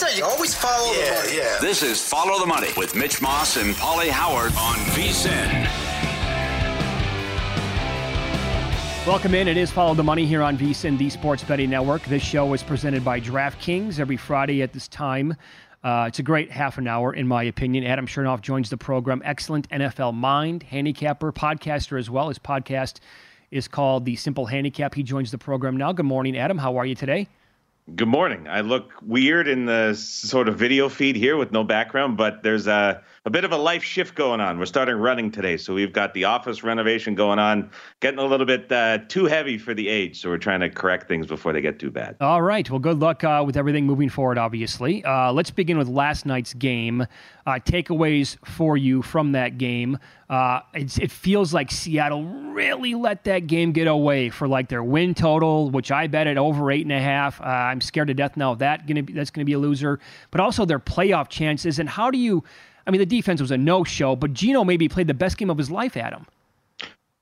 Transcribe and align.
Money. 0.00 0.14
That's 0.14 0.16
what 0.16 0.16
I 0.16 0.16
always 0.16 0.16
say. 0.16 0.18
You 0.18 0.24
always 0.24 0.54
follow 0.54 0.92
the 0.92 1.10
money. 1.10 1.36
Yeah. 1.36 1.58
This 1.60 1.82
is 1.82 2.02
Follow 2.02 2.38
the 2.40 2.46
Money 2.46 2.68
with 2.76 2.94
Mitch 2.94 3.22
Moss 3.22 3.56
and 3.56 3.74
Pauly 3.74 4.08
Howard 4.08 4.52
on 4.56 4.76
VSIN. 4.94 5.66
Welcome 9.06 9.34
in. 9.34 9.46
It 9.48 9.56
is 9.56 9.70
Follow 9.70 9.94
the 9.94 10.02
Money 10.02 10.26
here 10.26 10.42
on 10.42 10.58
VSIN, 10.58 10.98
the 10.98 11.08
Sports 11.08 11.44
Betting 11.44 11.70
Network. 11.70 12.02
This 12.04 12.22
show 12.22 12.52
is 12.54 12.62
presented 12.62 13.04
by 13.04 13.20
DraftKings 13.20 14.00
every 14.00 14.16
Friday 14.16 14.62
at 14.62 14.72
this 14.72 14.88
time. 14.88 15.34
Uh, 15.84 16.06
it's 16.08 16.18
a 16.18 16.22
great 16.24 16.50
half 16.50 16.78
an 16.78 16.88
hour, 16.88 17.14
in 17.14 17.28
my 17.28 17.44
opinion. 17.44 17.84
Adam 17.84 18.06
Chernoff 18.06 18.40
joins 18.40 18.68
the 18.68 18.76
program. 18.76 19.22
Excellent 19.24 19.68
NFL 19.70 20.14
mind, 20.14 20.64
handicapper, 20.64 21.30
podcaster 21.32 21.98
as 21.98 22.10
well. 22.10 22.28
His 22.28 22.38
podcast 22.38 22.98
is 23.52 23.68
called 23.68 24.04
The 24.04 24.16
Simple 24.16 24.46
Handicap. 24.46 24.94
He 24.94 25.04
joins 25.04 25.30
the 25.30 25.38
program 25.38 25.76
now. 25.76 25.92
Good 25.92 26.06
morning, 26.06 26.36
Adam. 26.36 26.58
How 26.58 26.76
are 26.76 26.84
you 26.84 26.96
today? 26.96 27.28
Good 27.94 28.08
morning. 28.08 28.48
I 28.48 28.62
look 28.62 28.94
weird 29.00 29.46
in 29.46 29.66
the 29.66 29.94
sort 29.94 30.48
of 30.48 30.58
video 30.58 30.88
feed 30.88 31.14
here 31.14 31.36
with 31.36 31.52
no 31.52 31.62
background, 31.62 32.16
but 32.16 32.42
there's 32.42 32.66
a, 32.66 33.04
a 33.26 33.30
bit 33.30 33.44
of 33.44 33.50
a 33.50 33.56
life 33.56 33.82
shift 33.82 34.14
going 34.14 34.40
on. 34.40 34.56
We're 34.56 34.66
starting 34.66 34.94
running 34.94 35.32
today, 35.32 35.56
so 35.56 35.74
we've 35.74 35.92
got 35.92 36.14
the 36.14 36.24
office 36.24 36.62
renovation 36.62 37.16
going 37.16 37.40
on, 37.40 37.70
getting 37.98 38.20
a 38.20 38.24
little 38.24 38.46
bit 38.46 38.70
uh, 38.70 38.98
too 39.08 39.24
heavy 39.24 39.58
for 39.58 39.74
the 39.74 39.88
age. 39.88 40.20
So 40.20 40.30
we're 40.30 40.38
trying 40.38 40.60
to 40.60 40.70
correct 40.70 41.08
things 41.08 41.26
before 41.26 41.52
they 41.52 41.60
get 41.60 41.80
too 41.80 41.90
bad. 41.90 42.16
All 42.20 42.40
right. 42.40 42.70
Well, 42.70 42.78
good 42.78 43.00
luck 43.00 43.24
uh, 43.24 43.42
with 43.44 43.56
everything 43.56 43.84
moving 43.84 44.08
forward, 44.08 44.38
obviously. 44.38 45.04
Uh, 45.04 45.32
let's 45.32 45.50
begin 45.50 45.76
with 45.76 45.88
last 45.88 46.24
night's 46.24 46.54
game. 46.54 47.04
Uh, 47.46 47.58
takeaways 47.64 48.36
for 48.46 48.76
you 48.76 49.02
from 49.02 49.32
that 49.32 49.58
game. 49.58 49.98
Uh, 50.28 50.60
it 50.74 51.10
feels 51.10 51.54
like 51.54 51.70
Seattle 51.70 52.24
really 52.24 52.94
let 52.94 53.24
that 53.24 53.46
game 53.46 53.70
get 53.72 53.86
away 53.86 54.28
for 54.28 54.48
like 54.48 54.68
their 54.68 54.82
win 54.82 55.14
total, 55.14 55.70
which 55.70 55.92
I 55.92 56.08
bet 56.08 56.26
at 56.26 56.36
over 56.36 56.70
eight 56.72 56.82
and 56.82 56.92
a 56.92 57.00
half. 57.00 57.40
Uh, 57.40 57.44
I'm 57.44 57.80
scared 57.80 58.08
to 58.08 58.14
death 58.14 58.36
now 58.36 58.56
that 58.56 58.88
gonna 58.88 59.04
be, 59.04 59.12
that's 59.12 59.30
to 59.30 59.44
be 59.44 59.52
a 59.52 59.58
loser, 59.58 60.00
but 60.32 60.40
also 60.40 60.64
their 60.64 60.80
playoff 60.80 61.28
chances. 61.28 61.78
And 61.78 61.88
how 61.88 62.10
do 62.10 62.18
you? 62.18 62.42
I 62.86 62.90
mean, 62.90 63.00
the 63.00 63.06
defense 63.06 63.40
was 63.40 63.50
a 63.50 63.58
no-show, 63.58 64.16
but 64.16 64.32
Geno 64.32 64.64
maybe 64.64 64.88
played 64.88 65.08
the 65.08 65.14
best 65.14 65.38
game 65.38 65.50
of 65.50 65.58
his 65.58 65.70
life, 65.70 65.96
Adam. 65.96 66.26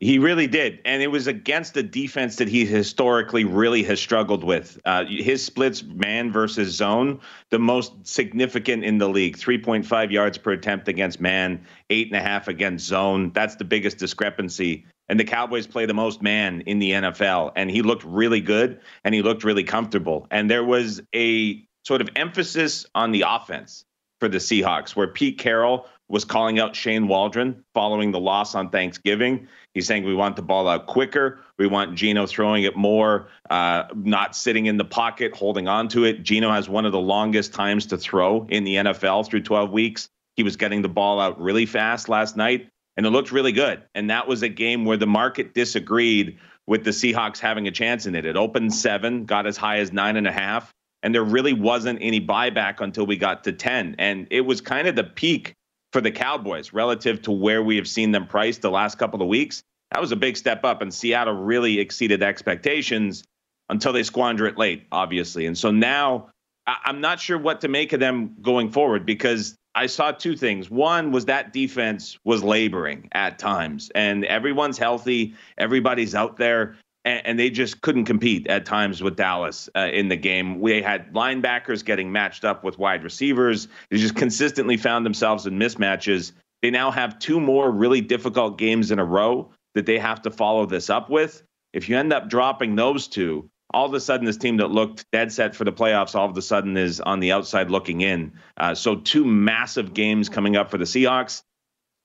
He 0.00 0.18
really 0.18 0.46
did. 0.46 0.80
And 0.84 1.02
it 1.02 1.06
was 1.06 1.26
against 1.26 1.72
the 1.72 1.82
defense 1.82 2.36
that 2.36 2.48
he 2.48 2.66
historically 2.66 3.44
really 3.44 3.82
has 3.84 4.00
struggled 4.00 4.44
with. 4.44 4.78
Uh, 4.84 5.04
his 5.06 5.42
splits, 5.42 5.82
man 5.82 6.30
versus 6.30 6.74
zone, 6.74 7.20
the 7.50 7.58
most 7.58 7.92
significant 8.06 8.84
in 8.84 8.98
the 8.98 9.08
league 9.08 9.38
3.5 9.38 10.10
yards 10.10 10.36
per 10.36 10.52
attempt 10.52 10.88
against 10.88 11.20
man, 11.20 11.64
eight 11.88 12.08
and 12.08 12.16
a 12.16 12.20
half 12.20 12.48
against 12.48 12.84
zone. 12.84 13.30
That's 13.32 13.54
the 13.54 13.64
biggest 13.64 13.96
discrepancy. 13.96 14.84
And 15.08 15.18
the 15.18 15.24
Cowboys 15.24 15.66
play 15.66 15.86
the 15.86 15.94
most 15.94 16.20
man 16.20 16.62
in 16.62 16.80
the 16.80 16.90
NFL. 16.90 17.52
And 17.56 17.70
he 17.70 17.80
looked 17.80 18.04
really 18.04 18.40
good 18.40 18.80
and 19.04 19.14
he 19.14 19.22
looked 19.22 19.44
really 19.44 19.64
comfortable. 19.64 20.26
And 20.30 20.50
there 20.50 20.64
was 20.64 21.00
a 21.14 21.64
sort 21.86 22.02
of 22.02 22.10
emphasis 22.16 22.84
on 22.94 23.12
the 23.12 23.24
offense 23.26 23.86
for 24.24 24.28
the 24.30 24.38
Seahawks, 24.38 24.96
where 24.96 25.06
Pete 25.06 25.36
Carroll 25.36 25.86
was 26.08 26.24
calling 26.24 26.58
out 26.58 26.74
Shane 26.74 27.08
Waldron 27.08 27.62
following 27.74 28.10
the 28.10 28.18
loss 28.18 28.54
on 28.54 28.70
Thanksgiving. 28.70 29.48
He's 29.74 29.86
saying 29.86 30.04
we 30.04 30.14
want 30.14 30.36
the 30.36 30.40
ball 30.40 30.66
out 30.66 30.86
quicker. 30.86 31.40
We 31.58 31.66
want 31.66 31.94
Geno 31.94 32.26
throwing 32.26 32.62
it 32.64 32.74
more, 32.74 33.28
uh, 33.50 33.84
not 33.94 34.34
sitting 34.34 34.64
in 34.64 34.78
the 34.78 34.84
pocket, 34.84 35.36
holding 35.36 35.68
on 35.68 35.88
to 35.88 36.04
it. 36.04 36.22
Geno 36.22 36.50
has 36.50 36.70
one 36.70 36.86
of 36.86 36.92
the 36.92 36.98
longest 36.98 37.52
times 37.52 37.84
to 37.86 37.98
throw 37.98 38.46
in 38.48 38.64
the 38.64 38.76
NFL 38.76 39.28
through 39.28 39.42
12 39.42 39.70
weeks. 39.70 40.08
He 40.36 40.42
was 40.42 40.56
getting 40.56 40.80
the 40.80 40.88
ball 40.88 41.20
out 41.20 41.38
really 41.38 41.66
fast 41.66 42.08
last 42.08 42.34
night, 42.34 42.70
and 42.96 43.04
it 43.04 43.10
looked 43.10 43.30
really 43.30 43.52
good. 43.52 43.82
And 43.94 44.08
that 44.08 44.26
was 44.26 44.42
a 44.42 44.48
game 44.48 44.86
where 44.86 44.96
the 44.96 45.06
market 45.06 45.52
disagreed 45.52 46.38
with 46.66 46.82
the 46.82 46.92
Seahawks 46.92 47.40
having 47.40 47.68
a 47.68 47.70
chance 47.70 48.06
in 48.06 48.14
it. 48.14 48.24
It 48.24 48.38
opened 48.38 48.72
seven, 48.72 49.26
got 49.26 49.46
as 49.46 49.58
high 49.58 49.80
as 49.80 49.92
nine 49.92 50.16
and 50.16 50.26
a 50.26 50.32
half, 50.32 50.72
and 51.04 51.14
there 51.14 51.22
really 51.22 51.52
wasn't 51.52 51.98
any 52.00 52.18
buyback 52.18 52.80
until 52.80 53.04
we 53.04 53.16
got 53.16 53.44
to 53.44 53.52
10. 53.52 53.96
And 53.98 54.26
it 54.30 54.40
was 54.40 54.62
kind 54.62 54.88
of 54.88 54.96
the 54.96 55.04
peak 55.04 55.52
for 55.92 56.00
the 56.00 56.10
Cowboys 56.10 56.72
relative 56.72 57.20
to 57.22 57.30
where 57.30 57.62
we 57.62 57.76
have 57.76 57.86
seen 57.86 58.10
them 58.10 58.26
priced 58.26 58.62
the 58.62 58.70
last 58.70 58.98
couple 58.98 59.20
of 59.20 59.28
weeks. 59.28 59.62
That 59.92 60.00
was 60.00 60.12
a 60.12 60.16
big 60.16 60.36
step 60.36 60.64
up, 60.64 60.80
and 60.80 60.92
Seattle 60.92 61.34
really 61.34 61.78
exceeded 61.78 62.22
expectations 62.22 63.22
until 63.68 63.92
they 63.92 64.02
squander 64.02 64.46
it 64.46 64.56
late, 64.56 64.86
obviously. 64.90 65.46
And 65.46 65.56
so 65.56 65.70
now 65.70 66.30
I'm 66.66 67.02
not 67.02 67.20
sure 67.20 67.38
what 67.38 67.60
to 67.60 67.68
make 67.68 67.92
of 67.92 68.00
them 68.00 68.34
going 68.40 68.72
forward 68.72 69.04
because 69.04 69.56
I 69.74 69.86
saw 69.86 70.10
two 70.10 70.36
things. 70.36 70.70
One 70.70 71.12
was 71.12 71.26
that 71.26 71.52
defense 71.52 72.18
was 72.24 72.42
laboring 72.42 73.08
at 73.12 73.38
times, 73.38 73.92
and 73.94 74.24
everyone's 74.24 74.78
healthy, 74.78 75.34
everybody's 75.58 76.14
out 76.14 76.38
there 76.38 76.76
and, 77.04 77.26
and 77.26 77.38
they 77.38 77.50
just 77.50 77.80
couldn't 77.80 78.04
compete 78.04 78.46
at 78.46 78.66
times 78.66 79.02
with 79.02 79.16
Dallas 79.16 79.68
uh, 79.76 79.88
in 79.92 80.08
the 80.08 80.16
game. 80.16 80.60
We 80.60 80.82
had 80.82 81.12
linebackers 81.12 81.84
getting 81.84 82.12
matched 82.12 82.44
up 82.44 82.64
with 82.64 82.78
wide 82.78 83.04
receivers. 83.04 83.68
They 83.90 83.98
just 83.98 84.16
consistently 84.16 84.76
found 84.76 85.04
themselves 85.04 85.46
in 85.46 85.58
mismatches. 85.58 86.32
They 86.62 86.70
now 86.70 86.90
have 86.90 87.18
two 87.18 87.40
more 87.40 87.70
really 87.70 88.00
difficult 88.00 88.58
games 88.58 88.90
in 88.90 88.98
a 88.98 89.04
row 89.04 89.50
that 89.74 89.86
they 89.86 89.98
have 89.98 90.22
to 90.22 90.30
follow 90.30 90.66
this 90.66 90.88
up 90.88 91.10
with. 91.10 91.42
If 91.72 91.88
you 91.88 91.98
end 91.98 92.12
up 92.12 92.28
dropping 92.28 92.76
those 92.76 93.08
two, 93.08 93.50
all 93.72 93.86
of 93.86 93.94
a 93.94 94.00
sudden 94.00 94.24
this 94.24 94.36
team 94.36 94.58
that 94.58 94.70
looked 94.70 95.10
dead 95.10 95.32
set 95.32 95.56
for 95.56 95.64
the 95.64 95.72
playoffs 95.72 96.14
all 96.14 96.30
of 96.30 96.36
a 96.36 96.42
sudden 96.42 96.76
is 96.76 97.00
on 97.00 97.18
the 97.18 97.32
outside 97.32 97.70
looking 97.70 98.00
in. 98.00 98.32
Uh, 98.56 98.74
so 98.74 98.96
two 98.96 99.24
massive 99.24 99.92
games 99.92 100.28
coming 100.28 100.56
up 100.56 100.70
for 100.70 100.78
the 100.78 100.84
Seahawks. 100.84 101.42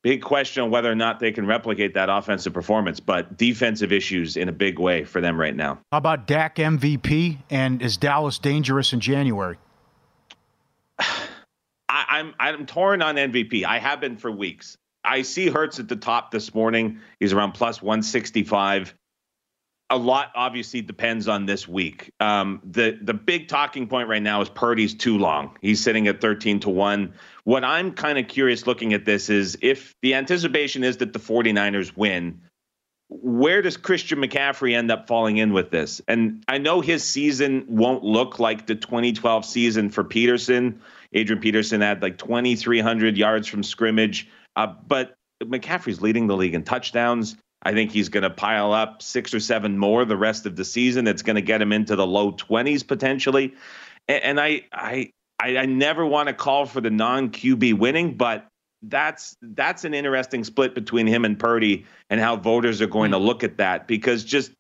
Big 0.02 0.22
question 0.22 0.64
on 0.64 0.72
whether 0.72 0.90
or 0.90 0.96
not 0.96 1.20
they 1.20 1.32
can 1.32 1.46
replicate 1.46 1.94
that 1.96 2.10
offensive 2.10 2.54
performance, 2.54 3.02
but 3.02 3.36
defensive 3.38 3.92
issues 3.92 4.38
in 4.38 4.48
a 4.48 4.52
big 4.52 4.80
way 4.80 5.04
for 5.04 5.20
them 5.20 5.38
right 5.38 5.56
now. 5.56 5.80
How 5.92 5.98
about 5.98 6.26
Dak 6.26 6.56
MVP? 6.56 7.40
And 7.50 7.82
is 7.82 7.98
Dallas 7.98 8.40
dangerous 8.40 8.94
in 8.94 9.02
January? 9.02 9.58
I, 11.00 11.26
I'm 11.90 12.34
I'm 12.40 12.66
torn 12.66 13.02
on 13.02 13.16
MVP. 13.16 13.66
I 13.66 13.80
have 13.80 14.00
been 14.00 14.16
for 14.16 14.32
weeks. 14.32 14.78
I 15.04 15.24
see 15.24 15.50
Hurts 15.50 15.80
at 15.80 15.88
the 15.88 15.96
top 15.96 16.32
this 16.32 16.54
morning. 16.54 17.00
He's 17.20 17.34
around 17.34 17.54
plus 17.54 17.82
165 17.82 18.94
a 19.90 19.98
lot 19.98 20.32
obviously 20.36 20.82
depends 20.82 21.28
on 21.28 21.46
this 21.46 21.68
week. 21.68 22.12
Um, 22.20 22.62
the 22.64 22.98
the 23.02 23.14
big 23.14 23.48
talking 23.48 23.88
point 23.88 24.08
right 24.08 24.22
now 24.22 24.42
is 24.42 24.50
Purdy's 24.50 24.94
too 24.94 25.18
long. 25.18 25.58
He's 25.62 25.82
sitting 25.82 26.08
at 26.08 26.22
13 26.22 26.60
to 26.62 26.70
1. 26.70 27.14
What 27.44 27.64
I'm 27.64 27.92
kind 27.94 28.20
of 28.20 28.28
curious 28.28 28.68
looking 28.68 28.94
at 28.94 29.06
this 29.06 29.30
is 29.30 29.58
if 29.62 29.96
the 30.02 30.14
anticipation 30.14 30.84
is 30.84 30.98
that 30.98 31.14
the 31.14 31.20
49ers 31.20 31.98
win, 31.98 32.42
where 33.10 33.64
does 33.64 33.78
Christian 33.78 34.20
McCaffrey 34.20 34.76
end 34.76 34.92
up 34.92 35.08
falling 35.08 35.38
in 35.38 35.52
with 35.54 35.72
this? 35.72 36.00
And 36.08 36.44
I 36.48 36.60
know 36.60 36.82
his 36.82 37.04
season 37.04 37.66
won't 37.68 38.04
look 38.04 38.40
like 38.40 38.68
the 38.68 38.76
2012 38.76 39.46
season 39.46 39.90
for 39.90 40.04
Peterson. 40.04 40.82
Adrian 41.14 41.42
Peterson 41.42 41.82
had 41.82 42.04
like 42.04 42.20
2,300 42.20 43.18
yards 43.18 43.48
from 43.48 43.64
scrimmage, 43.64 44.30
uh, 44.56 44.68
but 44.88 45.16
McCaffrey's 45.44 46.02
leading 46.02 46.28
the 46.28 46.38
league 46.38 46.54
in 46.54 46.64
touchdowns. 46.64 47.36
I 47.62 47.74
think 47.74 47.92
he's 47.92 48.10
going 48.10 48.24
to 48.24 48.30
pile 48.30 48.72
up 48.72 49.02
six 49.02 49.34
or 49.34 49.40
seven 49.40 49.78
more 49.78 50.06
the 50.06 50.18
rest 50.18 50.46
of 50.46 50.56
the 50.56 50.64
season. 50.64 51.08
It's 51.08 51.22
going 51.22 51.36
to 51.36 51.42
get 51.42 51.62
him 51.62 51.74
into 51.74 51.96
the 51.96 52.08
low 52.08 52.32
20s 52.32 52.88
potentially. 52.88 53.54
And, 54.08 54.24
and 54.24 54.40
I, 54.40 54.62
I, 54.72 55.12
I, 55.40 55.58
I 55.58 55.66
never 55.66 56.06
want 56.06 56.28
to 56.28 56.34
call 56.34 56.66
for 56.66 56.82
the 56.82 56.90
non 56.90 57.30
QB 57.30 57.78
winning, 57.78 58.16
but 58.16 58.48
that's 58.84 59.36
that's 59.42 59.84
an 59.84 59.94
interesting 59.94 60.44
split 60.46 60.74
between 60.74 61.06
him 61.06 61.26
and 61.26 61.38
Purdy 61.38 61.86
and 62.10 62.22
how 62.22 62.38
voters 62.38 62.82
are 62.82 62.88
going 62.88 63.12
to 63.12 63.18
mm-hmm. 63.18 63.26
look 63.26 63.44
at 63.44 63.58
that 63.58 63.88
because 63.88 64.24
just 64.24 64.52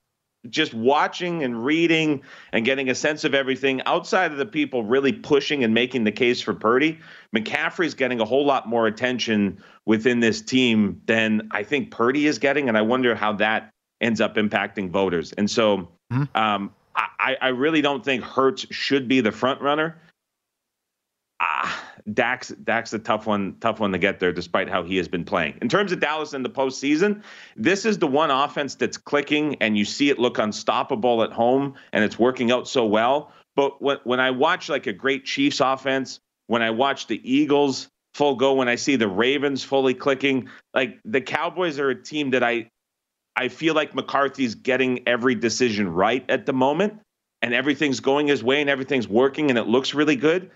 just 0.49 0.73
watching 0.73 1.43
and 1.43 1.65
reading 1.65 2.21
and 2.53 2.63
getting 2.63 2.89
a 2.89 2.95
sense 2.95 3.23
of 3.23 3.33
everything 3.33 3.81
outside 3.85 4.31
of 4.31 4.37
the 4.37 4.45
people 4.45 4.83
really 4.83 5.11
pushing 5.11 5.63
and 5.63 5.73
making 5.73 6.05
the 6.05 6.11
case 6.11 6.41
for 6.41 6.53
Purdy, 6.53 6.99
McCaffrey's 7.35 7.93
getting 7.93 8.21
a 8.21 8.25
whole 8.25 8.45
lot 8.45 8.67
more 8.67 8.87
attention 8.87 9.61
within 9.85 10.19
this 10.19 10.41
team 10.41 11.01
than 11.07 11.49
I 11.51 11.63
think 11.63 11.91
Purdy 11.91 12.25
is 12.25 12.39
getting. 12.39 12.69
And 12.69 12.77
I 12.77 12.81
wonder 12.81 13.15
how 13.15 13.33
that 13.33 13.71
ends 13.99 14.21
up 14.21 14.35
impacting 14.35 14.89
voters. 14.91 15.33
And 15.33 15.49
so 15.51 15.89
mm-hmm. 16.11 16.23
um, 16.35 16.73
I, 16.95 17.37
I, 17.41 17.47
really 17.49 17.81
don't 17.81 18.03
think 18.03 18.23
Hurts 18.23 18.65
should 18.71 19.07
be 19.07 19.21
the 19.21 19.31
front 19.31 19.61
runner. 19.61 19.97
Dak's 22.13 22.49
Dak's 22.49 22.93
a 22.93 22.99
tough 22.99 23.25
one, 23.25 23.55
tough 23.59 23.79
one 23.79 23.91
to 23.91 23.97
get 23.97 24.19
there, 24.19 24.31
despite 24.31 24.69
how 24.69 24.83
he 24.83 24.97
has 24.97 25.07
been 25.07 25.25
playing. 25.25 25.57
In 25.61 25.69
terms 25.69 25.91
of 25.91 25.99
Dallas 25.99 26.33
in 26.33 26.43
the 26.43 26.49
postseason, 26.49 27.23
this 27.55 27.85
is 27.85 27.97
the 27.97 28.07
one 28.07 28.31
offense 28.31 28.75
that's 28.75 28.97
clicking, 28.97 29.55
and 29.61 29.77
you 29.77 29.85
see 29.85 30.09
it 30.09 30.19
look 30.19 30.37
unstoppable 30.37 31.23
at 31.23 31.31
home, 31.31 31.75
and 31.91 32.03
it's 32.03 32.17
working 32.17 32.51
out 32.51 32.67
so 32.67 32.85
well. 32.85 33.31
But 33.55 33.81
when 33.81 33.97
when 34.03 34.19
I 34.19 34.31
watch 34.31 34.69
like 34.69 34.87
a 34.87 34.93
great 34.93 35.25
Chiefs 35.25 35.59
offense, 35.59 36.19
when 36.47 36.61
I 36.61 36.71
watch 36.71 37.07
the 37.07 37.19
Eagles 37.29 37.89
full 38.13 38.35
go, 38.35 38.53
when 38.53 38.69
I 38.69 38.75
see 38.75 38.95
the 38.95 39.07
Ravens 39.07 39.63
fully 39.63 39.93
clicking, 39.93 40.49
like 40.73 40.99
the 41.05 41.21
Cowboys 41.21 41.79
are 41.79 41.89
a 41.89 42.01
team 42.01 42.31
that 42.31 42.43
I 42.43 42.69
I 43.35 43.49
feel 43.49 43.73
like 43.73 43.95
McCarthy's 43.95 44.55
getting 44.55 45.07
every 45.07 45.35
decision 45.35 45.87
right 45.87 46.25
at 46.29 46.45
the 46.45 46.53
moment, 46.53 47.01
and 47.41 47.53
everything's 47.53 47.99
going 47.99 48.27
his 48.27 48.43
way, 48.43 48.61
and 48.61 48.69
everything's 48.69 49.07
working, 49.07 49.49
and 49.49 49.57
it 49.57 49.67
looks 49.67 49.93
really 49.93 50.15
good. 50.15 50.51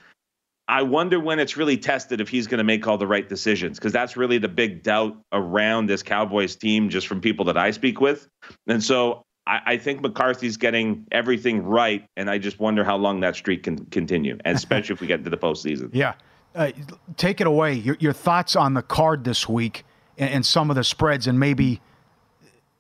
I 0.68 0.82
wonder 0.82 1.20
when 1.20 1.40
it's 1.40 1.58
really 1.58 1.78
tested 1.78 2.22
if 2.22 2.30
he's 2.30 2.48
going 2.48 2.60
to 2.60 2.64
make 2.64 2.88
all 2.88 2.98
the 2.98 3.08
right 3.08 3.28
decisions 3.28 3.78
because 3.78 3.92
that's 3.92 4.16
really 4.16 4.38
the 4.38 4.48
big 4.48 4.82
doubt 4.82 5.18
around 5.34 5.88
this 5.88 6.02
Cowboys 6.02 6.56
team, 6.56 6.90
just 6.90 7.08
from 7.08 7.20
people 7.20 7.46
that 7.46 7.58
I 7.58 7.72
speak 7.72 8.00
with. 8.00 8.30
And 8.68 8.82
so 8.82 9.24
I, 9.46 9.60
I 9.66 9.78
think 9.78 10.02
McCarthy's 10.02 10.58
getting 10.58 11.06
everything 11.12 11.64
right, 11.64 12.06
and 12.16 12.30
I 12.30 12.38
just 12.38 12.60
wonder 12.60 12.84
how 12.84 12.96
long 12.96 13.20
that 13.22 13.36
streak 13.36 13.64
can 13.64 13.86
continue, 13.88 14.38
and 14.46 14.56
especially 14.58 14.94
if 14.94 15.02
we 15.02 15.08
get 15.08 15.20
into 15.20 15.30
the 15.30 15.38
postseason. 15.38 15.90
Yeah, 15.92 16.14
uh, 16.56 16.72
take 17.18 17.42
it 17.42 17.48
away. 17.48 17.74
Your, 17.74 17.98
your, 18.00 18.14
thoughts 18.14 18.56
on 18.56 18.74
the 18.74 18.82
card 18.82 19.26
this 19.26 19.50
week 19.50 19.86
and, 20.18 20.30
and 20.30 20.46
some 20.46 20.70
of 20.70 20.76
the 20.76 20.84
spreads, 20.84 21.28
and 21.28 21.40
maybe 21.40 21.82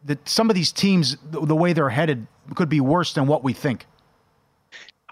that 0.06 0.28
some 0.28 0.50
of 0.50 0.56
these 0.56 0.72
teams, 0.72 1.18
the, 1.32 1.46
the 1.46 1.56
way 1.56 1.74
they're 1.74 1.90
headed, 1.90 2.28
could 2.56 2.70
be 2.70 2.80
worse 2.80 3.14
than 3.14 3.28
what 3.28 3.44
we 3.44 3.52
think. 3.52 3.86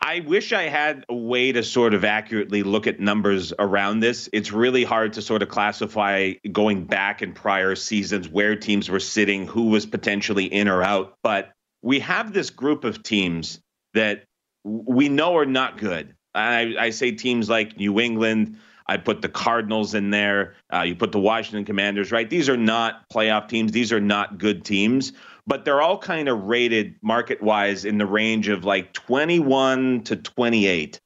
I 0.03 0.21
wish 0.21 0.51
I 0.51 0.63
had 0.63 1.05
a 1.09 1.15
way 1.15 1.51
to 1.51 1.61
sort 1.61 1.93
of 1.93 2.03
accurately 2.03 2.63
look 2.63 2.87
at 2.87 2.99
numbers 2.99 3.53
around 3.59 3.99
this. 3.99 4.27
It's 4.33 4.51
really 4.51 4.83
hard 4.83 5.13
to 5.13 5.21
sort 5.21 5.43
of 5.43 5.49
classify 5.49 6.33
going 6.51 6.85
back 6.85 7.21
in 7.21 7.33
prior 7.33 7.75
seasons 7.75 8.27
where 8.27 8.55
teams 8.55 8.89
were 8.89 8.99
sitting, 8.99 9.45
who 9.45 9.67
was 9.67 9.85
potentially 9.85 10.45
in 10.45 10.67
or 10.67 10.81
out. 10.81 11.13
But 11.21 11.51
we 11.83 11.99
have 11.99 12.33
this 12.33 12.49
group 12.49 12.83
of 12.83 13.03
teams 13.03 13.59
that 13.93 14.23
we 14.63 15.07
know 15.07 15.37
are 15.37 15.45
not 15.45 15.77
good. 15.77 16.15
I, 16.33 16.75
I 16.79 16.89
say 16.89 17.11
teams 17.11 17.47
like 17.47 17.77
New 17.77 17.99
England. 17.99 18.57
I 18.87 18.97
put 18.97 19.21
the 19.21 19.29
Cardinals 19.29 19.93
in 19.93 20.09
there. 20.09 20.55
Uh, 20.73 20.81
you 20.81 20.95
put 20.95 21.11
the 21.11 21.19
Washington 21.19 21.63
Commanders, 21.63 22.11
right? 22.11 22.29
These 22.29 22.49
are 22.49 22.57
not 22.57 23.07
playoff 23.13 23.47
teams. 23.47 23.71
These 23.71 23.91
are 23.91 24.01
not 24.01 24.39
good 24.39 24.65
teams 24.65 25.13
but 25.51 25.65
they're 25.65 25.81
all 25.81 25.97
kind 25.97 26.29
of 26.29 26.43
rated 26.43 26.95
market 27.01 27.43
wise 27.43 27.83
in 27.83 27.97
the 27.97 28.05
range 28.05 28.47
of 28.47 28.63
like 28.63 28.93
21 28.93 30.01
to 30.01 30.15
28. 30.15 30.97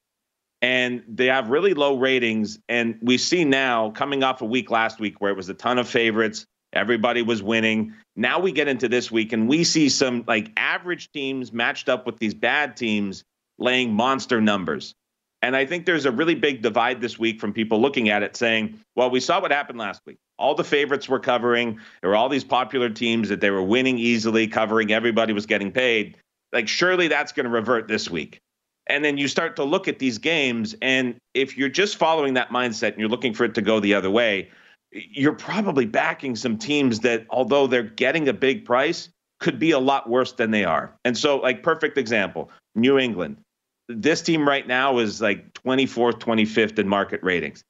And 0.62 1.01
they 1.07 1.25
have 1.25 1.50
really 1.50 1.74
low 1.74 1.97
ratings. 1.97 2.59
And 2.69 3.00
we 3.01 3.18
see 3.18 3.44
now, 3.44 3.89
coming 3.89 4.21
off 4.21 4.44
a 4.44 4.45
week 4.45 4.69
last 4.69 5.00
week 5.00 5.19
where 5.19 5.31
it 5.31 5.36
was 5.36 5.50
a 5.50 5.56
ton 5.56 5.80
of 5.80 5.89
favorites, 5.89 6.45
everybody 6.74 7.24
was 7.24 7.42
winning. 7.42 7.95
Now 8.15 8.38
we 8.38 8.51
get 8.51 8.68
into 8.68 8.88
this 8.88 9.09
week 9.09 9.33
and 9.33 9.50
we 9.50 9.63
see 9.63 9.89
some 9.89 10.24
like 10.27 10.51
average 10.57 11.12
teams 11.12 11.51
matched 11.51 11.89
up 11.89 12.06
with 12.06 12.19
these 12.19 12.36
bad 12.36 12.77
teams 12.77 13.24
laying 13.57 13.95
monster 13.95 14.42
numbers. 14.42 14.94
And 15.42 15.56
I 15.56 15.66
think 15.66 15.86
there's 15.86 16.06
a 16.06 16.12
really 16.12 16.36
big 16.36 16.62
divide 16.62 17.02
this 17.02 17.20
week 17.20 17.40
from 17.40 17.54
people 17.54 17.80
looking 17.80 18.10
at 18.10 18.24
it 18.24 18.36
saying, 18.36 18.80
well, 18.96 19.10
we 19.10 19.20
saw 19.20 19.40
what 19.40 19.52
happened 19.52 19.78
last 19.78 20.02
week. 20.06 20.18
All 20.40 20.56
the 20.56 20.64
favorites 20.64 21.08
were 21.08 21.20
covering. 21.20 21.80
There 22.02 22.10
were 22.10 22.16
all 22.16 22.30
these 22.30 22.44
popular 22.44 22.90
teams 22.90 23.30
that 23.30 23.42
they 23.42 23.52
were 23.52 23.64
winning 23.64 24.00
easily, 24.00 24.48
covering. 24.48 24.92
Everybody 24.92 25.34
was 25.34 25.46
getting 25.46 25.72
paid. 25.72 26.18
Like, 26.52 26.68
surely 26.68 27.08
that's 27.08 27.32
going 27.32 27.44
to 27.44 27.50
revert 27.50 27.88
this 27.88 28.10
week. 28.10 28.40
And 28.88 29.04
then 29.04 29.18
you 29.18 29.28
start 29.28 29.56
to 29.58 29.64
look 29.64 29.88
at 29.88 30.00
these 30.00 30.18
games. 30.18 30.76
And 30.82 31.16
if 31.34 31.58
you're 31.58 31.70
just 31.70 31.98
following 31.98 32.34
that 32.36 32.50
mindset 32.50 32.92
and 32.92 33.00
you're 33.00 33.10
looking 33.10 33.34
for 33.34 33.44
it 33.44 33.54
to 33.56 33.62
go 33.62 33.80
the 33.80 33.94
other 33.94 34.10
way, 34.10 34.50
you're 34.92 35.34
probably 35.34 35.86
backing 35.86 36.36
some 36.36 36.58
teams 36.58 37.02
that, 37.02 37.26
although 37.30 37.68
they're 37.68 37.84
getting 37.84 38.28
a 38.30 38.34
big 38.34 38.66
price, 38.66 39.10
could 39.40 39.60
be 39.60 39.72
a 39.72 39.80
lot 39.80 40.10
worse 40.10 40.31
than 40.31 40.52
they 40.52 40.64
are. 40.64 40.96
And 41.04 41.18
so, 41.18 41.38
like, 41.38 41.62
perfect 41.62 41.98
example 41.98 42.50
New 42.76 42.98
England 42.98 43.38
this 43.87 44.21
team 44.21 44.47
right 44.47 44.65
now 44.68 44.99
is 44.99 45.21
like 45.21 45.54
24th, 45.54 46.19
25th 46.19 46.80
in 46.80 46.87
market 46.87 47.21
ratings. 47.23 47.63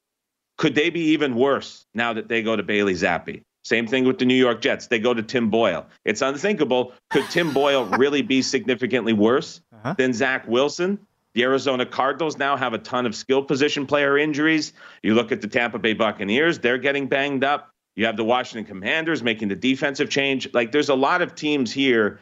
Could 0.58 0.76
they 0.76 0.90
be 0.90 1.12
even 1.12 1.36
worse 1.36 1.86
now 1.94 2.14
that 2.14 2.30
they 2.30 2.42
go 2.42 2.56
to 2.56 2.64
Bailey 2.64 2.94
Zappe? 2.94 3.44
Same 3.64 3.88
thing 3.88 4.06
with 4.06 4.20
the 4.20 4.26
New 4.26 4.36
York 4.36 4.62
Jets. 4.62 4.88
They 4.88 5.00
go 5.00 5.14
to 5.14 5.24
Tim 5.24 5.50
Boyle. 5.50 5.88
It's 6.06 6.22
unthinkable. 6.22 6.94
Could 7.10 7.26
Tim 7.32 7.52
Boyle 7.52 7.86
really 7.98 8.22
be 8.22 8.42
significantly 8.42 9.12
worse 9.12 9.60
uh-huh. 9.74 9.96
than 9.98 10.14
Zach 10.14 10.48
Wilson? 10.48 11.00
The 11.34 11.44
Arizona 11.44 11.86
Cardinals 11.86 12.38
now 12.38 12.56
have 12.56 12.74
a 12.74 12.78
ton 12.78 13.06
of 13.06 13.16
skill 13.16 13.44
position 13.44 13.86
player 13.88 14.18
injuries. 14.18 14.72
You 15.04 15.16
look 15.16 15.32
at 15.32 15.42
the 15.42 15.48
Tampa 15.48 15.80
Bay 15.80 15.94
Buccaneers, 15.94 16.60
they're 16.60 16.78
getting 16.78 17.08
banged 17.08 17.44
up. 17.44 17.72
You 17.96 18.06
have 18.06 18.18
the 18.18 18.24
Washington 18.24 18.66
Commanders 18.66 19.24
making 19.24 19.48
the 19.50 19.56
defensive 19.56 20.10
change. 20.10 20.54
Like 20.54 20.72
there's 20.72 20.90
a 20.90 20.96
lot 20.96 21.22
of 21.22 21.36
teams 21.36 21.74
here 21.74 22.20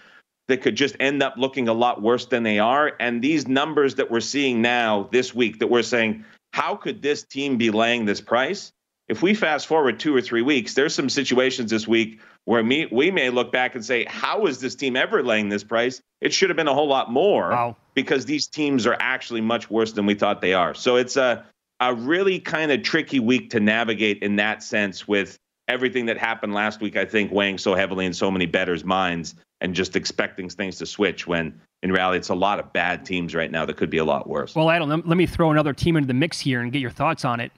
that 0.48 0.62
could 0.62 0.76
just 0.76 0.96
end 1.00 1.24
up 1.24 1.36
looking 1.38 1.68
a 1.68 1.74
lot 1.74 2.02
worse 2.02 2.26
than 2.26 2.44
they 2.44 2.60
are. 2.60 2.94
And 3.00 3.22
these 3.22 3.48
numbers 3.48 3.96
that 3.96 4.12
we're 4.12 4.20
seeing 4.20 4.62
now 4.62 5.08
this 5.12 5.34
week 5.34 5.60
that 5.60 5.68
we're 5.68 5.84
saying, 5.84 6.26
how 6.52 6.76
could 6.76 7.02
this 7.02 7.24
team 7.24 7.58
be 7.58 7.72
laying 7.72 8.06
this 8.06 8.22
price? 8.22 8.72
If 9.08 9.22
we 9.22 9.34
fast 9.34 9.68
forward 9.68 10.00
two 10.00 10.16
or 10.16 10.22
three 10.22 10.42
weeks, 10.42 10.74
there's 10.74 10.96
some 10.96 11.10
situations 11.10 11.72
this 11.72 11.88
week 11.88 12.22
where 12.46 12.64
me, 12.64 12.88
we 12.92 13.12
may 13.12 13.30
look 13.30 13.52
back 13.52 13.76
and 13.76 13.84
say, 13.84 14.06
how 14.06 14.46
is 14.46 14.60
this 14.60 14.76
team 14.76 14.96
ever 14.96 15.24
laying 15.24 15.50
this 15.50 15.64
price? 15.64 16.02
It 16.22 16.34
should 16.34 16.50
have 16.50 16.58
been 16.58 16.68
a 16.68 16.74
whole 16.74 16.88
lot 16.88 17.12
more 17.12 17.50
wow. 17.50 17.76
because 17.94 18.26
these 18.26 18.48
teams 18.48 18.86
are 18.86 18.98
actually 19.00 19.42
much 19.42 19.70
worse 19.70 19.94
than 19.94 20.06
we 20.06 20.16
thought 20.16 20.42
they 20.42 20.54
are. 20.54 20.74
So 20.74 20.96
it's 20.96 21.18
a, 21.18 21.46
a 21.80 21.94
really 21.94 22.40
kind 22.40 22.72
of 22.72 22.84
tricky 22.84 23.20
week 23.20 23.50
to 23.52 23.60
navigate 23.60 24.24
in 24.24 24.38
that 24.38 24.64
sense 24.64 25.08
with 25.08 25.38
everything 25.68 26.06
that 26.06 26.18
happened 26.18 26.54
last 26.54 26.82
week, 26.82 26.96
I 26.96 27.06
think, 27.06 27.32
weighing 27.32 27.58
so 27.58 27.76
heavily 27.76 28.06
in 28.06 28.14
so 28.14 28.30
many 28.30 28.46
bettors' 28.46 28.84
minds 28.84 29.36
and 29.64 29.74
just 29.74 29.96
expecting 29.96 30.50
things 30.50 30.78
to 30.78 30.86
switch 30.86 31.26
when 31.26 31.60
in 31.82 31.92
reality 31.92 32.20
it's 32.20 32.30
a 32.30 32.36
lot 32.36 32.60
of 32.60 32.72
bad 32.74 33.06
teams 33.06 33.34
right 33.34 33.50
now 33.50 33.66
that 33.66 33.78
could 33.78 33.90
be 33.90 33.98
a 33.98 34.06
lot 34.06 34.30
worse. 34.30 34.54
Well, 34.54 34.70
Adam, 34.70 34.90
let 34.90 35.18
me 35.18 35.26
throw 35.26 35.50
another 35.50 35.74
team 35.74 35.96
into 35.96 36.08
the 36.08 36.14
mix 36.14 36.40
here 36.40 36.62
and 36.62 36.72
get 36.72 36.80
your 36.80 36.92
thoughts 36.92 37.26
on 37.26 37.40
it. 37.40 37.52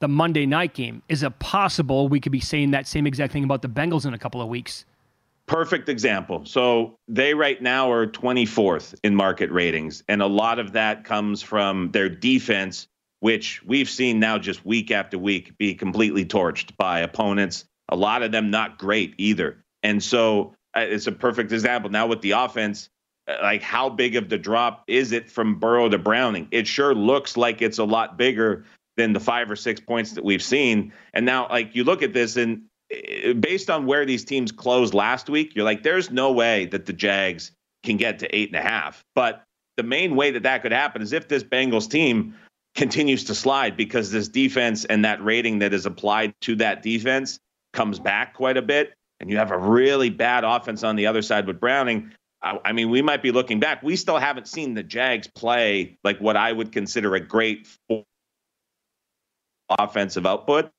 The 0.00 0.08
Monday 0.08 0.44
night 0.44 0.74
game. 0.74 1.02
Is 1.08 1.22
it 1.22 1.38
possible 1.38 2.08
we 2.08 2.20
could 2.20 2.32
be 2.32 2.40
saying 2.40 2.72
that 2.72 2.86
same 2.86 3.06
exact 3.06 3.32
thing 3.32 3.44
about 3.44 3.62
the 3.62 3.68
Bengals 3.68 4.04
in 4.04 4.12
a 4.12 4.18
couple 4.18 4.42
of 4.42 4.48
weeks? 4.48 4.84
Perfect 5.46 5.88
example. 5.88 6.44
So 6.44 6.98
they 7.06 7.34
right 7.34 7.62
now 7.62 7.90
are 7.90 8.06
24th 8.06 8.94
in 9.04 9.14
market 9.14 9.50
ratings, 9.50 10.02
and 10.08 10.20
a 10.20 10.26
lot 10.26 10.58
of 10.58 10.72
that 10.72 11.04
comes 11.04 11.40
from 11.40 11.90
their 11.92 12.08
defense, 12.08 12.88
which 13.20 13.62
we've 13.64 13.88
seen 13.88 14.18
now 14.18 14.38
just 14.38 14.66
week 14.66 14.90
after 14.90 15.18
week 15.18 15.56
be 15.56 15.74
completely 15.74 16.24
torched 16.24 16.76
by 16.76 17.00
opponents 17.00 17.64
A 17.90 17.96
lot 17.96 18.22
of 18.22 18.32
them 18.32 18.50
not 18.50 18.78
great 18.78 19.14
either. 19.18 19.64
And 19.82 20.02
so 20.02 20.54
it's 20.76 21.06
a 21.06 21.12
perfect 21.12 21.52
example. 21.52 21.90
Now 21.90 22.06
with 22.06 22.20
the 22.22 22.32
offense, 22.32 22.88
uh, 23.28 23.36
like 23.42 23.62
how 23.62 23.88
big 23.88 24.16
of 24.16 24.28
the 24.28 24.38
drop 24.38 24.84
is 24.86 25.12
it 25.12 25.30
from 25.30 25.58
Burrow 25.58 25.88
to 25.88 25.98
Browning? 25.98 26.48
It 26.50 26.66
sure 26.66 26.94
looks 26.94 27.36
like 27.36 27.62
it's 27.62 27.78
a 27.78 27.84
lot 27.84 28.16
bigger 28.16 28.64
than 28.96 29.12
the 29.12 29.20
five 29.20 29.50
or 29.50 29.56
six 29.56 29.80
points 29.80 30.12
that 30.12 30.24
we've 30.24 30.42
seen. 30.42 30.92
And 31.12 31.26
now, 31.26 31.48
like 31.48 31.74
you 31.74 31.84
look 31.84 32.02
at 32.02 32.12
this, 32.12 32.36
and 32.36 32.62
uh, 32.92 33.32
based 33.34 33.70
on 33.70 33.86
where 33.86 34.04
these 34.04 34.24
teams 34.24 34.52
closed 34.52 34.94
last 34.94 35.28
week, 35.28 35.54
you're 35.54 35.64
like, 35.64 35.82
there's 35.82 36.10
no 36.10 36.32
way 36.32 36.66
that 36.66 36.86
the 36.86 36.92
Jags 36.92 37.52
can 37.82 37.96
get 37.96 38.18
to 38.20 38.36
eight 38.36 38.48
and 38.48 38.56
a 38.56 38.62
half. 38.62 39.04
But 39.14 39.44
the 39.76 39.82
main 39.82 40.16
way 40.16 40.30
that 40.30 40.44
that 40.44 40.62
could 40.62 40.72
happen 40.72 41.02
is 41.02 41.12
if 41.12 41.28
this 41.28 41.42
Bengals 41.42 41.90
team 41.90 42.34
continues 42.74 43.24
to 43.24 43.34
slide 43.34 43.76
because 43.76 44.10
this 44.10 44.28
defense 44.28 44.84
and 44.84 45.04
that 45.04 45.22
rating 45.24 45.60
that 45.60 45.72
is 45.72 45.86
applied 45.86 46.34
to 46.42 46.56
that 46.56 46.82
defense 46.82 47.38
comes 47.72 47.98
back 47.98 48.34
quite 48.34 48.56
a 48.56 48.62
bit, 48.62 48.94
and 49.20 49.30
you 49.30 49.36
have 49.36 49.50
a 49.50 49.58
really 49.58 50.10
bad 50.10 50.44
offense 50.44 50.82
on 50.82 50.96
the 50.96 51.06
other 51.06 51.22
side 51.22 51.46
with 51.46 51.60
Browning. 51.60 52.10
I, 52.42 52.58
I 52.64 52.72
mean, 52.72 52.90
we 52.90 53.02
might 53.02 53.22
be 53.22 53.32
looking 53.32 53.60
back. 53.60 53.82
We 53.82 53.96
still 53.96 54.18
haven't 54.18 54.48
seen 54.48 54.74
the 54.74 54.82
Jags 54.82 55.26
play 55.26 55.98
like 56.04 56.18
what 56.18 56.36
I 56.36 56.52
would 56.52 56.72
consider 56.72 57.14
a 57.14 57.20
great 57.20 57.68
offensive 59.68 60.26
output. 60.26 60.70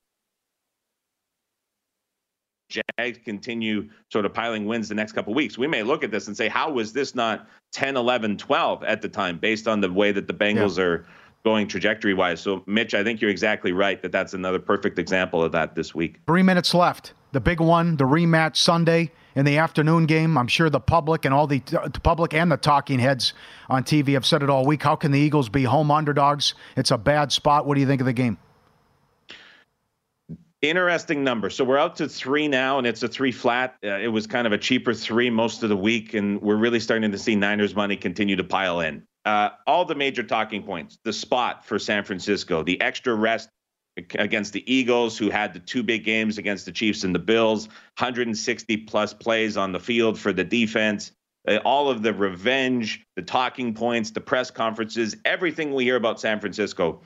Jags 2.69 3.19
continue 3.23 3.89
sort 4.11 4.25
of 4.25 4.33
piling 4.33 4.65
wins 4.65 4.89
the 4.89 4.95
next 4.95 5.11
couple 5.13 5.33
weeks, 5.33 5.57
we 5.57 5.67
may 5.67 5.83
look 5.83 6.03
at 6.03 6.11
this 6.11 6.27
and 6.27 6.35
say, 6.35 6.47
how 6.47 6.71
was 6.71 6.93
this 6.93 7.13
not 7.15 7.47
10, 7.73 7.95
11, 7.95 8.37
12 8.37 8.83
at 8.83 9.01
the 9.01 9.09
time 9.09 9.37
based 9.37 9.67
on 9.67 9.81
the 9.81 9.91
way 9.91 10.11
that 10.11 10.27
the 10.27 10.33
Bengals 10.33 10.77
yeah. 10.77 10.83
are 10.83 11.05
going 11.43 11.67
trajectory 11.67 12.13
wise? 12.13 12.41
So, 12.41 12.63
Mitch, 12.65 12.93
I 12.93 13.03
think 13.03 13.21
you're 13.21 13.31
exactly 13.31 13.71
right 13.71 14.01
that 14.01 14.11
that's 14.11 14.33
another 14.33 14.59
perfect 14.59 14.97
example 14.97 15.43
of 15.43 15.51
that 15.51 15.75
this 15.75 15.93
week. 15.93 16.19
Three 16.25 16.43
minutes 16.43 16.73
left. 16.73 17.13
The 17.35 17.41
big 17.41 17.59
one, 17.59 17.97
the 17.97 18.05
rematch 18.05 18.55
Sunday 18.55 19.11
in 19.35 19.43
the 19.43 19.57
afternoon 19.57 20.05
game. 20.05 20.37
I'm 20.37 20.47
sure 20.47 20.69
the 20.69 20.79
public 20.79 21.25
and 21.25 21.33
all 21.33 21.47
the, 21.47 21.59
the 21.59 21.99
public 22.01 22.33
and 22.33 22.49
the 22.49 22.55
talking 22.55 22.97
heads 22.97 23.33
on 23.67 23.83
TV 23.83 24.13
have 24.13 24.25
said 24.25 24.41
it 24.41 24.49
all 24.49 24.65
week. 24.65 24.81
How 24.81 24.95
can 24.95 25.11
the 25.11 25.19
Eagles 25.19 25.49
be 25.49 25.65
home 25.65 25.91
underdogs? 25.91 26.53
It's 26.77 26.91
a 26.91 26.97
bad 26.97 27.33
spot. 27.33 27.65
What 27.65 27.75
do 27.75 27.81
you 27.81 27.87
think 27.87 27.99
of 27.99 28.05
the 28.05 28.13
game? 28.13 28.37
Interesting 30.61 31.25
number. 31.25 31.49
So 31.49 31.65
we're 31.65 31.77
out 31.77 31.97
to 31.97 32.07
three 32.07 32.47
now, 32.47 32.77
and 32.77 32.87
it's 32.87 33.03
a 33.03 33.07
three 33.09 33.33
flat. 33.33 33.75
Uh, 33.83 33.99
it 33.99 34.07
was 34.07 34.25
kind 34.27 34.47
of 34.47 34.53
a 34.53 34.57
cheaper 34.57 34.93
three 34.93 35.29
most 35.29 35.61
of 35.61 35.67
the 35.67 35.75
week, 35.75 36.13
and 36.13 36.41
we're 36.41 36.55
really 36.55 36.79
starting 36.79 37.11
to 37.11 37.17
see 37.17 37.35
Niners 37.35 37.75
money 37.75 37.97
continue 37.97 38.37
to 38.37 38.45
pile 38.45 38.79
in. 38.79 39.03
Uh, 39.25 39.49
all 39.67 39.83
the 39.83 39.95
major 39.95 40.23
talking 40.23 40.63
points 40.63 40.99
the 41.03 41.11
spot 41.11 41.65
for 41.65 41.79
San 41.79 42.05
Francisco, 42.05 42.63
the 42.63 42.79
extra 42.79 43.13
rest 43.13 43.49
against 43.97 44.53
the 44.53 44.73
Eagles, 44.73 45.17
who 45.17 45.29
had 45.29 45.53
the 45.53 45.59
two 45.59 45.83
big 45.83 46.03
games 46.03 46.37
against 46.37 46.65
the 46.65 46.71
Chiefs 46.71 47.03
and 47.03 47.15
the 47.15 47.19
Bills, 47.19 47.67
160 47.97 48.77
plus 48.77 49.13
plays 49.13 49.57
on 49.57 49.71
the 49.71 49.79
field 49.79 50.19
for 50.19 50.33
the 50.33 50.43
defense. 50.43 51.11
Uh, 51.47 51.57
all 51.63 51.89
of 51.89 52.01
the 52.01 52.13
revenge, 52.13 53.05
the 53.15 53.21
talking 53.21 53.73
points, 53.73 54.11
the 54.11 54.21
press 54.21 54.49
conferences, 54.51 55.15
everything 55.25 55.73
we 55.73 55.83
hear 55.83 55.95
about 55.95 56.19
San 56.19 56.39
Francisco. 56.39 57.01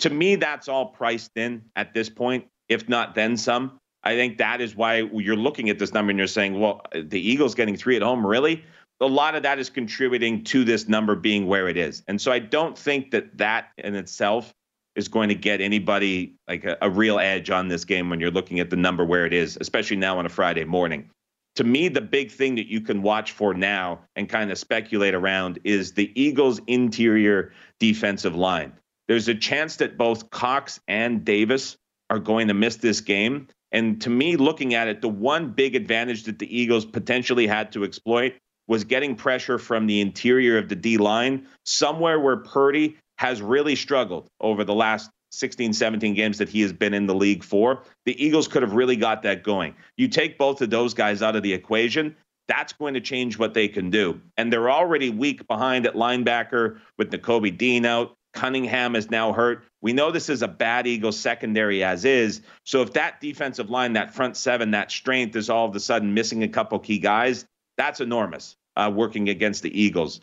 To 0.00 0.10
me, 0.10 0.34
that's 0.34 0.68
all 0.68 0.86
priced 0.86 1.30
in 1.36 1.62
at 1.76 1.94
this 1.94 2.10
point 2.10 2.46
if 2.68 2.88
not 2.88 3.14
then 3.14 3.36
some. 3.36 3.78
I 4.02 4.14
think 4.14 4.38
that 4.38 4.60
is 4.60 4.76
why 4.76 4.96
you're 5.12 5.36
looking 5.36 5.70
at 5.70 5.78
this 5.78 5.92
number 5.92 6.10
and 6.10 6.18
you're 6.18 6.28
saying, 6.28 6.58
well, 6.58 6.82
the 6.92 7.20
Eagles 7.20 7.54
getting 7.54 7.76
three 7.76 7.96
at 7.96 8.02
home, 8.02 8.26
really? 8.26 8.64
A 9.00 9.06
lot 9.06 9.34
of 9.34 9.42
that 9.42 9.58
is 9.58 9.70
contributing 9.70 10.44
to 10.44 10.64
this 10.64 10.88
number 10.88 11.14
being 11.14 11.46
where 11.46 11.68
it 11.68 11.76
is. 11.76 12.02
And 12.06 12.20
so 12.20 12.30
I 12.30 12.38
don't 12.38 12.76
think 12.76 13.10
that 13.12 13.38
that 13.38 13.70
in 13.78 13.94
itself 13.94 14.52
is 14.96 15.08
going 15.08 15.28
to 15.28 15.34
get 15.34 15.60
anybody 15.60 16.34
like 16.48 16.64
a, 16.64 16.76
a 16.82 16.90
real 16.90 17.18
edge 17.18 17.50
on 17.50 17.68
this 17.68 17.84
game 17.84 18.10
when 18.10 18.20
you're 18.20 18.30
looking 18.30 18.60
at 18.60 18.70
the 18.70 18.76
number 18.76 19.04
where 19.04 19.26
it 19.26 19.32
is, 19.32 19.58
especially 19.60 19.96
now 19.96 20.18
on 20.18 20.26
a 20.26 20.28
Friday 20.28 20.64
morning. 20.64 21.10
To 21.56 21.64
me, 21.64 21.88
the 21.88 22.00
big 22.00 22.32
thing 22.32 22.56
that 22.56 22.66
you 22.66 22.80
can 22.80 23.02
watch 23.02 23.32
for 23.32 23.54
now 23.54 24.00
and 24.16 24.28
kind 24.28 24.50
of 24.50 24.58
speculate 24.58 25.14
around 25.14 25.60
is 25.62 25.92
the 25.92 26.10
Eagles' 26.20 26.60
interior 26.66 27.52
defensive 27.78 28.34
line. 28.34 28.72
There's 29.06 29.28
a 29.28 29.34
chance 29.34 29.76
that 29.76 29.96
both 29.96 30.30
Cox 30.30 30.80
and 30.88 31.24
Davis 31.24 31.76
are 32.10 32.18
going 32.18 32.48
to 32.48 32.54
miss 32.54 32.76
this 32.76 33.00
game. 33.00 33.48
And 33.70 34.00
to 34.02 34.10
me, 34.10 34.36
looking 34.36 34.74
at 34.74 34.88
it, 34.88 35.00
the 35.00 35.08
one 35.08 35.50
big 35.50 35.76
advantage 35.76 36.24
that 36.24 36.38
the 36.38 36.56
Eagles 36.56 36.84
potentially 36.84 37.46
had 37.46 37.72
to 37.72 37.84
exploit 37.84 38.34
was 38.66 38.84
getting 38.84 39.14
pressure 39.14 39.58
from 39.58 39.86
the 39.86 40.00
interior 40.00 40.58
of 40.58 40.68
the 40.68 40.76
D 40.76 40.96
line, 40.96 41.46
somewhere 41.64 42.18
where 42.18 42.38
Purdy 42.38 42.96
has 43.24 43.40
really 43.40 43.74
struggled 43.74 44.28
over 44.38 44.64
the 44.64 44.74
last 44.74 45.10
16, 45.32 45.72
17 45.72 46.12
games 46.12 46.36
that 46.36 46.48
he 46.50 46.60
has 46.60 46.74
been 46.74 46.92
in 46.92 47.06
the 47.06 47.14
league 47.14 47.42
for. 47.42 47.82
The 48.04 48.22
Eagles 48.22 48.48
could 48.48 48.60
have 48.60 48.74
really 48.74 48.96
got 48.96 49.22
that 49.22 49.42
going. 49.42 49.74
You 49.96 50.08
take 50.08 50.36
both 50.36 50.60
of 50.60 50.68
those 50.68 50.92
guys 50.92 51.22
out 51.22 51.34
of 51.34 51.42
the 51.42 51.54
equation, 51.54 52.16
that's 52.48 52.74
going 52.74 52.92
to 52.92 53.00
change 53.00 53.38
what 53.38 53.54
they 53.54 53.66
can 53.66 53.88
do. 53.88 54.20
And 54.36 54.52
they're 54.52 54.70
already 54.70 55.08
weak 55.08 55.48
behind 55.48 55.86
at 55.86 55.94
linebacker 55.94 56.80
with 56.98 57.10
Nakobe 57.10 57.56
Dean 57.56 57.86
out. 57.86 58.14
Cunningham 58.34 58.94
is 58.94 59.10
now 59.10 59.32
hurt. 59.32 59.64
We 59.80 59.94
know 59.94 60.10
this 60.10 60.28
is 60.28 60.42
a 60.42 60.48
bad 60.48 60.86
Eagles 60.86 61.18
secondary 61.18 61.82
as 61.82 62.04
is. 62.04 62.42
So 62.64 62.82
if 62.82 62.92
that 62.92 63.22
defensive 63.22 63.70
line, 63.70 63.94
that 63.94 64.12
front 64.12 64.36
seven, 64.36 64.72
that 64.72 64.90
strength 64.90 65.34
is 65.34 65.48
all 65.48 65.66
of 65.66 65.74
a 65.74 65.80
sudden 65.80 66.12
missing 66.12 66.42
a 66.42 66.48
couple 66.48 66.78
key 66.78 66.98
guys, 66.98 67.46
that's 67.78 68.00
enormous 68.00 68.54
uh, 68.76 68.92
working 68.94 69.30
against 69.30 69.62
the 69.62 69.80
Eagles. 69.80 70.20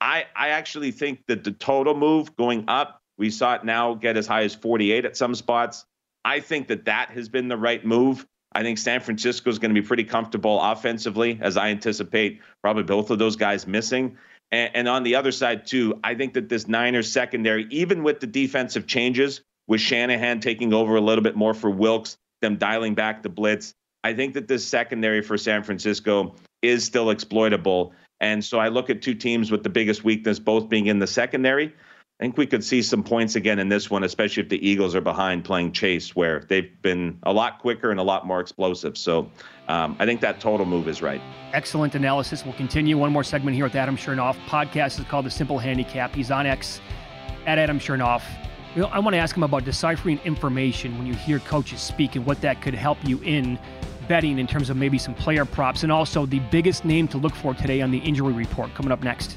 I, 0.00 0.26
I 0.34 0.48
actually 0.48 0.92
think 0.92 1.26
that 1.26 1.44
the 1.44 1.52
total 1.52 1.94
move 1.94 2.34
going 2.36 2.64
up, 2.68 3.02
we 3.18 3.30
saw 3.30 3.54
it 3.54 3.64
now 3.64 3.94
get 3.94 4.16
as 4.16 4.26
high 4.26 4.44
as 4.44 4.54
48 4.54 5.04
at 5.04 5.16
some 5.16 5.34
spots. 5.34 5.84
I 6.24 6.40
think 6.40 6.68
that 6.68 6.86
that 6.86 7.10
has 7.10 7.28
been 7.28 7.48
the 7.48 7.56
right 7.56 7.84
move. 7.84 8.26
I 8.52 8.62
think 8.62 8.78
San 8.78 9.00
Francisco 9.00 9.50
is 9.50 9.58
going 9.58 9.74
to 9.74 9.80
be 9.80 9.86
pretty 9.86 10.04
comfortable 10.04 10.60
offensively, 10.60 11.38
as 11.40 11.56
I 11.56 11.68
anticipate 11.68 12.40
probably 12.62 12.82
both 12.82 13.10
of 13.10 13.18
those 13.18 13.36
guys 13.36 13.66
missing. 13.66 14.16
And, 14.50 14.70
and 14.74 14.88
on 14.88 15.02
the 15.02 15.14
other 15.14 15.32
side, 15.32 15.66
too, 15.66 16.00
I 16.02 16.14
think 16.14 16.34
that 16.34 16.48
this 16.48 16.66
Niners 16.66 17.10
secondary, 17.10 17.66
even 17.70 18.02
with 18.02 18.20
the 18.20 18.26
defensive 18.26 18.86
changes, 18.86 19.42
with 19.68 19.80
Shanahan 19.80 20.40
taking 20.40 20.72
over 20.72 20.96
a 20.96 21.00
little 21.00 21.22
bit 21.22 21.36
more 21.36 21.54
for 21.54 21.70
Wilks, 21.70 22.16
them 22.40 22.56
dialing 22.56 22.94
back 22.94 23.22
the 23.22 23.28
blitz, 23.28 23.74
I 24.02 24.14
think 24.14 24.34
that 24.34 24.48
this 24.48 24.66
secondary 24.66 25.22
for 25.22 25.38
San 25.38 25.62
Francisco 25.62 26.34
is 26.62 26.84
still 26.84 27.10
exploitable. 27.10 27.92
And 28.20 28.44
so 28.44 28.58
I 28.58 28.68
look 28.68 28.90
at 28.90 29.02
two 29.02 29.14
teams 29.14 29.50
with 29.50 29.62
the 29.62 29.70
biggest 29.70 30.04
weakness, 30.04 30.38
both 30.38 30.68
being 30.68 30.86
in 30.86 30.98
the 30.98 31.06
secondary. 31.06 31.66
I 32.20 32.22
think 32.22 32.36
we 32.36 32.46
could 32.46 32.62
see 32.62 32.82
some 32.82 33.02
points 33.02 33.34
again 33.34 33.58
in 33.58 33.70
this 33.70 33.88
one, 33.88 34.04
especially 34.04 34.42
if 34.42 34.50
the 34.50 34.68
Eagles 34.68 34.94
are 34.94 35.00
behind 35.00 35.42
playing 35.42 35.72
chase, 35.72 36.14
where 36.14 36.44
they've 36.48 36.70
been 36.82 37.18
a 37.22 37.32
lot 37.32 37.60
quicker 37.60 37.90
and 37.90 37.98
a 37.98 38.02
lot 38.02 38.26
more 38.26 38.40
explosive. 38.40 38.98
So 38.98 39.30
um, 39.68 39.96
I 39.98 40.04
think 40.04 40.20
that 40.20 40.38
total 40.38 40.66
move 40.66 40.86
is 40.86 41.00
right. 41.00 41.22
Excellent 41.54 41.94
analysis. 41.94 42.44
We'll 42.44 42.52
continue 42.52 42.98
one 42.98 43.10
more 43.10 43.24
segment 43.24 43.54
here 43.54 43.64
with 43.64 43.74
Adam 43.74 43.96
Chernoff. 43.96 44.36
Podcast 44.46 44.98
is 44.98 45.06
called 45.06 45.24
The 45.24 45.30
Simple 45.30 45.58
Handicap. 45.58 46.14
He's 46.14 46.30
on 46.30 46.44
X 46.44 46.82
at 47.46 47.58
Adam 47.58 47.78
Chernoff. 47.78 48.22
You 48.74 48.82
know, 48.82 48.88
I 48.88 48.98
want 48.98 49.14
to 49.14 49.18
ask 49.18 49.34
him 49.34 49.42
about 49.42 49.64
deciphering 49.64 50.20
information 50.26 50.98
when 50.98 51.06
you 51.06 51.14
hear 51.14 51.38
coaches 51.38 51.80
speak 51.80 52.16
and 52.16 52.26
what 52.26 52.42
that 52.42 52.60
could 52.60 52.74
help 52.74 52.98
you 53.02 53.18
in 53.22 53.58
betting 54.10 54.40
in 54.40 54.46
terms 54.48 54.70
of 54.70 54.76
maybe 54.76 54.98
some 54.98 55.14
player 55.14 55.44
props 55.44 55.84
and 55.84 55.92
also 55.92 56.26
the 56.26 56.40
biggest 56.50 56.84
name 56.84 57.06
to 57.06 57.16
look 57.16 57.32
for 57.32 57.54
today 57.54 57.80
on 57.80 57.92
the 57.92 57.98
injury 57.98 58.32
report 58.32 58.74
coming 58.74 58.90
up 58.90 59.04
next. 59.04 59.36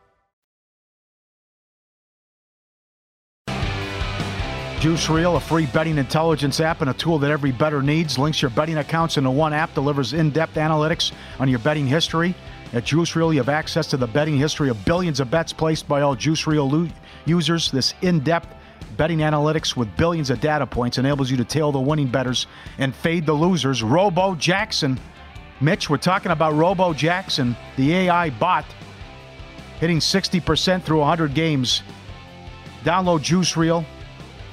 Juice 4.81 5.11
Reel, 5.11 5.35
a 5.35 5.39
free 5.39 5.67
betting 5.67 5.99
intelligence 5.99 6.59
app 6.59 6.81
and 6.81 6.89
a 6.89 6.93
tool 6.95 7.19
that 7.19 7.29
every 7.29 7.51
bettor 7.51 7.83
needs, 7.83 8.17
links 8.17 8.41
your 8.41 8.49
betting 8.49 8.79
accounts 8.79 9.15
into 9.15 9.29
one 9.29 9.53
app, 9.53 9.71
delivers 9.75 10.13
in-depth 10.13 10.55
analytics 10.55 11.11
on 11.37 11.47
your 11.47 11.59
betting 11.59 11.85
history. 11.85 12.33
At 12.73 12.85
Juice 12.85 13.15
Reel, 13.15 13.31
you 13.31 13.37
have 13.37 13.47
access 13.47 13.85
to 13.91 13.97
the 13.97 14.07
betting 14.07 14.37
history 14.37 14.69
of 14.69 14.83
billions 14.83 15.19
of 15.19 15.29
bets 15.29 15.53
placed 15.53 15.87
by 15.87 16.01
all 16.01 16.15
Juice 16.15 16.47
Reel 16.47 16.67
lo- 16.67 16.87
users. 17.25 17.69
This 17.69 17.93
in-depth 18.01 18.47
betting 18.97 19.19
analytics 19.19 19.77
with 19.77 19.95
billions 19.97 20.31
of 20.31 20.41
data 20.41 20.65
points 20.65 20.97
enables 20.97 21.29
you 21.29 21.37
to 21.37 21.45
tail 21.45 21.71
the 21.71 21.79
winning 21.79 22.07
bettors 22.07 22.47
and 22.79 22.95
fade 22.95 23.27
the 23.27 23.33
losers. 23.33 23.83
Robo 23.83 24.33
Jackson. 24.33 24.99
Mitch, 25.59 25.91
we're 25.91 25.97
talking 25.97 26.31
about 26.31 26.55
Robo 26.55 26.91
Jackson, 26.91 27.55
the 27.77 27.93
AI 27.93 28.31
bot, 28.31 28.65
hitting 29.79 29.99
60% 29.99 30.81
through 30.81 31.01
100 31.01 31.35
games. 31.35 31.83
Download 32.83 33.21
Juice 33.21 33.55
Reel. 33.55 33.85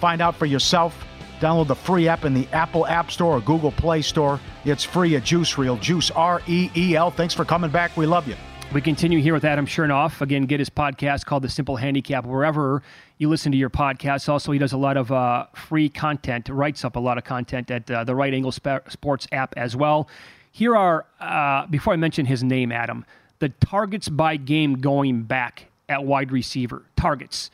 Find 0.00 0.20
out 0.20 0.36
for 0.36 0.46
yourself. 0.46 1.04
Download 1.40 1.66
the 1.66 1.74
free 1.74 2.08
app 2.08 2.24
in 2.24 2.34
the 2.34 2.48
Apple 2.52 2.86
App 2.86 3.10
Store 3.10 3.36
or 3.36 3.40
Google 3.40 3.72
Play 3.72 4.02
Store. 4.02 4.40
It's 4.64 4.84
free 4.84 5.14
at 5.16 5.24
Juice 5.24 5.56
Reel. 5.56 5.76
Juice 5.76 6.10
R 6.10 6.42
E 6.48 6.70
E 6.76 6.96
L. 6.96 7.10
Thanks 7.10 7.34
for 7.34 7.44
coming 7.44 7.70
back. 7.70 7.96
We 7.96 8.06
love 8.06 8.26
you. 8.26 8.34
We 8.72 8.82
continue 8.82 9.20
here 9.20 9.32
with 9.32 9.44
Adam 9.44 9.64
Chernoff. 9.64 10.20
Again, 10.20 10.44
get 10.44 10.60
his 10.60 10.68
podcast 10.68 11.24
called 11.24 11.42
The 11.42 11.48
Simple 11.48 11.76
Handicap 11.76 12.26
wherever 12.26 12.82
you 13.16 13.30
listen 13.30 13.50
to 13.52 13.58
your 13.58 13.70
podcasts. 13.70 14.28
Also, 14.28 14.52
he 14.52 14.58
does 14.58 14.72
a 14.72 14.76
lot 14.76 14.98
of 14.98 15.10
uh, 15.10 15.46
free 15.54 15.88
content, 15.88 16.50
writes 16.50 16.84
up 16.84 16.96
a 16.96 17.00
lot 17.00 17.16
of 17.16 17.24
content 17.24 17.70
at 17.70 17.90
uh, 17.90 18.04
the 18.04 18.14
Right 18.14 18.34
Angle 18.34 18.52
Sp- 18.52 18.84
Sports 18.88 19.26
app 19.32 19.54
as 19.56 19.74
well. 19.74 20.08
Here 20.52 20.76
are, 20.76 21.06
uh, 21.18 21.66
before 21.68 21.94
I 21.94 21.96
mention 21.96 22.26
his 22.26 22.44
name, 22.44 22.70
Adam, 22.70 23.06
the 23.38 23.48
targets 23.48 24.10
by 24.10 24.36
game 24.36 24.80
going 24.80 25.22
back 25.22 25.66
at 25.88 26.04
wide 26.04 26.30
receiver. 26.30 26.82
Targets 26.94 27.50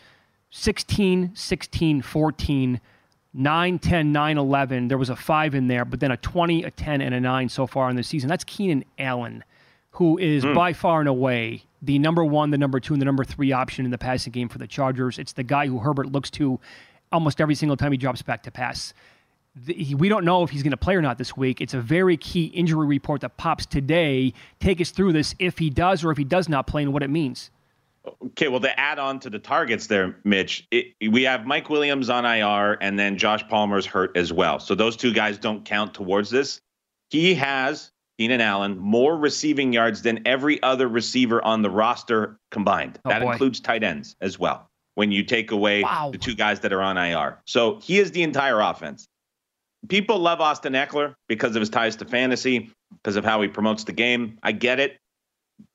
16, 0.57 1.33
16, 1.35 2.01
14, 2.01 2.81
9, 3.37 3.79
10, 3.81 4.13
9, 4.13 4.39
11. 4.39 4.87
There 4.87 4.97
was 4.97 5.11
a 5.11 5.17
5 5.17 5.55
in 5.57 5.67
there, 5.67 5.85
but 5.85 5.99
then 5.99 6.13
a 6.13 6.17
20, 6.17 6.63
a 6.63 6.71
10, 6.71 7.01
and 7.01 7.13
a 7.13 7.19
9 7.21 7.49
so 7.49 7.67
far 7.67 7.91
in 7.91 7.97
the 7.97 8.05
season. 8.05 8.29
That's 8.29 8.45
Keenan 8.45 8.85
Allen, 8.97 9.43
who 9.91 10.17
is 10.17 10.45
Hmm. 10.45 10.55
by 10.55 10.73
far 10.73 11.01
and 11.01 11.09
away 11.09 11.65
the 11.83 11.99
number 11.99 12.25
one, 12.25 12.51
the 12.51 12.57
number 12.57 12.79
two, 12.79 12.95
and 12.95 13.01
the 13.01 13.05
number 13.05 13.25
three 13.25 13.51
option 13.51 13.85
in 13.85 13.91
the 13.91 13.99
passing 13.99 14.31
game 14.33 14.49
for 14.49 14.59
the 14.59 14.67
Chargers. 14.69 15.19
It's 15.19 15.33
the 15.33 15.43
guy 15.43 15.67
who 15.67 15.81
Herbert 15.81 16.13
looks 16.13 16.31
to 16.31 16.61
almost 17.11 17.41
every 17.41 17.57
single 17.57 17.77
time 17.77 17.91
he 17.91 17.99
drops 17.99 18.23
back 18.23 18.45
to 18.45 18.51
pass. 18.53 18.95
The- 19.57 19.75
he- 19.75 19.95
we 19.97 20.09
don't 20.09 20.25
know 20.25 20.45
if 20.45 20.51
he's 20.51 20.63
going 20.63 20.71
to 20.71 20.77
play 20.77 20.95
or 20.95 21.03
not 21.03 21.19
this 21.19 21.37
week. 21.37 21.61
It's 21.61 21.75
a 21.75 21.81
very 21.81 22.17
key 22.17 22.45
injury 22.47 22.87
report 22.87 23.21
that 23.23 23.37
pops 23.37 23.67
today. 23.67 24.33
Take 24.61 24.81
us 24.81 24.91
through 24.93 25.13
this 25.15 25.35
if 25.41 25.59
he 25.59 25.69
does 25.69 26.05
or 26.05 26.13
if 26.13 26.17
he 26.17 26.25
does 26.25 26.49
not 26.49 26.67
play 26.69 26.83
and 26.85 26.93
what 26.93 27.03
it 27.03 27.11
means. 27.11 27.51
Okay, 28.07 28.49
well, 28.49 28.61
to 28.61 28.79
add 28.79 28.99
on 28.99 29.21
to 29.21 29.31
the 29.31 29.39
targets 29.39 29.87
there, 29.87 30.17
Mitch, 30.25 30.67
it, 30.71 30.95
we 31.11 31.23
have 31.23 31.47
Mike 31.47 31.71
Williams 31.71 32.11
on 32.11 32.25
IR 32.27 32.77
and 32.81 32.99
then 32.99 33.17
Josh 33.17 33.47
Palmer's 33.49 33.87
hurt 33.87 34.17
as 34.17 34.33
well. 34.33 34.59
So 34.61 34.75
those 34.75 34.97
two 34.97 35.13
guys 35.13 35.39
don't 35.39 35.65
count 35.65 35.95
towards 35.95 36.29
this. 36.31 36.61
He 37.11 37.35
has, 37.35 37.91
Keenan 38.19 38.41
Allen, 38.43 38.79
more 38.79 39.17
receiving 39.17 39.73
yards 39.73 40.03
than 40.03 40.27
every 40.27 40.63
other 40.63 40.87
receiver 40.87 41.43
on 41.43 41.63
the 41.63 41.71
roster 41.71 42.39
combined. 42.51 42.99
Oh, 43.05 43.09
that 43.09 43.23
boy. 43.23 43.33
includes 43.33 43.61
tight 43.61 43.83
ends 43.83 44.17
as 44.21 44.39
well, 44.39 44.69
when 44.97 45.11
you 45.11 45.23
take 45.25 45.51
away 45.51 45.83
Wow. 45.83 46.11
the 46.13 46.19
two 46.19 46.35
guys 46.35 46.61
that 46.61 46.73
are 46.73 46.83
on 46.83 46.99
IR. 46.99 47.39
So 47.47 47.81
he 47.81 47.99
is 47.99 48.11
the 48.11 48.23
entire 48.23 48.61
offense. 48.61 49.07
People 49.89 50.19
love 50.19 50.41
Austin 50.41 50.73
Ekeler 50.75 51.15
because 51.29 51.57
of 51.57 51.61
his 51.61 51.71
ties 51.71 51.97
to 51.97 52.05
fantasy, 52.05 52.71
because 53.03 53.17
of 53.17 53.25
how 53.25 53.41
he 53.43 53.49
promotes 53.49 53.85
the 53.85 53.93
game. 53.93 54.39
I 54.43 54.53
get 54.53 54.81
it. 54.81 54.97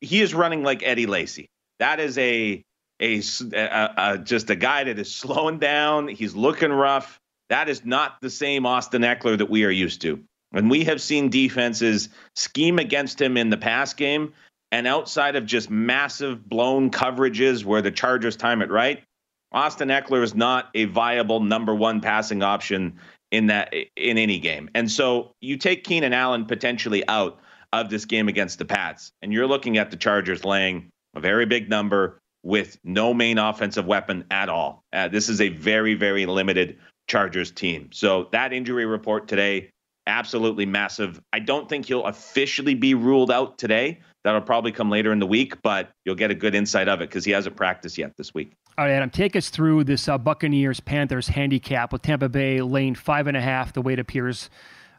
He 0.01 0.21
is 0.21 0.33
running 0.33 0.63
like 0.63 0.83
Eddie 0.83 1.05
Lacy. 1.05 1.47
That 1.79 1.99
is 1.99 2.17
a 2.17 2.63
a, 3.01 3.21
a- 3.53 3.93
a- 3.97 4.17
just 4.17 4.49
a 4.49 4.55
guy 4.55 4.83
that 4.83 4.99
is 4.99 5.13
slowing 5.13 5.57
down. 5.59 6.07
He's 6.09 6.35
looking 6.35 6.71
rough. 6.71 7.19
That 7.49 7.69
is 7.69 7.85
not 7.85 8.21
the 8.21 8.29
same 8.29 8.65
Austin 8.65 9.01
Ekeler 9.01 9.37
that 9.37 9.49
we 9.49 9.63
are 9.65 9.71
used 9.71 10.01
to. 10.01 10.21
And 10.53 10.69
we 10.69 10.83
have 10.85 11.01
seen 11.01 11.29
defenses 11.29 12.09
scheme 12.35 12.79
against 12.79 13.21
him 13.21 13.37
in 13.37 13.49
the 13.49 13.57
pass 13.57 13.93
game, 13.93 14.33
and 14.71 14.85
outside 14.87 15.35
of 15.35 15.45
just 15.45 15.69
massive 15.69 16.47
blown 16.47 16.89
coverages 16.91 17.63
where 17.63 17.81
the 17.81 17.91
Chargers 17.91 18.35
time 18.35 18.61
it 18.61 18.69
right, 18.69 19.03
Austin 19.51 19.89
Ekeler 19.89 20.23
is 20.23 20.35
not 20.35 20.69
a 20.75 20.85
viable 20.85 21.39
number 21.39 21.73
one 21.73 22.01
passing 22.01 22.43
option 22.43 22.99
in 23.31 23.47
that 23.47 23.73
in 23.95 24.17
any 24.17 24.39
game. 24.39 24.69
And 24.75 24.91
so 24.91 25.31
you 25.39 25.57
take 25.57 25.83
Keenan 25.83 26.13
Allen 26.13 26.45
potentially 26.45 27.07
out 27.07 27.39
of 27.71 27.89
this 27.89 28.05
game 28.05 28.27
against 28.27 28.57
the 28.59 28.65
Pats, 28.65 29.11
and 29.21 29.31
you're 29.31 29.47
looking 29.47 29.77
at 29.77 29.91
the 29.91 29.97
Chargers 29.97 30.43
laying 30.43 30.89
a 31.15 31.19
very 31.19 31.45
big 31.45 31.69
number 31.69 32.19
with 32.43 32.77
no 32.83 33.13
main 33.13 33.37
offensive 33.37 33.85
weapon 33.85 34.25
at 34.31 34.49
all. 34.49 34.83
Uh, 34.93 35.07
this 35.07 35.29
is 35.29 35.41
a 35.41 35.49
very, 35.49 35.93
very 35.93 36.25
limited 36.25 36.77
Chargers 37.07 37.51
team. 37.51 37.89
So 37.91 38.29
that 38.31 38.53
injury 38.53 38.85
report 38.85 39.27
today, 39.27 39.71
absolutely 40.07 40.65
massive. 40.65 41.19
I 41.33 41.39
don't 41.39 41.67
think 41.67 41.85
he'll 41.85 42.05
officially 42.05 42.75
be 42.75 42.93
ruled 42.93 43.31
out 43.31 43.57
today. 43.57 43.99
That'll 44.23 44.41
probably 44.41 44.71
come 44.71 44.89
later 44.89 45.11
in 45.11 45.19
the 45.19 45.25
week, 45.25 45.61
but 45.61 45.91
you'll 46.05 46.15
get 46.15 46.31
a 46.31 46.35
good 46.35 46.55
insight 46.55 46.87
of 46.87 47.01
it 47.01 47.09
because 47.09 47.25
he 47.25 47.31
hasn't 47.31 47.55
practiced 47.55 47.97
yet 47.97 48.15
this 48.17 48.33
week. 48.33 48.53
All 48.77 48.85
right, 48.85 48.91
Adam, 48.91 49.09
take 49.09 49.35
us 49.35 49.49
through 49.49 49.85
this 49.85 50.07
uh, 50.07 50.17
Buccaneers 50.17 50.79
Panthers 50.79 51.27
handicap 51.27 51.91
with 51.91 52.01
Tampa 52.01 52.29
Bay 52.29 52.61
lane 52.61 52.95
five 52.95 53.27
and 53.27 53.35
a 53.35 53.41
half, 53.41 53.73
the 53.73 53.81
way 53.81 53.93
it 53.93 53.99
appears 53.99 54.49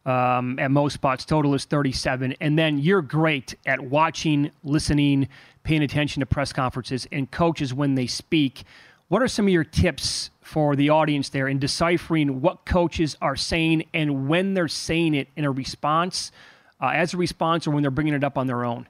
um, 0.06 0.58
at 0.58 0.70
most 0.70 0.94
spots. 0.94 1.24
Total 1.24 1.54
is 1.54 1.64
37. 1.64 2.34
And 2.40 2.58
then 2.58 2.78
you're 2.78 3.02
great 3.02 3.54
at 3.66 3.80
watching, 3.80 4.50
listening, 4.64 5.28
paying 5.70 5.82
attention 5.84 6.18
to 6.18 6.26
press 6.26 6.52
conferences 6.52 7.06
and 7.12 7.30
coaches 7.30 7.72
when 7.72 7.94
they 7.94 8.08
speak. 8.08 8.64
What 9.06 9.22
are 9.22 9.28
some 9.28 9.46
of 9.46 9.52
your 9.52 9.62
tips 9.62 10.30
for 10.40 10.74
the 10.74 10.90
audience 10.90 11.28
there 11.28 11.46
in 11.46 11.60
deciphering 11.60 12.40
what 12.40 12.66
coaches 12.66 13.16
are 13.22 13.36
saying 13.36 13.84
and 13.94 14.28
when 14.28 14.54
they're 14.54 14.66
saying 14.66 15.14
it 15.14 15.28
in 15.36 15.44
a 15.44 15.50
response, 15.52 16.32
uh, 16.80 16.90
as 16.92 17.14
a 17.14 17.16
response, 17.16 17.68
or 17.68 17.70
when 17.70 17.82
they're 17.82 17.92
bringing 17.92 18.14
it 18.14 18.24
up 18.24 18.36
on 18.36 18.48
their 18.48 18.64
own? 18.64 18.88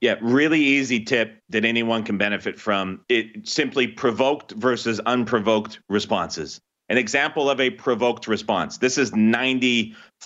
Yeah, 0.00 0.16
really 0.22 0.58
easy 0.58 1.04
tip 1.04 1.40
that 1.50 1.64
anyone 1.64 2.02
can 2.02 2.18
benefit 2.18 2.58
from. 2.58 3.02
It 3.08 3.46
simply 3.48 3.86
provoked 3.86 4.50
versus 4.54 4.98
unprovoked 5.06 5.78
responses. 5.88 6.60
An 6.88 6.98
example 6.98 7.48
of 7.48 7.60
a 7.60 7.70
provoked 7.70 8.26
response. 8.26 8.78
This 8.78 8.98
is 8.98 9.14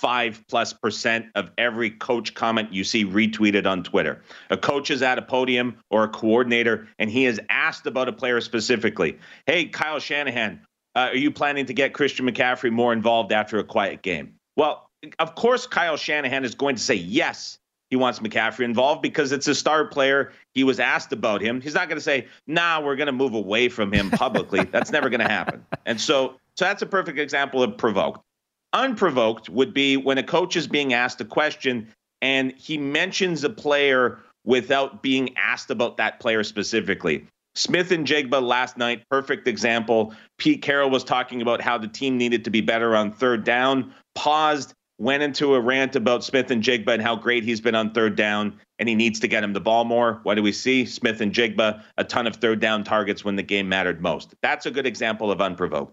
95 0.03 0.45
plus 0.49 0.73
percent 0.73 1.27
of 1.35 1.51
every 1.59 1.91
coach 1.91 2.35
comment 2.35 2.73
you 2.73 2.85
see 2.85 3.05
retweeted 3.05 3.67
on 3.67 3.83
Twitter. 3.83 4.23
A 4.51 4.57
coach 4.57 4.91
is 4.91 5.03
at 5.03 5.19
a 5.19 5.23
podium 5.23 5.77
or 5.91 6.05
a 6.05 6.09
coordinator 6.09 6.89
and 6.99 7.11
he 7.11 7.27
is 7.27 7.41
asked 7.49 7.87
about 7.87 8.09
a 8.09 8.13
player 8.13 8.41
specifically. 8.41 9.19
Hey, 9.47 9.67
Kyle 9.67 9.99
Shanahan, 9.99 10.61
uh, 10.95 11.11
are 11.11 11.17
you 11.17 11.31
planning 11.31 11.67
to 11.67 11.75
get 11.75 11.93
Christian 11.93 12.27
McCaffrey 12.27 12.71
more 12.71 12.93
involved 12.93 13.33
after 13.33 13.59
a 13.59 13.65
quiet 13.65 14.03
game? 14.03 14.35
Well, 14.57 14.89
of 15.19 15.35
course, 15.35 15.67
Kyle 15.67 15.97
Shanahan 15.97 16.45
is 16.45 16.55
going 16.55 16.77
to 16.77 16.83
say 16.83 16.95
yes 16.95 17.59
he 17.91 17.97
wants 17.97 18.21
McCaffrey 18.21 18.65
involved 18.65 19.03
because 19.03 19.33
it's 19.33 19.49
a 19.49 19.55
star 19.55 19.85
player. 19.85 20.33
He 20.55 20.63
was 20.63 20.79
asked 20.79 21.13
about 21.13 21.43
him. 21.43 21.61
He's 21.61 21.75
not 21.75 21.89
going 21.89 21.97
to 21.97 22.03
say, 22.03 22.29
"Nah, 22.47 22.81
we're 22.81 22.95
going 22.95 23.07
to 23.07 23.13
move 23.13 23.35
away 23.35 23.69
from 23.69 23.93
him 23.93 24.11
publicly." 24.11 24.65
that's 24.71 24.93
never 24.93 25.11
going 25.11 25.21
to 25.21 25.29
happen. 25.29 25.65
And 25.87 26.01
so, 26.01 26.37
so 26.57 26.65
that's 26.67 26.83
a 26.83 26.87
perfect 26.87 27.19
example 27.19 27.65
of 27.65 27.77
provoked. 27.77 28.25
Unprovoked 28.73 29.49
would 29.49 29.75
be 29.75 29.97
when 29.97 30.19
a 30.19 30.23
coach 30.23 30.57
is 30.57 30.67
being 30.67 30.93
asked 30.93 31.21
a 31.21 31.25
question 31.25 31.89
and 32.23 32.53
he 32.53 32.79
mentions 32.79 33.43
a 33.45 33.51
player 33.51 34.19
without 34.45 35.03
being 35.03 35.37
asked 35.37 35.71
about 35.71 35.97
that 35.97 36.21
player 36.21 36.45
specifically. 36.45 37.27
Smith-Njigba 37.57 38.41
last 38.41 38.79
night, 38.79 39.03
perfect 39.11 39.49
example. 39.49 40.15
Pete 40.39 40.63
Carroll 40.63 40.91
was 40.91 41.03
talking 41.03 41.43
about 41.43 41.61
how 41.61 41.77
the 41.79 41.89
team 41.89 42.17
needed 42.17 42.45
to 42.45 42.51
be 42.51 42.61
better 42.61 42.95
on 42.95 43.13
third 43.13 43.45
down, 43.45 43.93
paused, 44.15 44.73
went 44.99 45.23
into 45.23 45.55
a 45.55 45.61
rant 45.61 45.97
about 45.97 46.23
Smith-Njigba 46.23 46.89
and 46.89 47.03
how 47.03 47.17
great 47.17 47.43
he's 47.43 47.61
been 47.61 47.75
on 47.75 47.93
third 47.93 48.17
down, 48.17 48.61
and 48.79 48.89
he 48.89 48.95
needs 48.95 49.19
to 49.21 49.29
get 49.29 49.43
him 49.43 49.53
the 49.53 49.61
ball 49.61 49.85
more. 49.85 50.21
What 50.23 50.37
do 50.37 50.43
we 50.43 50.53
see? 50.53 50.85
Smith-Njigba, 50.85 51.83
a 51.99 52.05
ton 52.05 52.27
of 52.27 52.37
third 52.37 52.61
down 52.61 52.85
targets 52.85 53.25
when 53.25 53.35
the 53.35 53.43
game 53.43 53.69
mattered 53.69 54.01
most. 54.01 54.35
That's 54.43 54.67
a 54.67 54.71
good 54.71 54.87
example 54.87 55.31
of 55.33 55.41
unprovoked. 55.41 55.93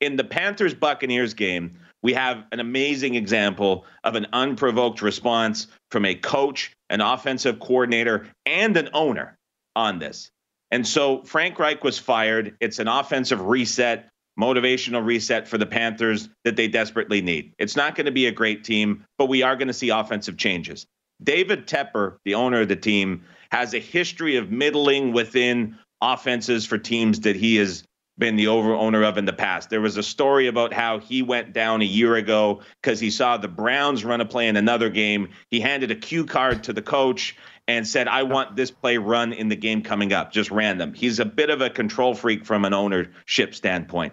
In 0.00 0.16
the 0.16 0.24
Panthers 0.24 0.74
Buccaneers 0.74 1.32
game, 1.32 1.78
we 2.02 2.14
have 2.14 2.44
an 2.52 2.60
amazing 2.60 3.14
example 3.14 3.84
of 4.04 4.14
an 4.14 4.26
unprovoked 4.32 5.02
response 5.02 5.66
from 5.90 6.04
a 6.04 6.14
coach, 6.14 6.72
an 6.88 7.00
offensive 7.00 7.60
coordinator, 7.60 8.28
and 8.46 8.76
an 8.76 8.88
owner 8.94 9.36
on 9.76 9.98
this. 9.98 10.30
And 10.70 10.86
so 10.86 11.22
Frank 11.24 11.58
Reich 11.58 11.82
was 11.84 11.98
fired. 11.98 12.56
It's 12.60 12.78
an 12.78 12.88
offensive 12.88 13.40
reset, 13.40 14.08
motivational 14.38 15.04
reset 15.04 15.48
for 15.48 15.58
the 15.58 15.66
Panthers 15.66 16.28
that 16.44 16.56
they 16.56 16.68
desperately 16.68 17.20
need. 17.20 17.52
It's 17.58 17.76
not 17.76 17.96
going 17.96 18.06
to 18.06 18.12
be 18.12 18.26
a 18.26 18.32
great 18.32 18.64
team, 18.64 19.04
but 19.18 19.26
we 19.26 19.42
are 19.42 19.56
going 19.56 19.68
to 19.68 19.74
see 19.74 19.90
offensive 19.90 20.36
changes. 20.36 20.86
David 21.22 21.66
Tepper, 21.66 22.16
the 22.24 22.34
owner 22.34 22.62
of 22.62 22.68
the 22.68 22.76
team, 22.76 23.24
has 23.50 23.74
a 23.74 23.78
history 23.78 24.36
of 24.36 24.50
middling 24.50 25.12
within 25.12 25.76
offenses 26.00 26.64
for 26.64 26.78
teams 26.78 27.20
that 27.20 27.36
he 27.36 27.56
has 27.56 27.84
been 28.20 28.36
the 28.36 28.46
over 28.46 28.72
owner 28.74 29.02
of 29.02 29.18
in 29.18 29.24
the 29.24 29.32
past. 29.32 29.70
There 29.70 29.80
was 29.80 29.96
a 29.96 30.02
story 30.02 30.46
about 30.46 30.72
how 30.72 31.00
he 31.00 31.22
went 31.22 31.52
down 31.52 31.82
a 31.82 31.86
year 31.86 32.14
ago 32.14 32.60
because 32.80 33.00
he 33.00 33.10
saw 33.10 33.36
the 33.36 33.48
Browns 33.48 34.04
run 34.04 34.20
a 34.20 34.24
play 34.24 34.46
in 34.46 34.56
another 34.56 34.88
game. 34.90 35.30
He 35.50 35.58
handed 35.58 35.90
a 35.90 35.96
cue 35.96 36.24
card 36.24 36.62
to 36.64 36.72
the 36.72 36.82
coach 36.82 37.36
and 37.66 37.86
said, 37.86 38.06
I 38.06 38.22
want 38.22 38.54
this 38.54 38.70
play 38.70 38.98
run 38.98 39.32
in 39.32 39.48
the 39.48 39.56
game 39.56 39.82
coming 39.82 40.12
up, 40.12 40.32
just 40.32 40.50
random. 40.50 40.94
He's 40.94 41.18
a 41.18 41.24
bit 41.24 41.50
of 41.50 41.60
a 41.60 41.70
control 41.70 42.14
freak 42.14 42.44
from 42.44 42.64
an 42.64 42.74
ownership 42.74 43.54
standpoint. 43.54 44.12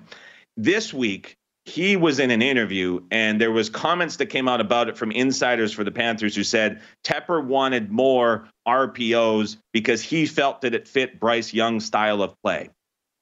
This 0.56 0.93
week, 0.93 1.38
he 1.65 1.98
was 1.98 2.20
in 2.20 2.32
an 2.32 2.41
interview 2.41 3.02
and 3.12 3.41
there 3.41 3.52
was 3.52 3.70
comments 3.70 4.15
that 4.17 4.28
came 4.28 4.48
out 4.48 4.62
about 4.62 4.88
it 4.88 4.98
from 4.98 5.12
insiders 5.12 5.74
for 5.74 5.84
the 5.84 5.91
Panthers 5.91 6.34
who 6.34 6.43
said 6.43 6.82
Tepper 7.04 7.43
wanted 7.43 7.91
more 7.91 8.48
RPOs 8.65 9.58
because 9.74 10.02
he 10.02 10.26
felt 10.26 10.62
that 10.62 10.74
it 10.74 10.88
fit 10.88 11.20
Bryce 11.20 11.54
Young's 11.54 11.84
style 11.84 12.22
of 12.22 12.41
play. 12.41 12.70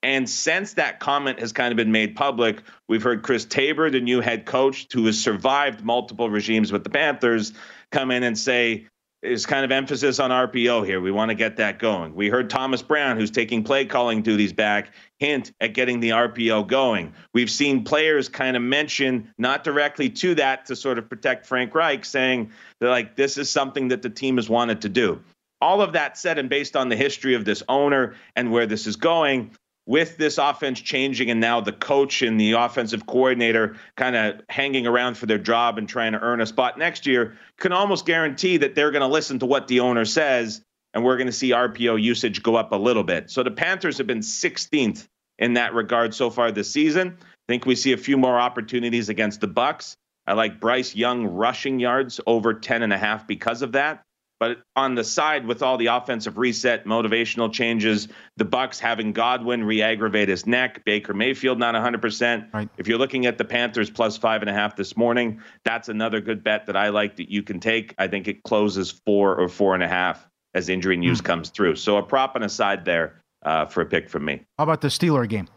And 0.05 0.29
since 0.29 0.73
that 0.73 0.99
comment 0.99 1.39
has 1.39 1.51
kind 1.51 1.71
of 1.71 1.77
been 1.77 1.91
made 1.91 2.15
public, 2.15 2.61
we've 2.87 3.01
heard 3.01 3.23
Chris 3.23 3.43
Tabor, 3.43 3.89
the 3.89 3.99
new 3.99 4.21
head 4.21 4.45
coach, 4.45 4.85
who 4.93 5.03
has 5.07 5.19
survived 5.19 5.83
multiple 5.83 6.29
regimes 6.29 6.71
with 6.71 6.83
the 6.83 6.91
Panthers, 6.91 7.53
come 7.91 8.11
in 8.11 8.21
and 8.21 8.37
say, 8.37 8.85
is 9.23 9.47
kind 9.47 9.65
of 9.65 9.71
emphasis 9.71 10.19
on 10.19 10.29
RPO 10.29 10.85
here. 10.85 11.01
We 11.01 11.09
want 11.09 11.29
to 11.29 11.35
get 11.35 11.57
that 11.57 11.79
going. 11.79 12.13
We 12.13 12.29
heard 12.29 12.51
Thomas 12.51 12.83
Brown, 12.83 13.17
who's 13.17 13.31
taking 13.31 13.63
play 13.63 13.83
calling 13.83 14.21
duties 14.21 14.53
back, 14.53 14.93
hint 15.17 15.51
at 15.59 15.73
getting 15.73 16.01
the 16.01 16.11
RPO 16.11 16.67
going. 16.67 17.11
We've 17.33 17.49
seen 17.49 17.83
players 17.83 18.29
kind 18.29 18.55
of 18.55 18.61
mention, 18.61 19.33
not 19.39 19.63
directly 19.63 20.11
to 20.11 20.35
that, 20.35 20.67
to 20.67 20.75
sort 20.75 20.99
of 20.99 21.09
protect 21.09 21.47
Frank 21.47 21.73
Reich, 21.73 22.05
saying 22.05 22.51
that 22.79 22.89
like 22.89 23.15
this 23.15 23.39
is 23.39 23.49
something 23.49 23.87
that 23.87 24.03
the 24.03 24.11
team 24.11 24.35
has 24.35 24.49
wanted 24.49 24.81
to 24.81 24.89
do. 24.89 25.19
All 25.61 25.81
of 25.81 25.93
that 25.93 26.15
said, 26.15 26.37
and 26.37 26.47
based 26.47 26.75
on 26.75 26.89
the 26.89 26.95
history 26.95 27.33
of 27.33 27.43
this 27.43 27.63
owner 27.67 28.13
and 28.35 28.51
where 28.51 28.67
this 28.67 28.85
is 28.85 28.97
going, 28.97 29.49
with 29.85 30.17
this 30.17 30.37
offense 30.37 30.81
changing 30.81 31.29
and 31.29 31.39
now 31.39 31.61
the 31.61 31.71
coach 31.71 32.21
and 32.21 32.39
the 32.39 32.53
offensive 32.53 33.05
coordinator 33.05 33.75
kind 33.95 34.15
of 34.15 34.41
hanging 34.49 34.87
around 34.87 35.15
for 35.15 35.27
their 35.27 35.37
job 35.37 35.77
and 35.77 35.87
trying 35.87 36.13
to 36.13 36.19
earn 36.19 36.41
a 36.41 36.45
spot 36.45 36.77
next 36.77 37.05
year, 37.05 37.37
can 37.57 37.71
almost 37.71 38.05
guarantee 38.05 38.57
that 38.57 38.73
they're 38.73 38.91
going 38.91 39.01
to 39.01 39.07
listen 39.07 39.39
to 39.39 39.45
what 39.45 39.67
the 39.67 39.79
owner 39.81 40.05
says 40.05 40.61
and 40.95 41.03
we're 41.03 41.17
going 41.17 41.27
to 41.27 41.33
see 41.33 41.51
RPO 41.51 42.01
usage 42.01 42.41
go 42.41 42.55
up 42.55 42.71
a 42.71 42.77
little 42.77 43.03
bit. 43.03 43.29
So 43.29 43.43
the 43.43 43.51
Panthers 43.51 43.97
have 43.97 44.07
been 44.07 44.21
16th 44.21 45.07
in 45.37 45.53
that 45.53 45.73
regard 45.73 46.15
so 46.15 46.29
far 46.29 46.51
this 46.51 46.71
season. 46.71 47.17
I 47.19 47.45
think 47.49 47.65
we 47.65 47.75
see 47.75 47.91
a 47.91 47.97
few 47.97 48.17
more 48.17 48.39
opportunities 48.39 49.09
against 49.09 49.41
the 49.41 49.47
Bucks. 49.47 49.97
I 50.25 50.33
like 50.33 50.61
Bryce 50.61 50.95
Young 50.95 51.25
rushing 51.27 51.79
yards 51.79 52.21
over 52.25 52.53
10 52.53 52.81
and 52.81 52.93
a 52.93 52.97
half 52.97 53.27
because 53.27 53.61
of 53.61 53.73
that. 53.73 54.04
But 54.39 54.57
on 54.75 54.95
the 54.95 55.03
side, 55.03 55.45
with 55.47 55.63
all 55.63 55.77
the 55.77 55.85
offensive 55.87 56.37
reset, 56.37 56.85
motivational 56.85 57.51
changes, 57.51 58.07
the 58.35 58.43
Bucks 58.45 58.79
having 58.79 59.13
Godwin 59.13 59.63
re-aggravate 59.63 60.27
his 60.27 60.45
neck, 60.45 60.83
Baker 60.85 61.13
Mayfield 61.13 61.57
not 61.57 61.73
100. 61.73 62.01
percent 62.01 62.45
Right. 62.53 62.67
If 62.77 62.87
you're 62.87 62.97
looking 62.97 63.25
at 63.25 63.37
the 63.37 63.45
Panthers 63.45 63.89
plus 63.89 64.17
five 64.17 64.41
and 64.41 64.49
a 64.49 64.53
half 64.53 64.75
this 64.75 64.97
morning, 64.97 65.41
that's 65.63 65.87
another 65.87 66.19
good 66.19 66.43
bet 66.43 66.65
that 66.65 66.75
I 66.75 66.89
like 66.89 67.15
that 67.15 67.29
you 67.31 67.43
can 67.43 67.59
take. 67.61 67.95
I 67.97 68.07
think 68.07 68.27
it 68.27 68.43
closes 68.43 68.91
four 69.05 69.35
or 69.39 69.47
four 69.47 69.73
and 69.73 69.83
a 69.83 69.87
half 69.87 70.27
as 70.53 70.67
injury 70.69 70.97
news 70.97 71.19
Hmm. 71.19 71.25
comes 71.25 71.49
through. 71.49 71.75
So 71.77 71.97
a 71.97 72.03
prop 72.03 72.35
and 72.35 72.43
a 72.43 72.49
side 72.49 72.83
there 72.85 73.21
uh, 73.45 73.65
for 73.65 73.81
a 73.81 73.85
pick 73.85 74.09
from 74.09 74.25
me. 74.25 74.41
How 74.57 74.63
about 74.65 74.81
the 74.81 74.87
Steeler 74.89 75.27
game? 75.29 75.47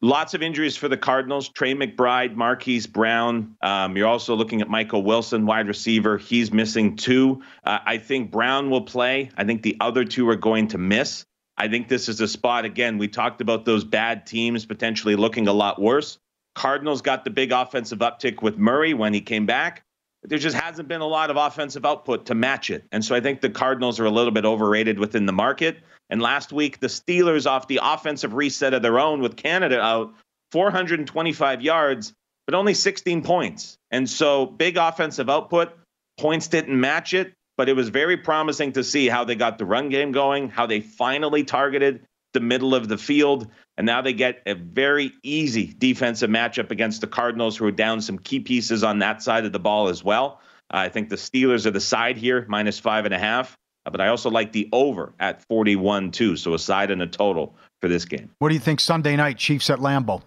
Lots 0.00 0.34
of 0.34 0.42
injuries 0.42 0.76
for 0.76 0.88
the 0.88 0.96
Cardinals. 0.96 1.48
Trey 1.48 1.74
McBride, 1.74 2.36
Marquise 2.36 2.86
Brown. 2.86 3.56
Um, 3.60 3.96
you're 3.96 4.06
also 4.06 4.36
looking 4.36 4.60
at 4.60 4.68
Michael 4.68 5.02
Wilson, 5.02 5.44
wide 5.44 5.66
receiver. 5.66 6.18
He's 6.18 6.52
missing 6.52 6.94
two. 6.94 7.42
Uh, 7.64 7.80
I 7.84 7.98
think 7.98 8.30
Brown 8.30 8.70
will 8.70 8.82
play. 8.82 9.30
I 9.36 9.42
think 9.42 9.62
the 9.62 9.76
other 9.80 10.04
two 10.04 10.28
are 10.28 10.36
going 10.36 10.68
to 10.68 10.78
miss. 10.78 11.24
I 11.56 11.66
think 11.66 11.88
this 11.88 12.08
is 12.08 12.20
a 12.20 12.28
spot, 12.28 12.64
again, 12.64 12.98
we 12.98 13.08
talked 13.08 13.40
about 13.40 13.64
those 13.64 13.82
bad 13.82 14.24
teams 14.24 14.64
potentially 14.64 15.16
looking 15.16 15.48
a 15.48 15.52
lot 15.52 15.82
worse. 15.82 16.18
Cardinals 16.54 17.02
got 17.02 17.24
the 17.24 17.30
big 17.30 17.50
offensive 17.50 17.98
uptick 17.98 18.40
with 18.40 18.56
Murray 18.56 18.94
when 18.94 19.12
he 19.12 19.20
came 19.20 19.46
back. 19.46 19.82
There 20.22 20.38
just 20.38 20.56
hasn't 20.56 20.88
been 20.88 21.00
a 21.00 21.06
lot 21.06 21.30
of 21.30 21.36
offensive 21.36 21.86
output 21.86 22.26
to 22.26 22.34
match 22.34 22.70
it. 22.70 22.84
And 22.90 23.04
so 23.04 23.14
I 23.14 23.20
think 23.20 23.40
the 23.40 23.50
Cardinals 23.50 24.00
are 24.00 24.04
a 24.04 24.10
little 24.10 24.32
bit 24.32 24.44
overrated 24.44 24.98
within 24.98 25.26
the 25.26 25.32
market. 25.32 25.78
And 26.10 26.20
last 26.20 26.52
week, 26.52 26.80
the 26.80 26.88
Steelers, 26.88 27.48
off 27.48 27.68
the 27.68 27.80
offensive 27.82 28.34
reset 28.34 28.74
of 28.74 28.82
their 28.82 28.98
own 28.98 29.20
with 29.20 29.36
Canada 29.36 29.80
out, 29.80 30.14
425 30.52 31.62
yards, 31.62 32.14
but 32.46 32.54
only 32.54 32.74
16 32.74 33.22
points. 33.22 33.78
And 33.90 34.08
so 34.08 34.46
big 34.46 34.76
offensive 34.76 35.28
output. 35.28 35.72
Points 36.18 36.48
didn't 36.48 36.78
match 36.78 37.14
it, 37.14 37.34
but 37.56 37.68
it 37.68 37.74
was 37.74 37.90
very 37.90 38.16
promising 38.16 38.72
to 38.72 38.82
see 38.82 39.08
how 39.08 39.24
they 39.24 39.34
got 39.34 39.58
the 39.58 39.66
run 39.66 39.88
game 39.88 40.12
going, 40.12 40.48
how 40.48 40.66
they 40.66 40.80
finally 40.80 41.44
targeted 41.44 42.04
the 42.32 42.40
middle 42.40 42.74
of 42.74 42.88
the 42.88 42.98
field. 42.98 43.48
And 43.78 43.86
now 43.86 44.02
they 44.02 44.12
get 44.12 44.42
a 44.44 44.54
very 44.54 45.12
easy 45.22 45.72
defensive 45.78 46.28
matchup 46.28 46.72
against 46.72 47.00
the 47.00 47.06
Cardinals, 47.06 47.56
who 47.56 47.64
are 47.64 47.70
down 47.70 48.00
some 48.00 48.18
key 48.18 48.40
pieces 48.40 48.82
on 48.82 48.98
that 48.98 49.22
side 49.22 49.46
of 49.46 49.52
the 49.52 49.60
ball 49.60 49.88
as 49.88 50.02
well. 50.02 50.40
I 50.68 50.88
think 50.88 51.08
the 51.08 51.16
Steelers 51.16 51.64
are 51.64 51.70
the 51.70 51.80
side 51.80 52.18
here, 52.18 52.44
minus 52.48 52.80
five 52.80 53.04
and 53.04 53.14
a 53.14 53.18
half. 53.18 53.56
Uh, 53.86 53.90
But 53.90 54.00
I 54.00 54.08
also 54.08 54.30
like 54.30 54.50
the 54.50 54.68
over 54.72 55.14
at 55.20 55.44
41 55.44 56.10
too. 56.10 56.36
So 56.36 56.54
a 56.54 56.58
side 56.58 56.90
and 56.90 57.00
a 57.00 57.06
total 57.06 57.54
for 57.80 57.86
this 57.88 58.04
game. 58.04 58.30
What 58.40 58.48
do 58.48 58.54
you 58.54 58.60
think 58.60 58.80
Sunday 58.80 59.14
night, 59.14 59.38
Chiefs 59.38 59.70
at 59.70 59.78
Lambeau? 59.78 60.22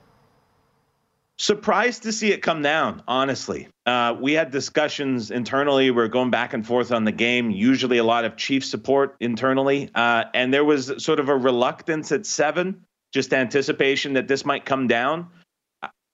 Surprised 1.38 2.04
to 2.04 2.14
see 2.14 2.32
it 2.32 2.42
come 2.42 2.62
down, 2.62 3.04
honestly. 3.08 3.68
Uh, 3.86 4.16
we 4.18 4.34
had 4.34 4.52
discussions 4.52 5.30
internally. 5.32 5.92
We 5.92 6.02
are 6.04 6.08
going 6.08 6.30
back 6.30 6.54
and 6.54 6.66
forth 6.66 6.92
on 6.92 7.04
the 7.04 7.12
game, 7.12 7.50
usually 7.50 7.98
a 7.98 8.04
lot 8.04 8.24
of 8.24 8.38
Chiefs 8.38 8.70
support 8.70 9.18
internally. 9.20 9.90
Uh, 9.94 10.26
and 10.34 10.54
there 10.54 10.64
was 10.64 11.04
sort 11.04 11.20
of 11.20 11.30
a 11.30 11.36
reluctance 11.36 12.12
at 12.12 12.26
seven, 12.28 12.86
just 13.12 13.34
anticipation 13.34 14.13
that 14.13 14.28
this 14.28 14.45
might 14.45 14.65
come 14.65 14.88
down. 14.88 15.30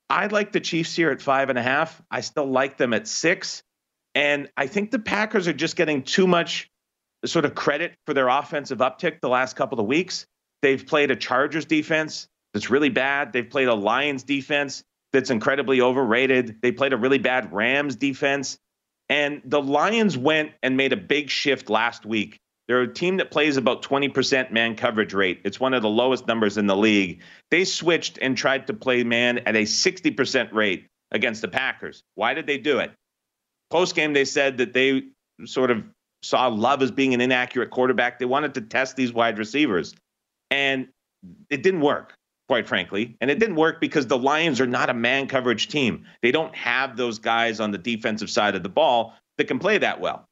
I- 0.10 0.27
like 0.27 0.51
the 0.51 0.60
Chiefs 0.60 0.95
here 0.95 1.12
at 1.12 1.21
five 1.21 1.49
and 1.49 1.57
a 1.57 1.63
half. 1.63 2.01
I 2.10 2.21
still 2.21 2.45
like 2.45 2.77
them 2.77 2.93
at 2.93 3.07
six. 3.07 3.62
And 4.15 4.49
I 4.57 4.67
think 4.67 4.91
the 4.91 4.99
Packers 4.99 5.47
are 5.47 5.53
just 5.53 5.75
getting 5.75 6.03
too 6.03 6.27
much 6.27 6.69
sort 7.25 7.45
of 7.45 7.55
credit 7.55 7.95
for 8.05 8.13
their 8.13 8.27
offensive 8.27 8.79
uptick 8.79 9.21
the 9.21 9.29
last 9.29 9.55
couple 9.55 9.79
of 9.79 9.86
weeks. 9.86 10.25
They've 10.62 10.86
played 10.86 11.12
a 11.12 11.15
Chargers 11.15 11.65
defense 11.65 12.27
that's 12.53 12.69
really 12.69 12.89
bad. 12.89 13.33
They've 13.33 13.47
played 13.47 13.67
a 13.67 13.75
Lions 13.75 14.23
defense 14.23 14.83
that's 15.13 15.29
incredibly 15.29 15.81
overrated. 15.81 16.57
They 16.62 16.71
played 16.71 16.93
a 16.93 16.97
really 16.97 17.19
bad 17.19 17.53
Rams 17.53 17.95
defense. 17.95 18.57
And 19.10 19.41
the 19.45 19.62
Lions 19.62 20.17
went 20.17 20.51
and 20.63 20.75
made 20.77 20.93
a 20.93 20.97
big 20.97 21.29
shift 21.29 21.69
last 21.69 22.05
week. 22.05 22.39
They're 22.67 22.82
a 22.82 22.93
team 22.93 23.17
that 23.17 23.32
plays 23.32 23.56
about 23.56 23.82
20% 23.82 24.51
man 24.51 24.75
coverage 24.75 25.13
rate. 25.13 25.41
It's 25.45 25.60
one 25.60 25.73
of 25.73 25.82
the 25.82 25.89
lowest 25.89 26.27
numbers 26.27 26.58
in 26.58 26.67
the 26.67 26.75
league. 26.75 27.21
They 27.49 27.63
switched 27.63 28.19
and 28.21 28.36
tried 28.36 28.67
to 28.67 28.73
play 28.73 29.03
man 29.03 29.39
at 29.39 29.56
a 29.56 29.63
60% 29.63 30.53
rate 30.53 30.88
against 31.12 31.41
the 31.41 31.47
Packers. 31.47 32.03
Why 32.15 32.34
did 32.34 32.45
they 32.45 32.58
do 32.58 32.80
it? 32.80 32.91
Post 33.69 33.95
game, 33.95 34.13
they 34.13 34.25
said 34.25 34.58
that 34.58 34.73
they 34.73 35.03
sort 35.45 35.71
of 35.71 35.84
saw 36.23 36.47
Love 36.47 36.82
as 36.82 36.91
being 36.91 37.13
an 37.13 37.21
inaccurate 37.21 37.69
quarterback. 37.69 38.19
They 38.19 38.25
wanted 38.25 38.53
to 38.56 38.62
test 38.62 38.95
these 38.95 39.13
wide 39.13 39.38
receivers. 39.38 39.95
And 40.51 40.88
it 41.49 41.63
didn't 41.63 41.82
work, 41.82 42.15
quite 42.49 42.67
frankly. 42.67 43.15
And 43.21 43.32
it 43.32 43.39
didn't 43.39 43.56
work 43.56 43.80
because 43.80 44.08
the 44.08 44.17
Lions 44.17 44.60
are 44.60 44.67
not 44.67 44.89
a 44.89 44.93
man 44.93 45.27
coverage 45.27 45.69
team. 45.69 46.06
They 46.21 46.32
don't 46.32 46.56
have 46.56 46.97
those 46.97 47.19
guys 47.19 47.60
on 47.60 47.71
the 47.71 47.77
defensive 47.77 48.30
side 48.30 48.56
of 48.56 48.63
the 48.63 48.69
ball 48.69 49.15
that 49.38 49.47
can 49.47 49.60
play 49.60 49.77
that 49.77 50.01
well. 50.01 50.25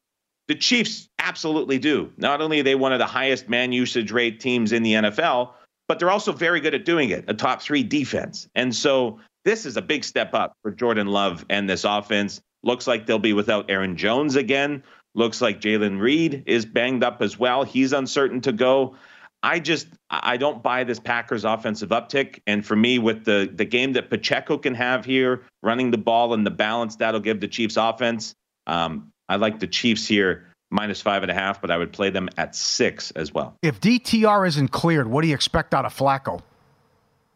The 0.48 0.56
Chiefs 0.56 1.10
absolutely 1.20 1.80
do. 1.80 2.12
Not 2.18 2.42
only 2.42 2.60
are 2.60 2.64
they 2.64 2.76
one 2.76 2.94
of 2.94 3.00
the 3.00 3.06
highest 3.06 3.50
man 3.50 3.72
usage 3.72 4.12
rate 4.12 4.40
teams 4.40 4.72
in 4.72 4.84
the 4.84 4.94
NFL, 4.94 5.54
but 5.88 6.00
they're 6.00 6.12
also 6.12 6.32
very 6.32 6.60
good 6.60 6.76
at 6.76 6.86
doing 6.86 7.10
it, 7.10 7.26
a 7.28 7.34
top 7.34 7.62
three 7.62 7.84
defense. 7.84 8.48
And 8.56 8.76
so 8.76 9.20
this 9.44 9.66
is 9.66 9.78
a 9.78 9.82
big 9.82 10.04
step 10.04 10.34
up 10.34 10.54
for 10.62 10.72
Jordan 10.72 11.08
Love 11.08 11.46
and 11.50 11.70
this 11.70 11.84
offense. 11.84 12.42
Looks 12.64 12.88
like 12.88 13.06
they'll 13.06 13.20
be 13.20 13.34
without 13.34 13.70
Aaron 13.70 13.96
Jones 13.96 14.36
again. 14.36 14.84
Looks 15.14 15.42
like 15.42 15.62
Jalen 15.62 16.00
Reed 16.00 16.44
is 16.46 16.66
banged 16.66 17.04
up 17.04 17.22
as 17.22 17.40
well. 17.40 17.64
He's 17.64 17.94
uncertain 17.94 18.42
to 18.42 18.52
go. 18.52 18.96
I 19.44 19.60
just 19.60 19.88
I 20.10 20.38
don't 20.38 20.64
buy 20.64 20.84
this 20.84 21.00
Packers 21.00 21.46
offensive 21.46 21.90
uptick. 21.90 22.40
And 22.48 22.66
for 22.66 22.76
me, 22.76 22.98
with 22.98 23.24
the 23.26 23.50
the 23.54 23.64
game 23.64 23.94
that 23.94 24.10
Pacheco 24.10 24.58
can 24.58 24.74
have 24.74 25.06
here, 25.06 25.44
running 25.62 25.92
the 25.92 26.00
ball 26.00 26.34
and 26.34 26.46
the 26.46 26.52
balance 26.52 26.96
that'll 26.96 27.20
give 27.20 27.40
the 27.40 27.48
Chiefs 27.48 27.78
offense, 27.78 28.34
um, 28.66 29.12
I 29.30 29.38
like 29.38 29.60
the 29.60 29.68
Chiefs 29.68 30.08
here 30.08 30.48
minus 30.72 31.02
five 31.02 31.24
and 31.24 31.32
a 31.32 31.34
half, 31.34 31.62
but 31.62 31.72
I 31.72 31.78
would 31.78 31.94
play 31.94 32.10
them 32.10 32.30
at 32.38 32.56
six 32.56 33.12
as 33.12 33.34
well. 33.34 33.56
If 33.62 33.80
DTR 33.80 34.48
isn't 34.48 34.70
cleared, 34.70 35.08
what 35.08 35.22
do 35.22 35.28
you 35.28 35.34
expect 35.36 35.74
out 35.74 35.86
of 35.86 35.96
Flacco? 35.96 36.42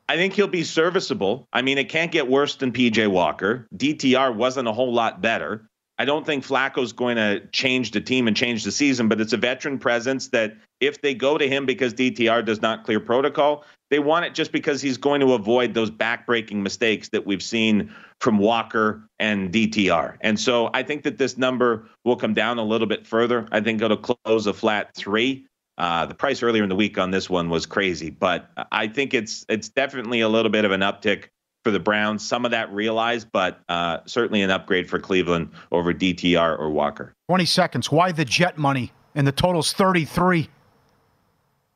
I 0.09 0.15
think 0.15 0.33
he'll 0.33 0.47
be 0.47 0.63
serviceable. 0.63 1.47
I 1.53 1.61
mean, 1.61 1.77
it 1.77 1.87
can't 1.87 2.11
get 2.11 2.27
worse 2.27 2.55
than 2.55 2.71
PJ 2.71 3.07
Walker. 3.09 3.67
DTR 3.75 4.35
wasn't 4.35 4.67
a 4.67 4.73
whole 4.73 4.91
lot 4.91 5.21
better. 5.21 5.68
I 5.99 6.05
don't 6.05 6.25
think 6.25 6.45
Flacco's 6.45 6.93
going 6.93 7.17
to 7.17 7.45
change 7.47 7.91
the 7.91 7.99
team 7.99 8.29
and 8.29 8.35
change 8.35 8.63
the 8.63 8.71
season, 8.71 9.09
but 9.09 9.19
it's 9.19 9.33
a 9.33 9.37
veteran 9.37 9.77
presence 9.77 10.29
that 10.29 10.55
if 10.79 11.01
they 11.01 11.13
go 11.13 11.37
to 11.37 11.45
him 11.45 11.65
because 11.65 11.93
DTR 11.93 12.45
does 12.45 12.61
not 12.61 12.85
clear 12.85 13.01
protocol, 13.01 13.65
they 13.89 13.99
want 13.99 14.23
it 14.23 14.33
just 14.33 14.53
because 14.53 14.81
he's 14.81 14.97
going 14.97 15.19
to 15.19 15.33
avoid 15.33 15.73
those 15.73 15.91
backbreaking 15.91 16.61
mistakes 16.61 17.09
that 17.09 17.25
we've 17.25 17.43
seen 17.43 17.93
from 18.21 18.37
Walker 18.37 19.03
and 19.19 19.51
DTR. 19.51 20.15
And 20.21 20.39
so 20.39 20.69
I 20.73 20.83
think 20.83 21.03
that 21.03 21.17
this 21.17 21.37
number 21.37 21.89
will 22.05 22.15
come 22.15 22.33
down 22.33 22.59
a 22.59 22.63
little 22.63 22.87
bit 22.87 23.05
further. 23.05 23.45
I 23.51 23.59
think 23.59 23.81
it'll 23.81 23.97
close 23.97 24.47
a 24.47 24.53
flat 24.53 24.95
three. 24.95 25.47
Uh, 25.77 26.05
the 26.05 26.15
price 26.15 26.41
earlier 26.43 26.63
in 26.63 26.69
the 26.69 26.75
week 26.75 26.97
on 26.97 27.11
this 27.11 27.29
one 27.29 27.49
was 27.49 27.65
crazy, 27.65 28.09
but 28.09 28.49
I 28.71 28.87
think 28.87 29.13
it's 29.13 29.45
it's 29.47 29.69
definitely 29.69 30.19
a 30.19 30.27
little 30.27 30.51
bit 30.51 30.65
of 30.65 30.71
an 30.71 30.81
uptick 30.81 31.27
for 31.69 31.73
the 31.73 31.79
Browns. 31.79 32.27
Some 32.27 32.45
of 32.45 32.51
that 32.51 32.73
realized, 32.73 33.27
but 33.31 33.59
uh, 33.69 33.99
certainly 34.07 34.41
an 34.41 34.49
upgrade 34.49 34.89
for 34.89 34.99
Cleveland 34.99 35.51
over 35.71 35.93
DTR 35.93 36.57
or 36.57 36.71
Walker. 36.71 37.13
20 37.27 37.45
seconds. 37.45 37.91
Why 37.91 38.11
the 38.11 38.25
jet 38.25 38.57
money? 38.57 38.91
And 39.13 39.27
the 39.27 39.31
total's 39.31 39.71
33. 39.71 40.49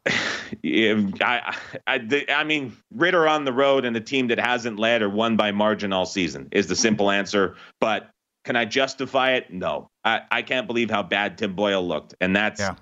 I, 0.08 1.56
I, 1.86 2.26
I 2.30 2.44
mean, 2.44 2.76
Ridder 2.96 3.28
on 3.28 3.46
the 3.46 3.54
road 3.54 3.86
and 3.86 3.96
the 3.96 4.02
team 4.02 4.30
that 4.30 4.40
hasn't 4.40 4.80
led 4.80 5.04
or 5.04 5.10
won 5.10 5.38
by 5.38 5.52
margin 5.52 5.94
all 5.94 6.08
season 6.08 6.48
is 6.52 6.66
the 6.66 6.76
simple 6.76 7.12
answer. 7.12 7.56
But 7.80 8.10
can 8.46 8.56
I 8.56 8.66
justify 8.66 9.34
it? 9.34 9.54
No. 9.54 9.90
I, 10.04 10.22
I 10.32 10.42
can't 10.42 10.66
believe 10.66 10.90
how 10.90 11.04
bad 11.04 11.38
Tim 11.38 11.56
Boyle 11.56 11.88
looked. 11.88 12.16
And 12.20 12.36
that's 12.36 12.62
yeah. 12.62 12.76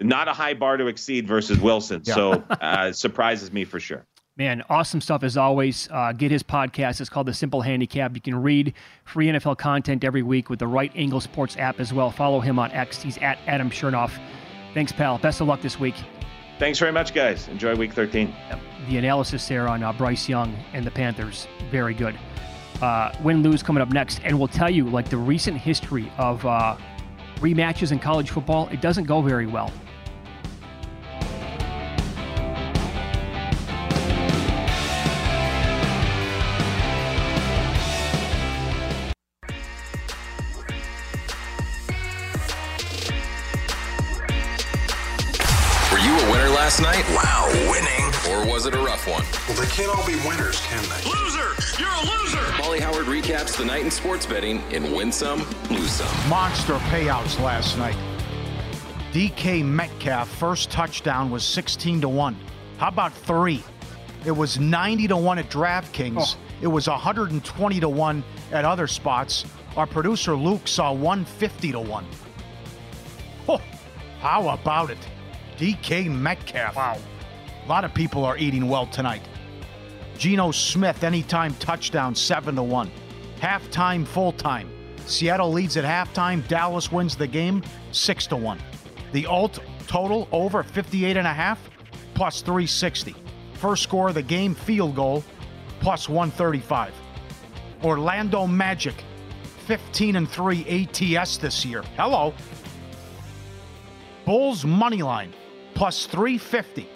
not 0.00 0.28
a 0.28 0.34
high 0.34 0.54
bar 0.54 0.76
to 0.76 0.86
exceed 0.86 1.26
versus 1.26 1.58
Wilson. 1.58 2.02
Yeah. 2.04 2.14
So 2.14 2.32
uh, 2.50 2.92
surprises 2.92 3.52
me 3.52 3.64
for 3.64 3.80
sure. 3.80 4.04
Man, 4.38 4.62
awesome 4.70 5.00
stuff 5.00 5.24
as 5.24 5.36
always. 5.36 5.88
Uh, 5.90 6.12
get 6.12 6.30
his 6.30 6.44
podcast. 6.44 7.00
It's 7.00 7.10
called 7.10 7.26
The 7.26 7.34
Simple 7.34 7.60
Handicap. 7.60 8.14
You 8.14 8.20
can 8.20 8.40
read 8.40 8.72
free 9.04 9.26
NFL 9.26 9.58
content 9.58 10.04
every 10.04 10.22
week 10.22 10.48
with 10.48 10.60
the 10.60 10.66
Right 10.68 10.92
Angle 10.94 11.20
Sports 11.20 11.56
app 11.56 11.80
as 11.80 11.92
well. 11.92 12.12
Follow 12.12 12.38
him 12.38 12.56
on 12.56 12.70
X. 12.70 13.02
He's 13.02 13.18
at 13.18 13.40
Adam 13.48 13.68
Chernoff. 13.68 14.12
Thanks, 14.74 14.92
pal. 14.92 15.18
Best 15.18 15.40
of 15.40 15.48
luck 15.48 15.60
this 15.60 15.80
week. 15.80 15.96
Thanks 16.60 16.78
very 16.78 16.92
much, 16.92 17.14
guys. 17.14 17.48
Enjoy 17.48 17.74
week 17.74 17.92
13. 17.92 18.32
The 18.88 18.98
analysis 18.98 19.48
there 19.48 19.66
on 19.66 19.82
uh, 19.82 19.92
Bryce 19.92 20.28
Young 20.28 20.56
and 20.72 20.86
the 20.86 20.92
Panthers, 20.92 21.48
very 21.68 21.94
good. 21.94 22.16
Uh, 22.80 23.12
win 23.24 23.42
lose 23.42 23.60
coming 23.60 23.82
up 23.82 23.90
next. 23.90 24.20
And 24.22 24.38
we'll 24.38 24.46
tell 24.46 24.70
you, 24.70 24.88
like, 24.88 25.08
the 25.08 25.16
recent 25.16 25.56
history 25.56 26.12
of 26.16 26.46
uh, 26.46 26.76
rematches 27.38 27.90
in 27.90 27.98
college 27.98 28.30
football, 28.30 28.68
it 28.68 28.80
doesn't 28.80 29.04
go 29.04 29.20
very 29.20 29.48
well. 29.48 29.72
Can't 49.78 49.96
all 49.96 50.04
be 50.04 50.16
winners, 50.26 50.60
can 50.62 50.82
they? 50.88 51.08
Loser! 51.08 51.54
You're 51.78 51.88
a 51.88 52.00
loser! 52.00 52.58
Molly 52.58 52.80
Howard 52.80 53.06
recaps 53.06 53.56
the 53.56 53.64
night 53.64 53.84
in 53.84 53.92
sports 53.92 54.26
betting 54.26 54.60
in 54.72 54.92
Win 54.92 55.12
Some, 55.12 55.46
Lose 55.70 55.92
Some. 55.92 56.28
Monster 56.28 56.74
payouts 56.90 57.40
last 57.40 57.78
night. 57.78 57.96
DK 59.12 59.64
Metcalf, 59.64 60.28
first 60.28 60.72
touchdown 60.72 61.30
was 61.30 61.44
16 61.44 62.00
to 62.00 62.08
1. 62.08 62.36
How 62.78 62.88
about 62.88 63.12
three? 63.12 63.62
It 64.26 64.32
was 64.32 64.58
90 64.58 65.06
to 65.06 65.16
1 65.16 65.38
at 65.38 65.48
DraftKings. 65.48 66.34
Oh. 66.36 66.40
It 66.60 66.66
was 66.66 66.88
120 66.88 67.78
to 67.78 67.88
1 67.88 68.24
at 68.50 68.64
other 68.64 68.88
spots. 68.88 69.44
Our 69.76 69.86
producer 69.86 70.34
Luke 70.34 70.66
saw 70.66 70.90
150 70.92 71.70
to 71.70 71.78
1. 71.78 72.06
Oh, 73.48 73.60
how 74.18 74.48
about 74.48 74.90
it? 74.90 74.98
DK 75.56 76.10
Metcalf. 76.10 76.74
Wow. 76.74 76.98
A 77.64 77.68
lot 77.68 77.84
of 77.84 77.94
people 77.94 78.24
are 78.24 78.36
eating 78.36 78.68
well 78.68 78.86
tonight. 78.86 79.22
Geno 80.18 80.50
Smith, 80.50 81.04
anytime 81.04 81.54
touchdown, 81.54 82.12
7 82.12 82.56
to 82.56 82.62
1. 82.62 82.90
Halftime, 83.40 84.04
full 84.04 84.32
time. 84.32 84.68
Seattle 85.06 85.52
leads 85.52 85.76
at 85.76 85.84
halftime. 85.84 86.46
Dallas 86.48 86.90
wins 86.90 87.14
the 87.14 87.26
game, 87.26 87.62
6 87.92 88.26
to 88.26 88.36
1. 88.36 88.58
The 89.12 89.26
alt 89.26 89.60
total 89.86 90.28
over 90.32 90.64
58 90.64 91.16
and 91.16 91.26
a 91.26 91.32
half, 91.32 91.70
plus 92.14 92.42
360. 92.42 93.14
First 93.54 93.84
score 93.84 94.08
of 94.08 94.14
the 94.14 94.22
game, 94.22 94.56
field 94.56 94.96
goal, 94.96 95.22
plus 95.78 96.08
135. 96.08 96.92
Orlando 97.84 98.44
Magic, 98.44 98.96
15 99.66 100.16
and 100.16 100.28
3 100.28 100.88
ATS 100.92 101.36
this 101.36 101.64
year. 101.64 101.82
Hello. 101.96 102.34
Bulls 104.24 104.64
money 104.64 105.02
line, 105.02 105.32
plus 105.74 106.06
350. 106.06 106.88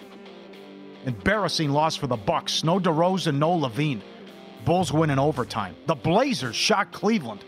Embarrassing 1.05 1.69
loss 1.69 1.95
for 1.95 2.07
the 2.07 2.15
Bucks. 2.15 2.63
No 2.63 2.79
DeRozan, 2.79 3.35
no 3.37 3.51
LaVine. 3.51 4.01
Bulls 4.65 4.93
win 4.93 5.09
in 5.09 5.19
overtime. 5.19 5.75
The 5.85 5.95
Blazers 5.95 6.55
shot 6.55 6.91
Cleveland 6.91 7.43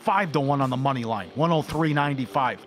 5 0.00 0.32
to 0.32 0.40
1 0.40 0.60
on 0.60 0.70
the 0.70 0.76
money 0.76 1.04
line, 1.04 1.30
103.95. 1.36 2.58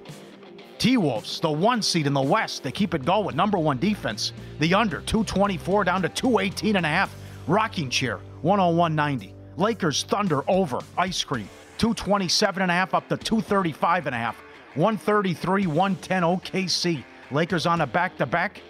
T 0.79 0.97
Wolves, 0.97 1.39
the 1.39 1.51
one 1.51 1.81
seed 1.83 2.07
in 2.07 2.13
the 2.13 2.21
West, 2.21 2.63
they 2.63 2.71
keep 2.71 2.95
it 2.95 3.05
going. 3.05 3.35
Number 3.35 3.59
one 3.59 3.77
defense. 3.77 4.33
The 4.59 4.73
under, 4.73 5.01
224 5.01 5.83
down 5.83 6.01
to 6.01 6.09
218 6.09 6.75
and 6.75 6.85
a 6.85 6.89
half. 6.89 7.15
Rocking 7.45 7.89
chair, 7.89 8.19
101.90. 8.43 9.33
Lakers 9.57 10.03
Thunder 10.03 10.43
over, 10.49 10.79
ice 10.97 11.23
cream, 11.23 11.47
227 11.77 12.63
and 12.63 12.71
a 12.71 12.73
half 12.73 12.95
up 12.95 13.07
to 13.09 13.17
235 13.17 14.07
and 14.07 14.15
a 14.15 14.17
half. 14.17 14.35
133, 14.73 15.67
110 15.67 16.23
OKC. 16.23 17.03
Lakers 17.29 17.65
on 17.65 17.81
a 17.81 17.87
back 17.87 18.17
to 18.17 18.25
back. 18.25 18.61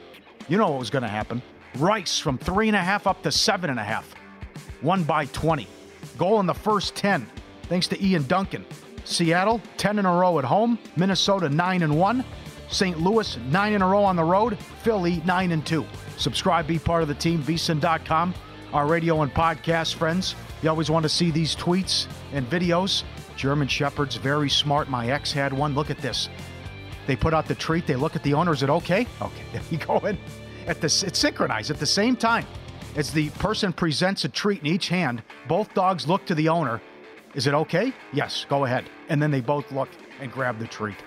You 0.50 0.58
know 0.58 0.70
what 0.70 0.80
was 0.80 0.90
going 0.90 1.04
to 1.04 1.08
happen. 1.08 1.42
Rice 1.78 2.20
from 2.20 2.38
three 2.38 2.68
and 2.68 2.76
a 2.76 2.82
half 2.82 3.08
up 3.08 3.22
to 3.24 3.32
seven 3.32 3.70
and 3.70 3.80
a 3.80 3.84
half. 3.84 4.14
One 4.82 5.04
by 5.04 5.26
20. 5.26 5.68
Goal 6.18 6.40
in 6.40 6.46
the 6.46 6.54
first 6.54 6.96
10, 6.96 7.26
thanks 7.64 7.88
to 7.88 8.04
Ian 8.04 8.24
Duncan. 8.24 8.66
Seattle, 9.06 9.62
10 9.78 10.00
in 10.00 10.06
a 10.06 10.14
row 10.14 10.38
at 10.40 10.46
home. 10.46 10.78
Minnesota, 10.96 11.50
9 11.50 11.84
and 11.84 11.98
1. 11.98 12.24
St. 12.70 13.00
Louis, 13.00 13.38
9 13.50 13.74
in 13.74 13.82
a 13.82 13.88
row 13.88 14.04
on 14.04 14.16
the 14.16 14.24
road. 14.24 14.58
Philly, 14.84 15.22
9 15.26 15.52
and 15.52 15.66
2. 15.66 15.86
Subscribe, 16.18 16.68
be 16.68 16.80
part 16.80 17.02
of 17.02 17.08
the 17.08 17.16
team, 17.16 17.42
vsin.com. 17.42 18.34
Our 18.74 18.88
radio 18.88 19.22
and 19.22 19.34
podcast 19.34 19.96
friends. 19.96 20.36
You 20.62 20.70
always 20.70 20.90
want 20.90 21.04
to 21.04 21.10
see 21.10 21.32
these 21.32 21.56
tweets 21.56 22.08
and 22.32 22.50
videos. 22.50 23.04
German 23.36 23.68
Shepherds, 23.68 24.16
very 24.16 24.50
smart. 24.50 24.90
My 24.90 25.10
ex 25.10 25.32
had 25.32 25.52
one. 25.52 25.74
Look 25.74 25.90
at 25.90 25.98
this. 25.98 26.30
They 27.08 27.16
put 27.16 27.34
out 27.34 27.48
the 27.48 27.56
treat. 27.56 27.88
They 27.88 27.96
look 27.96 28.16
at 28.16 28.24
the 28.24 28.34
owner. 28.34 28.54
Is 28.54 28.64
it 28.64 28.70
okay? 28.70 29.08
Okay. 29.22 29.44
There 29.52 29.62
you 29.72 29.78
go 29.78 29.98
in. 30.00 30.18
At 30.68 30.80
the, 30.82 30.86
it's 30.86 31.20
synchronized 31.20 31.72
at 31.72 31.80
the 31.80 31.86
same 31.86 32.16
time. 32.16 32.46
As 32.96 33.12
the 33.12 33.30
person 33.32 33.72
presents 33.72 34.26
a 34.26 34.30
treat 34.30 34.60
in 34.62 34.68
each 34.68 34.90
hand, 34.90 35.24
both 35.48 35.74
dogs 35.74 36.08
look 36.08 36.26
to 36.26 36.36
the 36.36 36.50
owner. 36.50 36.82
Is 37.34 37.48
it 37.48 37.54
okay? 37.54 37.94
Yes, 38.12 38.46
go 38.50 38.66
ahead. 38.66 38.90
And 39.10 39.22
then 39.22 39.32
they 39.32 39.42
both 39.42 39.72
look 39.72 39.90
and 40.20 40.32
grab 40.32 40.60
the 40.60 40.68
treat. 40.68 40.98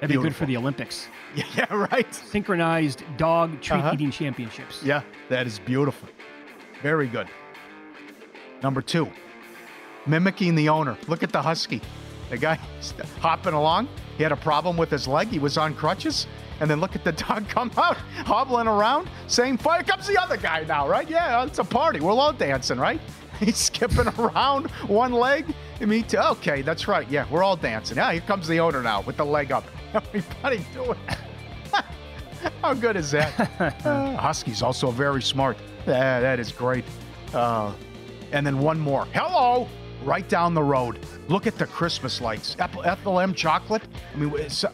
That'd 0.00 0.08
Beautiful. 0.08 0.22
be 0.22 0.28
good 0.28 0.36
for 0.36 0.46
the 0.46 0.56
Olympics. 0.56 1.08
Yeah, 1.34 1.44
yeah 1.54 1.86
right. 1.92 2.14
Synchronized 2.14 3.02
dog 3.18 3.60
treat 3.60 3.80
uh-huh. 3.80 3.90
eating 3.94 4.10
championships. 4.10 4.82
Yeah, 4.82 5.02
that 5.28 5.46
is 5.46 5.58
beautiful. 5.58 6.08
Very 6.82 7.08
good. 7.08 7.28
Number 8.62 8.80
two, 8.80 9.10
mimicking 10.06 10.54
the 10.54 10.70
owner. 10.70 10.96
Look 11.08 11.22
at 11.22 11.32
the 11.32 11.42
husky. 11.42 11.82
The 12.30 12.38
guy 12.38 12.54
hopping 13.20 13.52
along. 13.52 13.88
He 14.16 14.22
had 14.22 14.32
a 14.32 14.36
problem 14.36 14.78
with 14.78 14.88
his 14.88 15.06
leg. 15.06 15.28
He 15.28 15.38
was 15.38 15.58
on 15.58 15.74
crutches. 15.74 16.26
And 16.60 16.70
then 16.70 16.80
look 16.80 16.94
at 16.96 17.04
the 17.04 17.12
dog 17.26 17.48
come 17.48 17.70
out, 17.76 17.96
hobbling 18.24 18.66
around, 18.66 19.08
saying, 19.26 19.58
Fire 19.58 19.82
comes 19.82 20.06
the 20.06 20.20
other 20.20 20.36
guy 20.36 20.64
now, 20.64 20.88
right? 20.88 21.08
Yeah, 21.08 21.44
it's 21.44 21.58
a 21.58 21.64
party. 21.64 22.00
We're 22.00 22.12
all 22.12 22.32
dancing, 22.32 22.78
right? 22.78 23.00
He's 23.40 23.56
skipping 23.58 24.08
around 24.18 24.70
one 24.88 25.12
leg. 25.12 25.46
Me 25.80 26.02
too. 26.02 26.16
Okay, 26.18 26.62
that's 26.62 26.88
right. 26.88 27.06
Yeah, 27.10 27.26
we're 27.30 27.42
all 27.42 27.56
dancing. 27.56 27.98
Yeah, 27.98 28.12
here 28.12 28.22
comes 28.22 28.48
the 28.48 28.58
owner 28.60 28.82
now 28.82 29.02
with 29.02 29.18
the 29.18 29.24
leg 29.26 29.52
up. 29.52 29.64
Everybody 29.92 30.64
do 30.72 30.92
it. 30.92 30.98
How 32.62 32.74
good 32.74 32.96
is 32.96 33.10
that? 33.10 33.38
uh, 33.84 34.16
Husky's 34.16 34.62
also 34.62 34.90
very 34.90 35.22
smart. 35.22 35.56
Yeah, 35.86 36.20
that 36.20 36.38
is 36.40 36.52
great. 36.52 36.84
Uh, 37.34 37.72
and 38.32 38.46
then 38.46 38.58
one 38.58 38.78
more. 38.78 39.06
Hello. 39.12 39.68
right 40.04 40.28
down 40.28 40.54
the 40.54 40.62
road. 40.62 41.04
Look 41.28 41.46
at 41.46 41.58
the 41.58 41.66
Christmas 41.66 42.20
lights. 42.20 42.56
Eth- 42.58 42.84
Ethel 42.84 43.20
M 43.20 43.34
chocolate. 43.34 43.82
I 44.14 44.16
mean, 44.18 44.32
uh, 44.38 44.68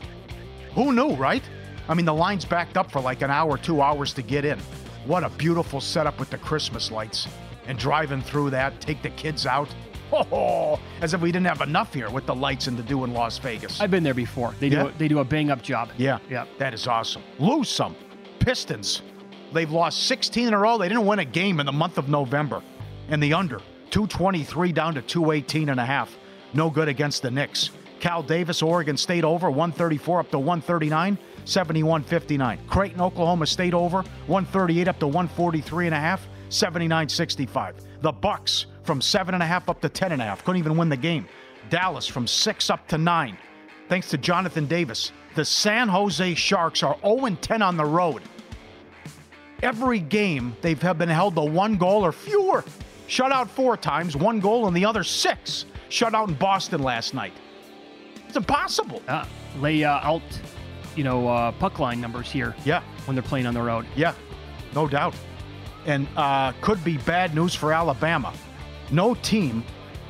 who 0.74 0.92
knew, 0.92 1.14
right? 1.14 1.42
I 1.88 1.94
mean, 1.94 2.06
the 2.06 2.14
line's 2.14 2.44
backed 2.44 2.76
up 2.76 2.90
for 2.90 3.00
like 3.00 3.22
an 3.22 3.30
hour, 3.30 3.58
two 3.58 3.80
hours 3.82 4.12
to 4.14 4.22
get 4.22 4.44
in. 4.44 4.58
What 5.06 5.24
a 5.24 5.30
beautiful 5.30 5.80
setup 5.80 6.18
with 6.20 6.30
the 6.30 6.38
Christmas 6.38 6.90
lights 6.90 7.26
and 7.66 7.78
driving 7.78 8.22
through 8.22 8.50
that, 8.50 8.80
take 8.80 9.02
the 9.02 9.10
kids 9.10 9.46
out. 9.46 9.68
Oh, 10.14 10.78
as 11.00 11.14
if 11.14 11.22
we 11.22 11.32
didn't 11.32 11.46
have 11.46 11.62
enough 11.62 11.94
here 11.94 12.10
with 12.10 12.26
the 12.26 12.34
lights 12.34 12.66
and 12.66 12.76
to 12.76 12.82
do 12.82 13.02
in 13.04 13.14
Las 13.14 13.38
Vegas. 13.38 13.80
I've 13.80 13.90
been 13.90 14.02
there 14.02 14.12
before. 14.12 14.54
They 14.60 14.68
Yeah? 14.68 14.82
do 14.82 14.88
a, 14.88 14.92
they 14.98 15.08
do 15.08 15.18
a 15.20 15.24
bang 15.24 15.50
up 15.50 15.62
job. 15.62 15.88
Yeah. 15.96 16.18
Yeah. 16.28 16.44
That 16.58 16.74
is 16.74 16.86
awesome. 16.86 17.22
Lose 17.38 17.70
some. 17.70 17.96
Pistons. 18.38 19.00
They've 19.54 19.70
lost 19.70 20.02
16 20.02 20.48
in 20.48 20.52
a 20.52 20.58
row. 20.58 20.76
They 20.76 20.88
didn't 20.90 21.06
win 21.06 21.18
a 21.20 21.24
game 21.24 21.60
in 21.60 21.64
the 21.66 21.72
month 21.72 21.96
of 21.96 22.10
November. 22.10 22.62
And 23.08 23.22
the 23.22 23.32
under, 23.32 23.60
223 23.88 24.72
down 24.72 24.92
to 24.96 25.00
218 25.00 25.70
and 25.70 25.80
a 25.80 25.86
half. 25.86 26.14
No 26.52 26.68
good 26.68 26.88
against 26.88 27.22
the 27.22 27.30
Knicks. 27.30 27.70
Cal 28.00 28.22
Davis, 28.22 28.60
Oregon 28.60 28.98
State 28.98 29.24
over, 29.24 29.48
134 29.50 30.20
up 30.20 30.30
to 30.32 30.38
139, 30.38 31.16
71 31.44 32.02
59. 32.02 32.58
Creighton, 32.68 33.00
Oklahoma 33.00 33.46
State 33.46 33.74
over, 33.74 34.02
138 34.26 34.88
up 34.88 34.98
to 34.98 35.06
143 35.06 35.86
and 35.86 35.94
a 35.94 35.98
half, 35.98 36.26
79 36.48 37.08
65. 37.08 37.76
The 38.00 38.12
Bucks 38.12 38.66
from 38.82 39.00
seven 39.00 39.34
and 39.34 39.42
a 39.42 39.46
half 39.46 39.68
up 39.68 39.80
to 39.80 39.88
10 39.88 40.12
and 40.12 40.22
a 40.22 40.24
half. 40.24 40.44
Couldn't 40.44 40.58
even 40.58 40.76
win 40.76 40.88
the 40.88 40.96
game. 40.96 41.26
Dallas 41.70 42.06
from 42.06 42.26
six 42.26 42.70
up 42.70 42.86
to 42.88 42.98
nine 42.98 43.38
thanks 43.92 44.08
to 44.08 44.16
Jonathan 44.16 44.64
Davis. 44.64 45.12
The 45.34 45.44
San 45.44 45.86
Jose 45.86 46.34
Sharks 46.34 46.82
are 46.82 46.96
0 47.02 47.36
10 47.42 47.60
on 47.60 47.76
the 47.76 47.84
road. 47.84 48.22
Every 49.62 49.98
game, 49.98 50.56
they've 50.62 50.80
been 50.80 51.10
held 51.10 51.34
to 51.34 51.42
one 51.42 51.76
goal 51.76 52.02
or 52.02 52.10
fewer. 52.10 52.64
Shut 53.06 53.32
out 53.32 53.50
four 53.50 53.76
times, 53.76 54.16
one 54.16 54.40
goal, 54.40 54.66
and 54.66 54.74
the 54.74 54.86
other 54.86 55.04
six. 55.04 55.66
Shut 55.90 56.14
out 56.14 56.30
in 56.30 56.34
Boston 56.36 56.82
last 56.82 57.12
night. 57.12 57.34
It's 58.26 58.36
impossible. 58.38 59.02
Uh, 59.06 59.26
lay 59.60 59.84
uh, 59.84 59.98
out, 59.98 60.22
you 60.96 61.04
know, 61.04 61.28
uh, 61.28 61.52
puck 61.52 61.78
line 61.78 62.00
numbers 62.00 62.30
here. 62.30 62.54
Yeah. 62.64 62.82
When 63.04 63.14
they're 63.14 63.22
playing 63.22 63.46
on 63.46 63.54
the 63.54 63.62
road. 63.62 63.86
Yeah, 63.96 64.14
no 64.74 64.86
doubt. 64.86 65.14
And 65.86 66.06
uh, 66.16 66.52
could 66.60 66.82
be 66.84 66.96
bad 66.98 67.34
news 67.34 67.54
for 67.54 67.72
Alabama. 67.72 68.32
No 68.90 69.14
team 69.14 69.64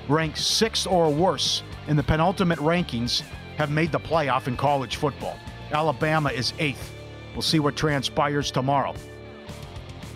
ranked 0.08 0.38
sixth 0.38 0.86
or 0.86 1.10
worse 1.10 1.62
in 1.88 1.96
the 1.96 2.02
penultimate 2.02 2.58
rankings 2.58 3.22
have 3.56 3.70
made 3.70 3.92
the 3.92 4.00
playoff 4.00 4.48
in 4.48 4.56
college 4.56 4.96
football. 4.96 5.38
Alabama 5.72 6.30
is 6.30 6.52
eighth. 6.58 6.92
We'll 7.34 7.42
see 7.42 7.60
what 7.60 7.76
transpires 7.76 8.50
tomorrow. 8.50 8.94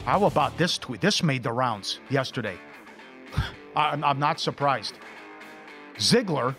How 0.04 0.24
about 0.24 0.56
this 0.58 0.78
tweet? 0.78 1.00
This 1.00 1.22
made 1.22 1.42
the 1.42 1.52
rounds 1.52 2.00
yesterday. 2.10 2.56
I'm, 3.76 4.04
I'm 4.04 4.18
not 4.18 4.38
surprised. 4.38 4.98
Ziegler, 5.98 6.54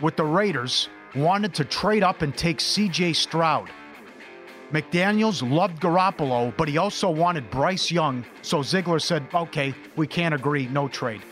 with 0.00 0.16
the 0.16 0.24
Raiders, 0.24 0.88
wanted 1.14 1.54
to 1.54 1.64
trade 1.64 2.02
up 2.02 2.22
and 2.22 2.36
take 2.36 2.58
CJ 2.58 3.14
Stroud. 3.16 3.70
McDaniels 4.72 5.48
loved 5.48 5.80
Garoppolo, 5.80 6.56
but 6.56 6.68
he 6.68 6.78
also 6.78 7.10
wanted 7.10 7.50
Bryce 7.50 7.90
Young. 7.90 8.24
So 8.42 8.62
Ziegler 8.62 9.00
said, 9.00 9.26
okay, 9.34 9.74
we 9.96 10.06
can't 10.06 10.34
agree, 10.34 10.66
no 10.66 10.86
trade. 10.86 11.22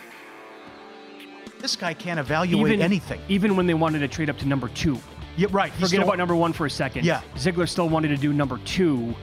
This 1.61 1.77
guy 1.77 1.95
can't 1.95 2.19
evaluate 2.19 2.73
even, 2.73 2.83
anything. 2.83 3.21
Even 3.29 3.57
when 3.57 3.67
they 3.67 3.75
wanted 3.75 4.01
to 4.01 4.09
trade 4.09 4.31
up 4.31 4.39
to 4.39 4.47
number 4.47 4.69
two. 4.69 4.99
Yeah, 5.37 5.49
right. 5.51 5.73
Forget 5.73 5.89
still- 5.89 6.03
about 6.03 6.19
number 6.19 6.35
one 6.35 6.53
for 6.53 6.67
a 6.67 6.71
second. 6.71 7.05
Yeah. 7.05 7.21
Ziegler 7.37 7.67
still 7.67 7.89
wanted 7.89 8.09
to 8.09 8.17
do 8.17 8.33
number 8.33 8.59
two, 8.65 9.15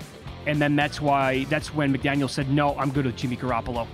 and 0.45 0.61
then 0.61 0.75
that's 0.75 1.01
why 1.01 1.43
that's 1.45 1.73
when 1.73 1.93
McDaniel 1.95 2.29
said, 2.29 2.49
"No, 2.49 2.77
I'm 2.77 2.91
good 2.91 3.05
with 3.05 3.17
Jimmy 3.17 3.35
Garoppolo." 3.35 3.87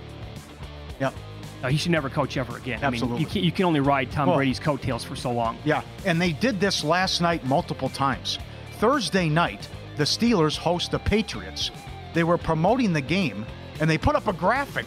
Yep. 1.00 1.14
Uh, 1.62 1.68
he 1.68 1.76
should 1.76 1.92
never 1.92 2.10
coach 2.10 2.36
ever 2.36 2.56
again. 2.56 2.78
I 2.82 2.90
mean, 2.90 2.94
Absolutely. 3.02 3.20
you 3.20 3.26
can, 3.26 3.44
you 3.44 3.52
can 3.52 3.64
only 3.66 3.80
ride 3.80 4.10
Tom 4.10 4.28
Well- 4.28 4.36
Brady's 4.36 4.58
coattails 4.58 5.04
for 5.04 5.14
so 5.16 5.30
long. 5.30 5.58
Yeah, 5.64 5.82
and 6.04 6.20
they 6.20 6.32
did 6.32 6.58
this 6.60 6.82
last 6.82 7.20
night 7.20 7.44
multiple 7.44 7.88
times. 7.88 8.38
Thursday 8.78 9.28
night, 9.28 9.68
the 9.96 10.04
Steelers 10.04 10.56
host 10.56 10.90
the 10.90 10.98
Patriots. 10.98 11.70
They 12.14 12.24
were 12.24 12.38
promoting 12.38 12.92
the 12.92 13.00
game, 13.00 13.46
and 13.80 13.88
they 13.88 13.96
put 13.98 14.16
up 14.16 14.26
a 14.26 14.32
graphic, 14.32 14.86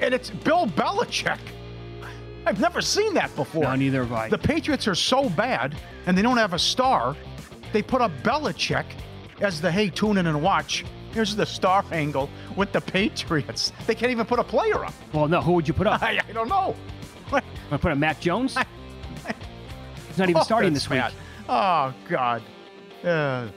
and 0.00 0.14
it's 0.14 0.30
Bill 0.30 0.66
Belichick. 0.66 1.38
I've 2.46 2.60
never 2.60 2.80
seen 2.80 3.14
that 3.14 3.34
before. 3.36 3.64
No, 3.64 3.74
neither 3.74 4.04
have 4.04 4.12
I. 4.12 4.28
The 4.28 4.38
Patriots 4.38 4.86
are 4.86 4.94
so 4.94 5.28
bad, 5.30 5.74
and 6.06 6.16
they 6.16 6.22
don't 6.22 6.36
have 6.36 6.52
a 6.52 6.58
star. 6.58 7.16
They 7.72 7.82
put 7.82 8.00
up 8.00 8.12
Belichick 8.22 8.84
as 9.40 9.60
the 9.60 9.72
hey, 9.72 9.88
tune 9.90 10.18
in 10.18 10.26
and 10.26 10.40
watch. 10.42 10.84
Here's 11.14 11.36
the 11.36 11.46
star 11.46 11.84
angle 11.92 12.28
with 12.56 12.72
the 12.72 12.80
Patriots. 12.80 13.72
They 13.86 13.94
can't 13.94 14.10
even 14.10 14.26
put 14.26 14.40
a 14.40 14.44
player 14.44 14.84
up. 14.84 14.92
Well, 15.12 15.28
no, 15.28 15.40
who 15.40 15.52
would 15.52 15.68
you 15.68 15.72
put 15.72 15.86
up? 15.86 16.02
I, 16.02 16.18
I 16.28 16.32
don't 16.32 16.48
know. 16.48 16.74
To 17.30 17.78
put 17.78 17.92
up 17.92 17.98
Mac 17.98 18.20
Jones? 18.20 18.56
He's 20.08 20.18
not 20.18 20.28
even 20.28 20.40
Oh, 20.40 20.44
starting 20.44 20.74
this 20.74 20.90
week. 20.90 21.02
Oh 21.48 21.94
God. 22.08 22.42
Uh, 23.04 23.48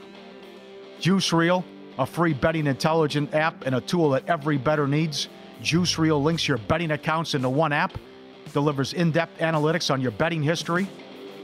Juice 1.00 1.32
Reel, 1.32 1.64
a 1.98 2.06
free 2.06 2.32
betting 2.32 2.68
intelligent 2.68 3.34
app 3.34 3.66
and 3.66 3.74
a 3.74 3.80
tool 3.80 4.10
that 4.10 4.28
every 4.28 4.56
bettor 4.56 4.86
needs. 4.86 5.28
Juice 5.60 5.98
Reel 5.98 6.22
links 6.22 6.46
your 6.46 6.58
betting 6.58 6.92
accounts 6.92 7.34
into 7.34 7.48
one 7.48 7.72
app, 7.72 7.98
delivers 8.52 8.92
in-depth 8.92 9.40
analytics 9.40 9.92
on 9.92 10.00
your 10.00 10.12
betting 10.12 10.42
history, 10.44 10.88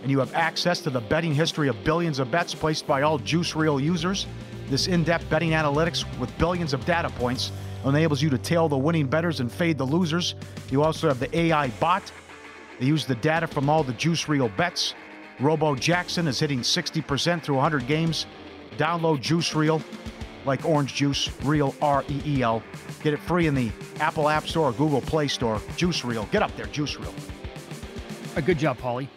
and 0.03 0.11
you 0.13 0.21
have 0.21 0.33
access 0.35 0.81
to 0.83 0.91
the 0.91 1.01
betting 1.01 1.35
history 1.35 1.67
of 1.69 1.83
billions 1.83 2.21
of 2.21 2.31
bets 2.31 2.55
placed 2.55 2.87
by 2.87 3.03
all 3.03 3.19
Juice 3.19 3.57
Reel 3.57 3.81
users. 3.81 4.27
This 4.69 4.87
in-depth 4.87 5.29
betting 5.29 5.51
analytics 5.51 6.05
with 6.19 6.37
billions 6.39 6.73
of 6.73 6.85
data 6.85 7.11
points 7.11 7.53
enables 7.85 8.23
you 8.23 8.31
to 8.31 8.39
tail 8.39 8.69
the 8.69 8.79
winning 8.79 9.07
bettors 9.07 9.41
and 9.41 9.51
fade 9.53 9.79
the 9.79 9.85
losers. 9.85 10.35
You 10.71 10.83
also 10.83 11.09
have 11.09 11.21
the 11.21 11.37
AI 11.37 11.69
bot 11.81 12.11
they 12.79 12.87
use 12.87 13.07
the 13.07 13.15
data 13.17 13.47
from 13.47 13.71
all 13.71 13.85
the 13.85 13.93
Juice 13.93 14.29
Reel 14.29 14.49
bets. 14.51 14.95
Robo 15.41 15.75
Jackson 15.75 16.27
is 16.27 16.39
hitting 16.39 16.61
60% 16.61 17.43
through 17.43 17.57
100 17.57 17.87
games. 17.87 18.27
Download 18.77 19.21
Juice 19.21 19.55
Reel 19.55 19.81
like 20.45 20.65
orange 20.67 20.95
juice, 20.95 21.31
real 21.43 21.75
R 21.81 22.05
E 22.09 22.21
E 22.27 22.43
L. 22.43 22.63
Get 23.03 23.15
it 23.15 23.21
free 23.21 23.47
in 23.47 23.55
the 23.55 23.71
Apple 23.99 24.29
App 24.29 24.47
Store 24.47 24.69
or 24.69 24.73
Google 24.73 25.01
Play 25.01 25.27
Store. 25.29 25.61
Juice 25.77 26.05
Reel. 26.05 26.29
Get 26.31 26.43
up 26.43 26.55
there, 26.57 26.67
Juice 26.67 26.97
Reel. 26.99 27.15
A 28.37 28.43
good 28.43 28.59
job, 28.59 28.77
Paulie. 28.79 29.09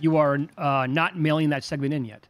You 0.00 0.16
are 0.16 0.40
uh, 0.58 0.86
not 0.86 1.18
mailing 1.18 1.48
that 1.50 1.64
segment 1.64 1.94
in 1.94 2.04
yet. 2.04 2.26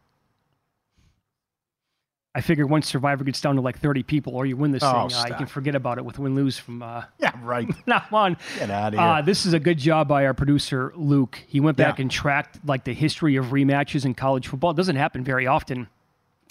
I 2.37 2.41
figured 2.41 2.69
once 2.69 2.85
Survivor 2.87 3.23
gets 3.23 3.39
down 3.39 3.55
to 3.55 3.61
like 3.61 3.79
30 3.79 4.03
people 4.03 4.35
or 4.35 4.45
you 4.45 4.57
win 4.57 4.71
this 4.71 4.83
Oh, 4.83 5.07
thing, 5.07 5.17
uh, 5.17 5.25
you 5.29 5.35
can 5.35 5.45
forget 5.45 5.73
about 5.73 5.97
it 5.97 6.03
with 6.03 6.19
win 6.19 6.35
lose 6.35 6.59
from 6.59 6.83
uh, 6.83 7.03
Yeah, 7.19 7.31
right. 7.41 7.67
now 7.87 8.03
on. 8.11 8.35
Get 8.59 8.69
outta 8.69 8.99
Uh, 9.01 9.15
here. 9.15 9.23
this 9.23 9.45
is 9.45 9.53
a 9.53 9.59
good 9.59 9.77
job 9.77 10.09
by 10.09 10.25
our 10.25 10.33
producer, 10.33 10.91
Luke. 10.97 11.41
He 11.47 11.61
went 11.61 11.77
back 11.77 11.97
Yeah. 11.97 12.03
and 12.03 12.11
tracked 12.11 12.59
like 12.65 12.83
the 12.83 12.93
history 12.93 13.37
of 13.37 13.45
rematches 13.47 14.03
in 14.05 14.13
college 14.15 14.47
football. 14.47 14.71
It 14.71 14.77
doesn't 14.77 14.97
happen 14.97 15.23
very 15.23 15.47
often, 15.47 15.87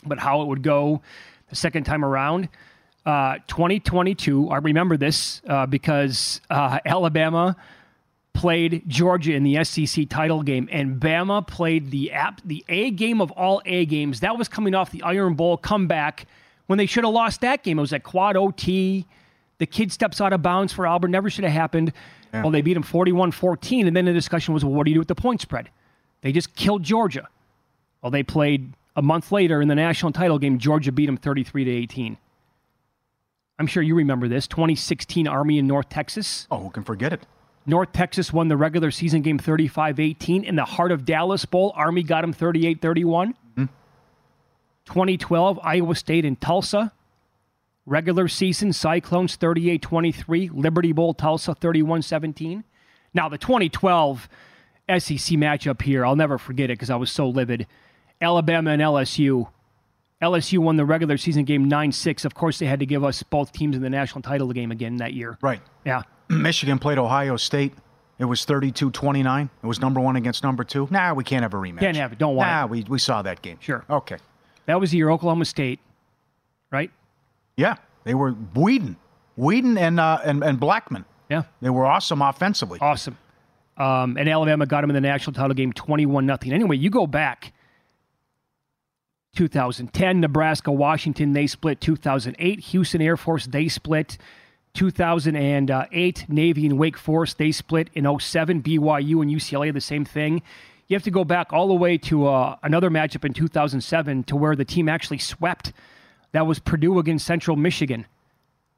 but 0.07 0.19
how 0.19 0.41
it 0.41 0.49
would 0.49 0.63
go 0.63 1.03
the 1.51 1.57
second 1.57 1.85
time 1.85 2.03
around. 2.03 2.49
Uh, 3.05 3.37
2022, 3.49 4.49
I 4.49 4.57
remember 4.57 4.97
this 4.97 5.43
uh, 5.47 5.67
because 5.67 6.41
uh, 6.49 6.79
Alabama 6.87 7.57
played 8.35 8.83
Georgia 8.87 9.33
in 9.33 9.45
the 9.45 9.65
SEC 9.65 10.09
title 10.09 10.43
game, 10.43 10.69
and 10.71 11.01
Bama 11.01 11.47
played 11.47 11.91
the 11.91 12.13
app, 12.13 12.43
the 12.45 12.63
A 12.69 12.91
game 12.91 13.21
of 13.23 13.31
all 13.31 13.63
A 13.65 13.87
games. 13.87 14.21
That 14.21 14.37
was 14.37 14.49
coming 14.49 14.75
off 14.75 14.91
the 14.91 15.03
Iron 15.03 15.35
Bowl 15.35 15.57
comeback 15.57 16.27
when 16.67 16.77
they 16.77 16.87
should 16.87 17.05
have 17.05 17.15
lost 17.15 17.41
that 17.41 17.63
game. 17.63 17.79
It 17.79 17.83
was 17.83 17.93
at 17.93 18.03
quad 18.03 18.37
OT. 18.37 19.07
The 19.59 19.67
kid 19.67 19.93
steps 19.93 20.21
out 20.21 20.33
of 20.33 20.43
bounds 20.43 20.73
for 20.73 20.87
Auburn. 20.87 21.13
Never 21.13 21.31
should 21.31 21.45
have 21.45 21.53
happened. 21.53 21.93
Well, 22.33 22.51
they 22.51 22.63
beat 22.63 22.77
him 22.77 22.83
41 22.83 23.31
14. 23.31 23.87
And 23.87 23.97
then 23.97 24.07
the 24.07 24.13
discussion 24.13 24.53
was, 24.53 24.65
well, 24.65 24.75
what 24.75 24.85
do 24.85 24.91
you 24.91 24.97
do 24.97 25.01
with 25.01 25.09
the 25.09 25.15
point 25.15 25.41
spread? 25.41 25.71
They 26.23 26.33
just 26.33 26.57
killed 26.57 26.83
Georgia. 26.83 27.29
Well, 28.03 28.11
they 28.11 28.25
played 28.25 28.73
a 28.97 29.03
month 29.03 29.31
later 29.31 29.63
in 29.63 29.69
the 29.69 29.77
national 29.77 30.11
title 30.11 30.41
game. 30.41 30.59
Georgia 30.59 30.91
beat 30.91 31.07
them 31.07 31.17
33 31.17 31.65
to 31.65 31.71
18. 31.71 32.17
I'm 33.59 33.69
sure 33.69 33.85
you 33.85 33.95
remember 33.95 34.27
this 34.27 34.49
2016 34.49 35.29
Army 35.29 35.59
in 35.59 35.69
North 35.69 35.89
Texas. 35.89 36.49
Oh, 36.51 36.59
who 36.59 36.71
can 36.71 36.83
forget 36.83 37.13
it? 37.13 37.21
North 37.67 37.93
Texas 37.93 38.33
won 38.33 38.49
the 38.49 38.57
regular 38.57 38.91
season 38.91 39.23
game 39.23 39.39
35 39.39 39.99
18. 39.99 40.45
In 40.45 40.57
the 40.57 40.65
heart 40.65 40.93
of 40.93 41.05
Dallas 41.05 41.45
Bowl, 41.45 41.73
Army 41.77 42.03
got 42.03 42.21
them 42.21 42.33
38 42.33 42.81
31. 42.81 43.35
Hmm. 43.57 43.65
2012, 44.87 45.59
Iowa 45.63 45.95
State 45.95 46.25
in 46.25 46.37
Tulsa. 46.37 46.93
Regular 47.87 48.29
season, 48.29 48.73
Cyclones 48.73 49.37
38 49.37 49.83
23. 49.83 50.51
Liberty 50.51 50.93
Bowl, 50.93 51.15
Tulsa 51.15 51.55
31 51.55 52.03
17. 52.03 52.65
Now, 53.13 53.29
the 53.29 53.39
2012 53.39 54.29
SEC 54.89 55.37
matchup 55.39 55.83
here, 55.83 56.05
I'll 56.05 56.17
never 56.17 56.37
forget 56.37 56.71
it 56.71 56.75
because 56.75 56.91
I 56.91 56.97
was 56.97 57.11
so 57.11 57.29
livid. 57.29 57.67
Alabama 58.21 58.71
and 58.71 58.83
LSU. 58.83 59.49
LSU 60.23 60.59
won 60.59 60.77
the 60.77 60.85
regular 60.85 61.17
season 61.17 61.45
game 61.45 61.69
9 61.69 61.93
6. 61.93 62.25
Of 62.25 62.35
course, 62.35 62.59
they 62.59 62.67
had 62.67 62.81
to 62.81 62.87
give 62.87 63.05
us 63.05 63.23
both 63.23 63.53
teams 63.53 63.77
in 63.77 63.83
the 63.83 63.91
national 63.91 64.23
title 64.23 64.53
game 64.53 64.71
again 64.71 64.97
that 64.97 65.13
year. 65.13 65.39
Right. 65.43 65.61
Yeah. 65.85 66.03
Michigan 66.29 66.79
played 66.79 66.99
Ohio 66.99 67.37
State. 67.37 67.73
It 68.19 68.27
was 68.27 68.45
32 68.45 68.91
29. 68.91 69.51
It 69.63 69.67
was 69.67 69.81
number 69.81 70.01
one 70.01 70.17
against 70.17 70.43
number 70.45 70.65
two. 70.65 70.87
Nah, 70.91 71.15
we 71.15 71.25
can't 71.25 71.43
have 71.43 71.55
a 71.55 71.57
rematch. 71.57 71.81
Can't 71.81 71.97
have 71.97 72.13
it. 72.13 72.19
Don't 72.19 72.37
want 72.37 72.49
nah, 72.49 72.65
it. 72.65 72.71
we, 72.71 72.85
we 72.89 72.99
saw 72.99 73.23
that 73.23 73.43
game. 73.43 73.59
Sure. 73.61 73.85
Okay. 73.91 74.19
That 74.67 74.81
was 74.81 74.93
the 74.93 74.99
year 74.99 75.11
Oklahoma 75.11 75.45
State, 75.45 75.81
right? 76.71 76.91
Yeah, 77.57 77.77
they 78.05 78.15
were 78.15 78.33
Weeden, 78.33 78.97
Weeden 79.39 79.79
and 79.79 80.01
uh, 80.01 80.21
and 80.25 80.43
and 80.43 80.59
Blackmon. 80.59 81.05
Yeah, 81.29 81.43
they 81.61 81.71
were 81.71 81.87
awesome 81.87 82.23
offensively. 82.23 82.79
Awesome. 82.81 83.19
Um, 83.77 84.17
and 84.17 84.29
Alabama 84.29 84.67
got 84.67 84.83
them 84.83 84.91
in 84.91 84.95
the 84.95 85.01
national 85.01 85.35
title 85.35 85.55
game 85.55 85.73
21 85.73 86.25
nothing. 86.25 86.53
Anyway, 86.53 86.77
you 86.77 86.91
go 86.91 87.09
back 87.09 87.53
2010, 89.35 90.21
Nebraska, 90.21 90.71
Washington, 90.71 91.33
they 91.33 91.47
split. 91.47 91.81
2008, 91.81 92.61
Houston 92.61 93.03
Air 93.03 93.17
Force, 93.17 93.47
they 93.47 93.69
split. 93.69 94.17
2008, 94.75 96.27
Navy 96.29 96.67
and 96.67 96.79
Wake 96.79 96.99
Forest, 96.99 97.39
they 97.39 97.53
split. 97.53 97.89
In 97.95 98.05
07, 98.19 98.63
BYU 98.63 99.23
and 99.23 99.31
UCLA, 99.31 99.73
the 99.73 99.81
same 99.81 100.05
thing. 100.05 100.43
You 100.89 100.97
have 100.97 101.05
to 101.05 101.11
go 101.11 101.25
back 101.25 101.53
all 101.53 101.69
the 101.69 101.75
way 101.75 101.97
to 101.99 102.27
uh, 102.27 102.57
another 102.63 102.91
matchup 102.91 103.25
in 103.25 103.33
2007 103.33 104.25
to 104.25 104.37
where 104.37 104.55
the 104.55 104.65
team 104.65 104.89
actually 104.89 105.19
swept. 105.19 105.73
That 106.33 106.47
was 106.47 106.59
Purdue 106.59 106.99
against 106.99 107.25
Central 107.25 107.57
Michigan. 107.57 108.07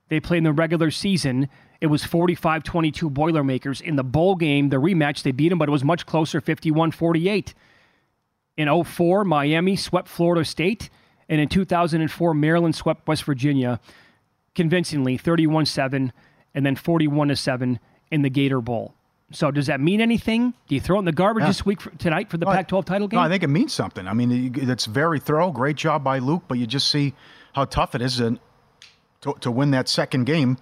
They 0.08 0.20
played 0.20 0.38
in 0.38 0.44
the 0.44 0.52
regular 0.52 0.90
season. 0.90 1.48
It 1.80 1.86
was 1.86 2.04
45 2.04 2.62
22 2.62 3.10
Boilermakers. 3.10 3.80
In 3.80 3.96
the 3.96 4.04
bowl 4.04 4.36
game, 4.36 4.68
the 4.68 4.76
rematch, 4.76 5.22
they 5.22 5.32
beat 5.32 5.48
them, 5.48 5.58
but 5.58 5.68
it 5.68 5.72
was 5.72 5.82
much 5.82 6.06
closer 6.06 6.40
51 6.40 6.92
48. 6.92 7.54
In 8.56 8.84
04, 8.84 9.24
Miami 9.24 9.76
swept 9.76 10.08
Florida 10.08 10.44
State. 10.44 10.90
And 11.28 11.40
in 11.40 11.48
2004, 11.48 12.34
Maryland 12.34 12.74
swept 12.76 13.08
West 13.08 13.24
Virginia 13.24 13.80
convincingly 14.56 15.16
31 15.16 15.66
7 15.66 16.12
and 16.54 16.66
then 16.66 16.74
41 16.74 17.36
7 17.36 17.78
in 18.10 18.22
the 18.22 18.30
Gator 18.30 18.60
Bowl. 18.60 18.94
So 19.32 19.50
does 19.50 19.66
that 19.66 19.80
mean 19.80 20.00
anything? 20.00 20.54
Do 20.68 20.74
you 20.74 20.80
throw 20.80 20.96
it 20.96 21.00
in 21.00 21.04
the 21.04 21.12
garbage 21.12 21.42
Yeah. 21.42 21.48
this 21.48 21.66
week 21.66 21.80
for, 21.80 21.90
tonight 21.90 22.30
for 22.30 22.38
the 22.38 22.46
No, 22.46 22.52
Pac-12 22.52 22.84
title 22.84 23.08
game? 23.08 23.18
No, 23.18 23.24
I 23.24 23.28
think 23.28 23.42
it 23.42 23.48
means 23.48 23.72
something. 23.72 24.06
I 24.06 24.12
mean, 24.12 24.52
it's 24.56 24.86
very 24.86 25.18
thorough. 25.18 25.50
Great 25.50 25.76
job 25.76 26.04
by 26.04 26.18
Luke, 26.18 26.44
but 26.48 26.58
you 26.58 26.66
just 26.66 26.88
see 26.88 27.12
how 27.52 27.64
tough 27.64 27.94
it 27.94 28.02
is 28.02 28.16
to, 28.18 28.38
to 29.40 29.50
win 29.50 29.72
that 29.72 29.88
second 29.88 30.24
game. 30.26 30.58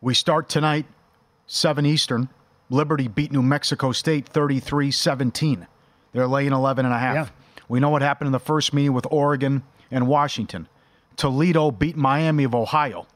We 0.00 0.14
start 0.14 0.48
tonight, 0.48 0.86
7 1.46 1.84
Eastern. 1.84 2.28
Liberty 2.68 3.08
beat 3.08 3.32
New 3.32 3.42
Mexico 3.42 3.90
State 3.90 4.28
33 4.28 4.92
17. 4.92 5.66
They're 6.12 6.28
laying 6.28 6.52
11 6.52 6.84
and 6.84 6.94
a 6.94 6.98
half. 6.98 7.14
Yeah. 7.14 7.26
We 7.68 7.80
know 7.80 7.90
what 7.90 8.02
happened 8.02 8.26
in 8.28 8.32
the 8.32 8.38
first 8.38 8.72
meeting 8.72 8.92
with 8.92 9.06
Oregon 9.10 9.64
and 9.90 10.06
Washington. 10.06 10.68
Toledo 11.20 11.70
beat 11.70 11.98
Miami 11.98 12.44
of 12.44 12.54
Ohio 12.54 13.06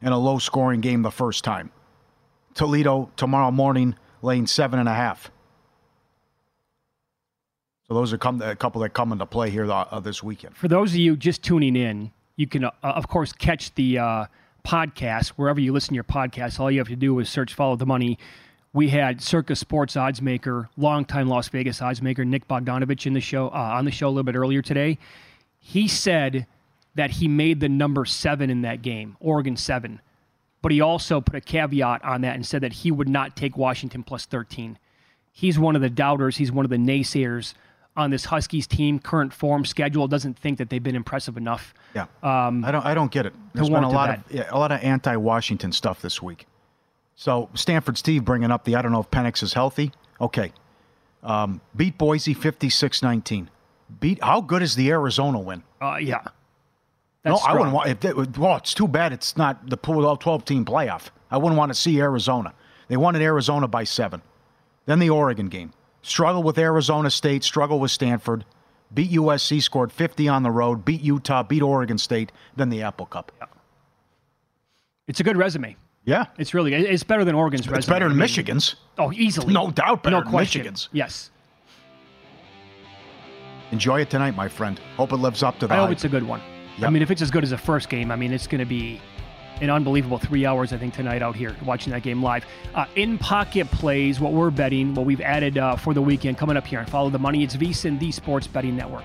in 0.00 0.12
a 0.12 0.18
low 0.18 0.38
scoring 0.38 0.80
game 0.80 1.02
the 1.02 1.10
first 1.10 1.44
time. 1.44 1.70
Toledo 2.54 3.10
tomorrow 3.16 3.50
morning 3.50 3.96
laying 4.22 4.46
seven 4.46 4.78
and 4.78 4.88
a 4.88 4.94
half. 4.94 5.30
So 7.86 7.92
those 7.92 8.14
are 8.14 8.16
come, 8.16 8.40
a 8.40 8.56
couple 8.56 8.80
that 8.80 8.94
come 8.94 9.12
into 9.12 9.26
play 9.26 9.50
here 9.50 9.70
uh, 9.70 10.00
this 10.00 10.22
weekend. 10.22 10.56
For 10.56 10.68
those 10.68 10.92
of 10.92 10.96
you 10.96 11.16
just 11.16 11.42
tuning 11.42 11.76
in, 11.76 12.12
you 12.36 12.46
can, 12.46 12.64
uh, 12.64 12.70
of 12.82 13.08
course, 13.08 13.30
catch 13.34 13.74
the 13.74 13.98
uh, 13.98 14.24
podcast 14.66 15.28
wherever 15.36 15.60
you 15.60 15.74
listen 15.74 15.90
to 15.90 15.96
your 15.96 16.04
podcast. 16.04 16.58
All 16.58 16.70
you 16.70 16.78
have 16.78 16.88
to 16.88 16.96
do 16.96 17.18
is 17.18 17.28
search 17.28 17.52
Follow 17.52 17.76
the 17.76 17.84
Money. 17.84 18.18
We 18.72 18.88
had 18.88 19.20
Circa 19.20 19.54
Sports 19.54 19.98
odds 19.98 20.22
maker, 20.22 20.70
longtime 20.78 21.28
Las 21.28 21.48
Vegas 21.48 21.82
odds 21.82 22.00
maker 22.00 22.24
Nick 22.24 22.48
Bogdanovich 22.48 23.04
in 23.04 23.12
the 23.12 23.20
show 23.20 23.48
uh, 23.48 23.74
on 23.76 23.84
the 23.84 23.90
show 23.90 24.06
a 24.06 24.08
little 24.08 24.22
bit 24.22 24.34
earlier 24.34 24.62
today. 24.62 24.96
He 25.58 25.88
said 25.88 26.46
that 26.94 27.10
he 27.10 27.28
made 27.28 27.60
the 27.60 27.68
number 27.68 28.04
seven 28.04 28.50
in 28.50 28.62
that 28.62 28.82
game, 28.82 29.16
Oregon 29.20 29.56
seven, 29.56 30.00
but 30.62 30.72
he 30.72 30.80
also 30.80 31.20
put 31.20 31.36
a 31.36 31.40
caveat 31.40 32.04
on 32.04 32.22
that 32.22 32.34
and 32.34 32.44
said 32.44 32.62
that 32.62 32.72
he 32.72 32.90
would 32.90 33.08
not 33.08 33.36
take 33.36 33.56
Washington 33.56 34.02
plus 34.02 34.26
thirteen. 34.26 34.78
He's 35.32 35.58
one 35.58 35.76
of 35.76 35.82
the 35.82 35.90
doubters. 35.90 36.36
He's 36.36 36.52
one 36.52 36.64
of 36.64 36.70
the 36.70 36.76
naysayers 36.76 37.54
on 37.96 38.10
this 38.10 38.26
Huskies 38.26 38.66
team. 38.66 38.98
Current 38.98 39.32
form 39.32 39.64
schedule 39.64 40.08
doesn't 40.08 40.38
think 40.38 40.58
that 40.58 40.70
they've 40.70 40.82
been 40.82 40.96
impressive 40.96 41.36
enough. 41.36 41.74
Yeah, 41.94 42.06
um, 42.22 42.64
I 42.64 42.70
don't. 42.70 42.84
I 42.84 42.94
don't 42.94 43.10
get 43.10 43.26
it. 43.26 43.34
There's 43.54 43.70
been 43.70 43.84
a 43.84 43.90
lot 43.90 44.10
of 44.10 44.24
yeah, 44.30 44.48
a 44.50 44.58
lot 44.58 44.72
of 44.72 44.82
anti-Washington 44.82 45.72
stuff 45.72 46.02
this 46.02 46.20
week. 46.20 46.46
So 47.14 47.50
Stanford 47.54 47.98
Steve 47.98 48.24
bringing 48.24 48.50
up 48.50 48.64
the 48.64 48.76
I 48.76 48.82
don't 48.82 48.92
know 48.92 49.00
if 49.00 49.10
Penix 49.10 49.42
is 49.42 49.52
healthy. 49.52 49.92
Okay, 50.20 50.52
um, 51.22 51.60
beat 51.76 51.98
Boise 51.98 52.34
56-19. 52.34 53.48
Beat 53.98 54.22
how 54.22 54.40
good 54.40 54.62
is 54.62 54.74
the 54.74 54.90
Arizona 54.90 55.38
win? 55.38 55.62
Uh, 55.80 55.96
yeah. 55.96 56.22
No, 57.24 57.32
That's 57.32 57.44
I 57.44 57.52
wouldn't 57.52 57.72
want. 57.72 58.38
Well, 58.38 58.56
it's 58.56 58.72
too 58.72 58.88
bad 58.88 59.12
it's 59.12 59.36
not 59.36 59.68
the 59.68 59.76
pool 59.76 60.16
12 60.16 60.44
team 60.44 60.64
playoff. 60.64 61.08
I 61.30 61.36
wouldn't 61.36 61.58
want 61.58 61.70
to 61.70 61.74
see 61.78 62.00
Arizona. 62.00 62.54
They 62.88 62.96
wanted 62.96 63.22
Arizona 63.22 63.68
by 63.68 63.84
seven. 63.84 64.22
Then 64.86 64.98
the 64.98 65.10
Oregon 65.10 65.48
game. 65.48 65.72
Struggle 66.02 66.42
with 66.42 66.58
Arizona 66.58 67.10
State. 67.10 67.44
Struggle 67.44 67.78
with 67.78 67.90
Stanford. 67.90 68.44
Beat 68.92 69.10
USC. 69.12 69.62
Scored 69.62 69.92
50 69.92 70.28
on 70.28 70.42
the 70.42 70.50
road. 70.50 70.84
Beat 70.84 71.02
Utah. 71.02 71.42
Beat 71.42 71.62
Oregon 71.62 71.98
State. 71.98 72.32
Then 72.56 72.70
the 72.70 72.82
Apple 72.82 73.06
Cup. 73.06 73.30
Yeah. 73.38 73.46
It's 75.06 75.20
a 75.20 75.22
good 75.22 75.36
resume. 75.36 75.76
Yeah. 76.04 76.26
It's 76.38 76.54
really 76.54 76.72
it's 76.74 77.02
better 77.04 77.24
than 77.24 77.34
Oregon's 77.34 77.66
resume. 77.68 77.78
It's 77.78 77.86
better 77.86 78.06
I 78.06 78.08
than 78.08 78.16
mean, 78.16 78.22
Michigan's. 78.24 78.76
Oh, 78.98 79.12
easily. 79.12 79.52
No 79.52 79.70
doubt 79.70 80.02
better 80.02 80.16
no 80.16 80.22
than 80.22 80.30
question. 80.30 80.60
Michigan's. 80.60 80.88
Yes. 80.92 81.30
Enjoy 83.72 84.00
it 84.00 84.10
tonight, 84.10 84.34
my 84.34 84.48
friend. 84.48 84.80
Hope 84.96 85.12
it 85.12 85.16
lives 85.16 85.42
up 85.42 85.58
to 85.60 85.66
the 85.66 85.74
I 85.74 85.76
hope 85.76 85.88
hype. 85.88 85.92
it's 85.92 86.04
a 86.04 86.08
good 86.08 86.26
one. 86.26 86.40
I 86.82 86.90
mean, 86.90 87.02
if 87.02 87.10
it's 87.10 87.22
as 87.22 87.30
good 87.30 87.44
as 87.44 87.50
the 87.50 87.58
first 87.58 87.88
game, 87.88 88.10
I 88.10 88.16
mean, 88.16 88.32
it's 88.32 88.46
going 88.46 88.60
to 88.60 88.64
be 88.64 89.00
an 89.60 89.70
unbelievable 89.70 90.18
three 90.18 90.46
hours, 90.46 90.72
I 90.72 90.78
think, 90.78 90.94
tonight 90.94 91.22
out 91.22 91.36
here 91.36 91.54
watching 91.64 91.92
that 91.92 92.02
game 92.02 92.22
live. 92.22 92.44
Uh, 92.74 92.86
in 92.96 93.18
pocket 93.18 93.70
plays, 93.70 94.18
what 94.18 94.32
we're 94.32 94.50
betting, 94.50 94.94
what 94.94 95.04
we've 95.04 95.20
added 95.20 95.58
uh, 95.58 95.76
for 95.76 95.92
the 95.92 96.02
weekend 96.02 96.38
coming 96.38 96.56
up 96.56 96.66
here 96.66 96.78
and 96.78 96.88
follow 96.88 97.10
the 97.10 97.18
money. 97.18 97.42
It's 97.42 97.56
VSIN, 97.56 97.98
the 97.98 98.10
Sports 98.10 98.46
Betting 98.46 98.76
Network. 98.76 99.04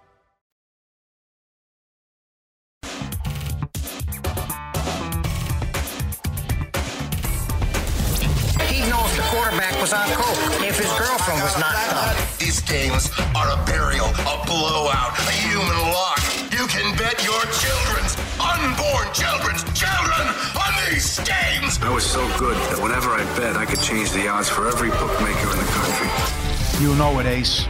Was 9.91 10.09
on 10.09 10.15
coke 10.15 10.61
if 10.63 10.77
his 10.77 10.91
girlfriend 10.93 11.41
was 11.41 11.57
not 11.59 11.75
up. 11.75 12.37
These 12.39 12.61
games 12.61 13.09
are 13.35 13.49
a 13.51 13.65
burial, 13.65 14.07
a 14.07 14.43
blowout, 14.45 15.17
a 15.19 15.31
human 15.31 15.77
lock. 15.91 16.21
You 16.51 16.67
can 16.67 16.95
bet 16.97 17.23
your 17.23 17.41
children's 17.59 18.15
unborn 18.39 19.07
children's 19.13 19.63
children 19.77 20.27
on 20.55 20.71
these 20.89 21.19
games. 21.19 21.79
I 21.81 21.91
was 21.93 22.05
so 22.05 22.21
good 22.37 22.55
that 22.71 22.81
whenever 22.81 23.09
I 23.09 23.23
bet, 23.37 23.57
I 23.57 23.65
could 23.65 23.81
change 23.81 24.11
the 24.11 24.27
odds 24.27 24.49
for 24.49 24.67
every 24.67 24.89
bookmaker 24.89 25.51
in 25.51 25.57
the 25.57 25.69
country. 25.71 26.81
You 26.81 26.95
know 26.95 27.19
it, 27.19 27.25
Ace. 27.25 27.65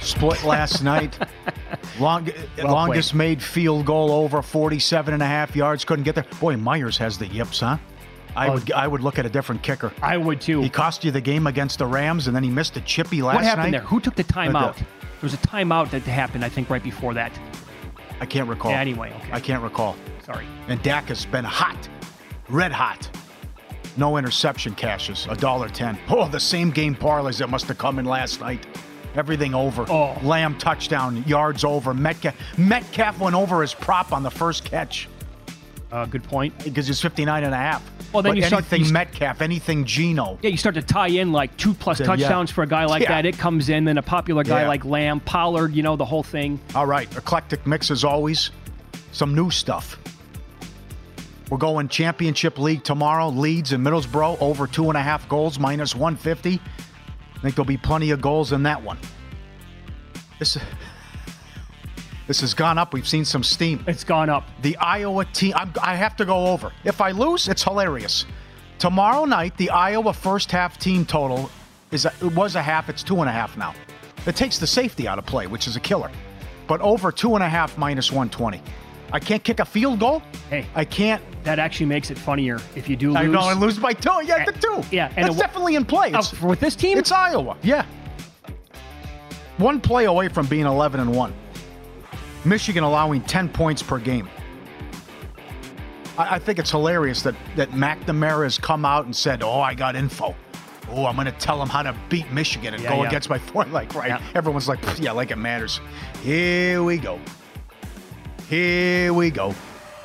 Split 0.00 0.44
last 0.44 0.82
night. 0.92 1.18
Long, 1.98 2.28
Well 2.58 2.66
longest 2.66 3.14
made 3.14 3.42
field 3.42 3.86
goal 3.86 4.10
over 4.10 4.42
47 4.42 5.14
and 5.14 5.22
a 5.22 5.26
half 5.26 5.56
yards. 5.56 5.84
Couldn't 5.84 6.04
get 6.04 6.14
there. 6.14 6.26
Boy, 6.40 6.56
Myers 6.56 6.98
has 6.98 7.16
the 7.16 7.26
yips, 7.26 7.60
huh? 7.60 7.78
I 8.36 8.48
Oh. 8.48 8.54
would 8.54 8.72
I 8.72 8.86
would 8.88 9.00
look 9.02 9.18
at 9.18 9.26
a 9.26 9.30
different 9.30 9.62
kicker. 9.62 9.92
I 10.02 10.16
would 10.16 10.40
too. 10.40 10.60
He 10.62 10.68
cost 10.68 11.04
you 11.04 11.10
the 11.10 11.20
game 11.20 11.46
against 11.46 11.78
the 11.78 11.86
Rams, 11.86 12.26
and 12.26 12.34
then 12.34 12.42
he 12.42 12.50
missed 12.50 12.76
a 12.76 12.80
chippy 12.80 13.22
last 13.22 13.34
night. 13.34 13.40
what 13.40 13.44
happened 13.44 13.72
night. 13.72 13.78
there? 13.78 13.86
Who 13.88 14.00
took 14.00 14.14
the 14.16 14.22
Uh, 14.22 14.26
the- 14.26 14.32
timeout? 14.32 14.76
There 14.76 14.86
was 15.22 15.34
a 15.34 15.38
timeout 15.38 15.90
that 15.90 16.02
happened, 16.02 16.44
I 16.44 16.48
think, 16.48 16.68
right 16.68 16.82
before 16.82 17.14
that. 17.14 17.32
I 18.20 18.26
can't 18.26 18.48
recall. 18.48 18.70
Yeah, 18.72 18.80
anyway, 18.80 19.12
okay. 19.22 19.32
I 19.32 19.40
can't 19.40 19.62
recall. 19.62 19.96
Sorry. 20.24 20.46
And 20.68 20.82
Dak 20.82 21.08
has 21.08 21.24
been 21.26 21.44
hot, 21.44 21.88
red 22.48 22.72
hot. 22.72 23.08
No 23.96 24.16
interception 24.16 24.74
caches, 24.74 25.26
a 25.30 25.36
dollar 25.36 25.68
ten. 25.68 25.96
Oh, 26.08 26.28
the 26.28 26.40
same 26.40 26.70
game 26.70 26.94
parlays 26.96 27.38
that 27.38 27.48
must 27.48 27.66
have 27.66 27.78
come 27.78 27.98
in 27.98 28.04
last 28.04 28.40
night. 28.40 28.66
Everything 29.14 29.54
over. 29.54 29.86
Oh. 29.88 30.18
Lamb 30.24 30.56
touchdown, 30.58 31.22
yards 31.26 31.62
over. 31.64 31.94
Metcalf, 31.94 32.34
Metcalf 32.58 33.20
went 33.20 33.36
over 33.36 33.62
his 33.62 33.72
prop 33.72 34.12
on 34.12 34.24
the 34.24 34.30
first 34.30 34.64
catch 34.64 35.08
Uh, 35.94 36.06
good 36.06 36.24
point. 36.24 36.52
because 36.64 36.90
it's 36.90 37.00
59 37.00 37.44
and 37.44 37.54
a 37.54 37.56
half. 37.56 37.82
Well, 38.12 38.20
then 38.22 38.32
But 38.32 38.36
you 38.38 38.42
start- 38.44 38.64
anything 38.72 38.92
Metcalf, 38.92 39.40
anything 39.40 39.84
Geno. 39.84 40.38
Yeah, 40.42 40.50
you 40.50 40.56
start 40.56 40.74
to 40.74 40.82
tie 40.82 41.06
in 41.06 41.30
like 41.30 41.56
two 41.56 41.72
plus 41.72 41.98
Then, 41.98 42.08
yeah. 42.08 42.16
touchdowns 42.16 42.50
for 42.50 42.62
a 42.62 42.66
guy 42.66 42.84
like 42.84 43.02
Yeah. 43.02 43.10
that. 43.10 43.26
It 43.26 43.38
comes 43.38 43.68
in, 43.68 43.84
then 43.84 43.96
a 43.98 44.02
popular 44.02 44.42
guy 44.42 44.62
Yeah. 44.62 44.68
like 44.68 44.84
Lamb, 44.84 45.20
Pollard, 45.20 45.72
you 45.72 45.84
know, 45.84 45.94
the 45.94 46.04
whole 46.04 46.24
thing. 46.24 46.58
All 46.74 46.86
right, 46.86 47.08
eclectic 47.16 47.64
mix 47.64 47.92
as 47.92 48.02
always. 48.02 48.50
Some 49.12 49.36
new 49.36 49.50
stuff. 49.52 49.96
We're 51.48 51.58
going 51.58 51.86
championship 51.88 52.58
league 52.58 52.82
tomorrow. 52.82 53.28
Leeds 53.28 53.72
and 53.72 53.86
Middlesbrough 53.86 54.38
over 54.40 54.66
two 54.66 54.88
and 54.88 54.96
a 54.96 55.02
half 55.02 55.28
goals, 55.28 55.60
minus 55.60 55.94
150. 55.94 56.60
I 57.36 57.38
think 57.40 57.54
there'll 57.54 57.66
be 57.66 57.76
plenty 57.76 58.10
of 58.10 58.20
goals 58.20 58.50
in 58.52 58.64
that 58.64 58.82
one. 58.82 58.98
This, 60.40 60.58
this 62.26 62.40
has 62.40 62.54
gone 62.54 62.78
up. 62.78 62.92
We've 62.92 63.06
seen 63.06 63.24
some 63.24 63.42
steam. 63.42 63.84
It's 63.86 64.04
gone 64.04 64.28
up. 64.30 64.44
The 64.62 64.76
Iowa 64.78 65.24
team, 65.26 65.52
I'm, 65.56 65.72
I 65.82 65.94
have 65.94 66.16
to 66.16 66.24
go 66.24 66.46
over. 66.48 66.72
If 66.84 67.00
I 67.00 67.10
lose, 67.10 67.48
it's 67.48 67.62
hilarious. 67.62 68.24
Tomorrow 68.78 69.24
night, 69.24 69.56
the 69.56 69.70
Iowa 69.70 70.12
first 70.12 70.50
half 70.50 70.78
team 70.78 71.04
total 71.06 71.50
is 71.90 72.04
a, 72.06 72.12
it 72.22 72.34
was 72.34 72.56
a 72.56 72.62
half. 72.62 72.88
It's 72.88 73.02
two 73.02 73.20
and 73.20 73.28
a 73.28 73.32
half 73.32 73.56
now. 73.56 73.74
It 74.26 74.36
takes 74.36 74.58
the 74.58 74.66
safety 74.66 75.06
out 75.06 75.18
of 75.18 75.26
play, 75.26 75.46
which 75.46 75.66
is 75.66 75.76
a 75.76 75.80
killer. 75.80 76.10
But 76.66 76.80
over 76.80 77.12
two 77.12 77.34
and 77.34 77.44
a 77.44 77.48
half 77.48 77.76
minus 77.76 78.10
120. 78.10 78.60
I 79.12 79.20
can't 79.20 79.44
kick 79.44 79.60
a 79.60 79.64
field 79.64 80.00
goal. 80.00 80.22
Hey, 80.50 80.66
I 80.74 80.84
can't. 80.84 81.22
That 81.44 81.58
actually 81.58 81.86
makes 81.86 82.10
it 82.10 82.18
funnier 82.18 82.58
if 82.74 82.88
you 82.88 82.96
do 82.96 83.08
lose. 83.08 83.16
I 83.18 83.26
know 83.26 83.40
I 83.40 83.52
lose 83.52 83.78
by 83.78 83.92
two. 83.92 84.22
Yeah, 84.24 84.44
the 84.46 84.52
two. 84.52 84.82
Yeah, 84.90 85.12
and 85.16 85.26
that's 85.26 85.36
it- 85.36 85.40
definitely 85.40 85.76
in 85.76 85.84
play. 85.84 86.10
Oh, 86.14 86.18
It's, 86.18 86.30
for- 86.30 86.46
with 86.48 86.58
this 86.58 86.74
team, 86.74 86.96
it's 86.98 87.12
Iowa. 87.12 87.56
Yeah, 87.62 87.84
one 89.58 89.80
play 89.80 90.06
away 90.06 90.28
from 90.28 90.46
being 90.46 90.66
11 90.66 91.00
and 91.00 91.14
one. 91.14 91.32
Michigan 92.44 92.84
allowing 92.84 93.22
10 93.22 93.48
points 93.48 93.82
per 93.82 93.98
game. 93.98 94.28
I, 96.18 96.34
I 96.36 96.38
think 96.38 96.58
it's 96.58 96.70
hilarious 96.70 97.22
that 97.22 97.34
that 97.56 97.70
McNamara 97.70 98.44
has 98.44 98.58
come 98.58 98.84
out 98.84 99.04
and 99.06 99.14
said, 99.14 99.42
"Oh, 99.42 99.60
I 99.60 99.74
got 99.74 99.96
info. 99.96 100.34
Oh, 100.90 101.06
I'm 101.06 101.14
going 101.14 101.26
to 101.26 101.32
tell 101.32 101.58
them 101.58 101.68
how 101.68 101.82
to 101.82 101.94
beat 102.08 102.30
Michigan 102.30 102.74
and 102.74 102.82
Yeah, 102.82 102.90
go 102.94 103.02
yeah. 103.02 103.08
against 103.08 103.28
my 103.30 103.38
form." 103.50 103.72
Like, 103.72 103.94
right? 103.94 104.08
Yeah. 104.08 104.22
Everyone's 104.34 104.68
like, 104.68 104.80
"Yeah, 105.00 105.12
like 105.12 105.30
it 105.30 105.36
matters." 105.38 105.80
Here 106.22 106.82
we 106.82 106.98
go. 106.98 107.18
Here 108.48 109.12
we 109.12 109.30
go. 109.30 109.54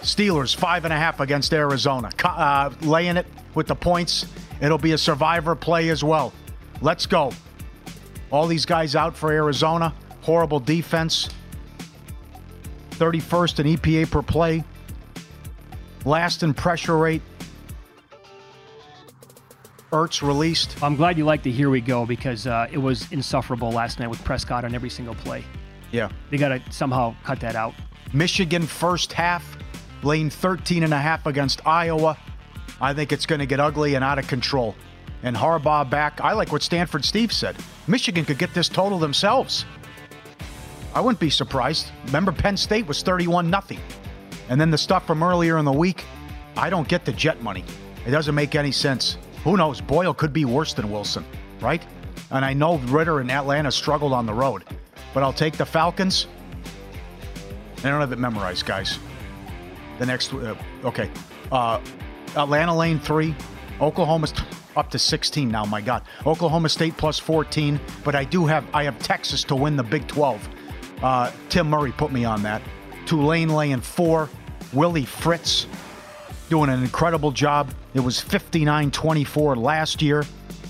Steelers 0.01 0.55
five 0.55 0.85
and 0.85 0.93
a 0.93 0.97
half 0.97 1.19
against 1.19 1.53
Arizona, 1.53 2.09
uh, 2.23 2.69
laying 2.81 3.17
it 3.17 3.27
with 3.53 3.67
the 3.67 3.75
points. 3.75 4.25
It'll 4.61 4.77
be 4.77 4.93
a 4.93 4.97
survivor 4.97 5.55
play 5.55 5.89
as 5.89 6.03
well. 6.03 6.31
Let's 6.81 7.05
go. 7.05 7.31
All 8.31 8.47
these 8.47 8.65
guys 8.65 8.95
out 8.95 9.15
for 9.17 9.31
Arizona. 9.33 9.93
Horrible 10.21 10.59
defense. 10.59 11.29
31st 12.99 13.59
in 13.59 13.77
EPA 13.77 14.11
per 14.11 14.21
play. 14.21 14.63
Last 16.05 16.43
in 16.43 16.53
pressure 16.53 16.97
rate. 16.97 17.21
Ertz 19.91 20.21
released. 20.21 20.81
I'm 20.83 20.95
glad 20.95 21.17
you 21.17 21.25
like 21.25 21.41
the 21.41 21.51
here 21.51 21.69
we 21.69 21.81
go 21.81 22.05
because 22.05 22.45
uh, 22.45 22.67
it 22.71 22.77
was 22.77 23.11
insufferable 23.11 23.71
last 23.71 23.99
night 23.99 24.09
with 24.09 24.23
Prescott 24.23 24.63
on 24.63 24.75
every 24.75 24.89
single 24.89 25.15
play. 25.15 25.43
Yeah. 25.91 26.09
They 26.29 26.37
got 26.37 26.49
to 26.49 26.61
somehow 26.71 27.15
cut 27.23 27.39
that 27.39 27.55
out. 27.55 27.73
Michigan 28.13 28.63
first 28.65 29.13
half, 29.13 29.57
lane 30.03 30.29
13 30.29 30.83
and 30.83 30.93
a 30.93 30.97
half 30.97 31.25
against 31.25 31.65
Iowa. 31.65 32.17
I 32.81 32.93
think 32.93 33.11
it's 33.11 33.25
going 33.25 33.39
to 33.39 33.45
get 33.45 33.59
ugly 33.59 33.95
and 33.95 34.03
out 34.03 34.19
of 34.19 34.27
control. 34.27 34.75
And 35.23 35.35
Harbaugh 35.35 35.89
back. 35.89 36.21
I 36.21 36.33
like 36.33 36.51
what 36.51 36.61
Stanford 36.61 37.03
Steve 37.03 37.33
said. 37.33 37.55
Michigan 37.87 38.25
could 38.25 38.37
get 38.37 38.53
this 38.53 38.69
total 38.69 38.99
themselves. 38.99 39.65
I 40.93 41.01
wouldn't 41.01 41.19
be 41.19 41.29
surprised. 41.29 41.91
Remember, 42.07 42.31
Penn 42.31 42.57
State 42.57 42.87
was 42.87 43.01
31 43.03 43.49
nothing, 43.49 43.79
And 44.49 44.59
then 44.59 44.71
the 44.71 44.77
stuff 44.77 45.05
from 45.05 45.21
earlier 45.23 45.57
in 45.57 45.65
the 45.65 45.71
week, 45.71 46.03
I 46.57 46.69
don't 46.69 46.87
get 46.87 47.05
the 47.05 47.11
jet 47.13 47.41
money. 47.41 47.63
It 48.05 48.11
doesn't 48.11 48.33
make 48.33 48.55
any 48.55 48.71
sense. 48.71 49.17
Who 49.43 49.55
knows? 49.55 49.81
Boyle 49.81 50.13
could 50.13 50.33
be 50.33 50.45
worse 50.45 50.73
than 50.73 50.91
Wilson, 50.91 51.23
right? 51.61 51.85
And 52.31 52.43
I 52.43 52.53
know 52.53 52.77
Ridder 52.77 53.19
and 53.19 53.31
Atlanta 53.31 53.71
struggled 53.71 54.13
on 54.13 54.25
the 54.25 54.33
road, 54.33 54.63
but 55.13 55.23
I'll 55.23 55.33
take 55.33 55.57
the 55.57 55.65
Falcons. 55.65 56.27
I 57.79 57.89
don't 57.89 58.01
have 58.01 58.11
it 58.11 58.19
memorized, 58.19 58.65
guys. 58.65 58.99
The 59.99 60.05
next, 60.05 60.33
uh, 60.33 60.55
okay. 60.83 61.09
Uh, 61.51 61.79
Atlanta 62.35 62.75
lane 62.75 62.99
three. 62.99 63.35
Oklahoma's 63.79 64.33
t- 64.33 64.43
up 64.75 64.89
to 64.91 64.99
16 64.99 65.49
now. 65.49 65.65
My 65.65 65.81
God, 65.81 66.03
Oklahoma 66.25 66.69
State 66.69 66.97
plus 66.97 67.17
14. 67.19 67.79
But 68.03 68.15
I 68.15 68.23
do 68.25 68.45
have 68.45 68.65
I 68.73 68.83
have 68.83 68.99
Texas 68.99 69.43
to 69.45 69.55
win 69.55 69.75
the 69.77 69.83
Big 69.83 70.07
12. 70.07 70.47
Uh, 71.01 71.31
Tim 71.49 71.69
Murray 71.69 71.91
put 71.91 72.11
me 72.11 72.25
on 72.25 72.43
that. 72.43 72.61
Tulane 73.05 73.49
laying 73.49 73.81
four. 73.81 74.29
Willie 74.73 75.05
Fritz 75.05 75.65
doing 76.49 76.69
an 76.69 76.83
incredible 76.83 77.31
job. 77.31 77.73
It 77.93 77.99
was 77.99 78.19
59-24 78.19 79.57
last 79.57 80.01
year, 80.01 80.25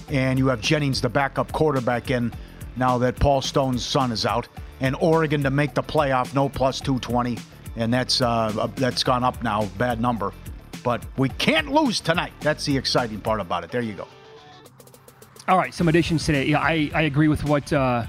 and 0.09 0.39
you 0.39 0.47
have 0.47 0.61
Jennings, 0.61 1.01
the 1.01 1.09
backup 1.09 1.51
quarterback, 1.51 2.11
in 2.11 2.33
now 2.75 2.97
that 2.99 3.17
Paul 3.17 3.41
Stone's 3.41 3.85
son 3.85 4.11
is 4.11 4.25
out, 4.25 4.47
and 4.79 4.95
Oregon 4.99 5.43
to 5.43 5.49
make 5.49 5.73
the 5.73 5.83
playoff, 5.83 6.33
no 6.33 6.47
plus 6.47 6.79
220, 6.79 7.37
and 7.75 7.93
that's 7.93 8.21
uh, 8.21 8.69
that's 8.75 9.03
gone 9.03 9.23
up 9.23 9.43
now, 9.43 9.65
bad 9.77 9.99
number, 9.99 10.31
but 10.83 11.03
we 11.17 11.29
can't 11.29 11.71
lose 11.71 11.99
tonight. 11.99 12.31
That's 12.39 12.65
the 12.65 12.77
exciting 12.77 13.19
part 13.19 13.41
about 13.41 13.63
it. 13.63 13.71
There 13.71 13.81
you 13.81 13.93
go. 13.93 14.07
All 15.47 15.57
right, 15.57 15.73
some 15.73 15.87
additions 15.87 16.25
today. 16.25 16.45
Yeah, 16.45 16.59
I, 16.59 16.91
I 16.93 17.01
agree 17.03 17.27
with 17.27 17.43
what 17.43 17.73
uh, 17.73 18.05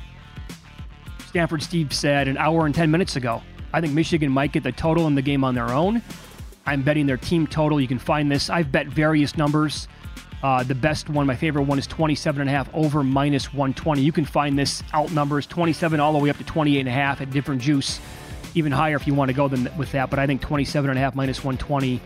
Stanford 1.31 1.63
Steve 1.63 1.93
said 1.93 2.27
an 2.27 2.37
hour 2.39 2.67
and 2.67 2.75
10 2.75 2.91
minutes 2.91 3.15
ago. 3.15 3.41
I 3.73 3.81
think 3.81 3.95
Michigan 3.95 4.33
might 4.33 4.51
get 4.51 4.65
the 4.65 4.73
total 4.73 5.07
in 5.07 5.15
the 5.15 5.23
game 5.23 5.45
on 5.45 5.55
their 5.55 5.69
own. 5.69 6.03
I'm 6.67 6.83
betting 6.83 7.07
their 7.07 7.17
team 7.17 7.47
total. 7.47 7.81
You 7.81 7.87
can 7.87 8.01
find 8.01 8.29
this. 8.29 8.51
I've 8.51 8.73
bet 8.73 8.89
various 8.89 9.37
numbers. 9.37 9.87
Uh, 10.43 10.65
the 10.65 10.75
best 10.75 11.09
one, 11.09 11.29
my 11.29 11.37
favorite 11.37 11.63
one, 11.63 11.79
is 11.79 11.87
27 11.87 12.41
and 12.41 12.51
a 12.51 12.53
half 12.53 12.69
over 12.75 13.05
minus 13.05 13.55
120. 13.55 14.03
You 14.03 14.11
can 14.11 14.25
find 14.25 14.59
this 14.59 14.83
out 14.93 15.13
numbers 15.13 15.47
27 15.47 16.01
all 16.01 16.13
the 16.13 16.19
way 16.19 16.31
up 16.31 16.39
to 16.39 16.43
28 16.43 16.81
and 16.81 16.89
a 16.89 16.93
half 16.93 17.21
at 17.21 17.31
different 17.31 17.63
juice, 17.63 18.01
even 18.57 18.73
higher 18.73 18.97
if 18.97 19.07
you 19.07 19.15
want 19.15 19.29
to 19.29 19.33
go 19.33 19.47
than 19.47 19.71
with 19.79 19.93
that. 19.93 20.11
But 20.11 20.19
I 20.19 20.27
think 20.27 20.41
27 20.41 20.91
and 20.91 20.99
a 20.99 21.01
half 21.01 21.15
minus 21.15 21.45
120 21.45 22.01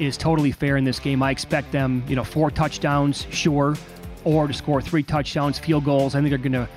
is 0.00 0.18
totally 0.18 0.52
fair 0.52 0.76
in 0.76 0.84
this 0.84 1.00
game. 1.00 1.22
I 1.22 1.30
expect 1.30 1.72
them, 1.72 2.04
you 2.06 2.14
know, 2.14 2.24
four 2.24 2.50
touchdowns, 2.50 3.26
sure, 3.30 3.74
or 4.24 4.46
to 4.46 4.52
score 4.52 4.82
three 4.82 5.02
touchdowns, 5.02 5.58
field 5.58 5.86
goals. 5.86 6.14
I 6.14 6.18
think 6.18 6.28
they're 6.28 6.36
going 6.36 6.52
to. 6.52 6.68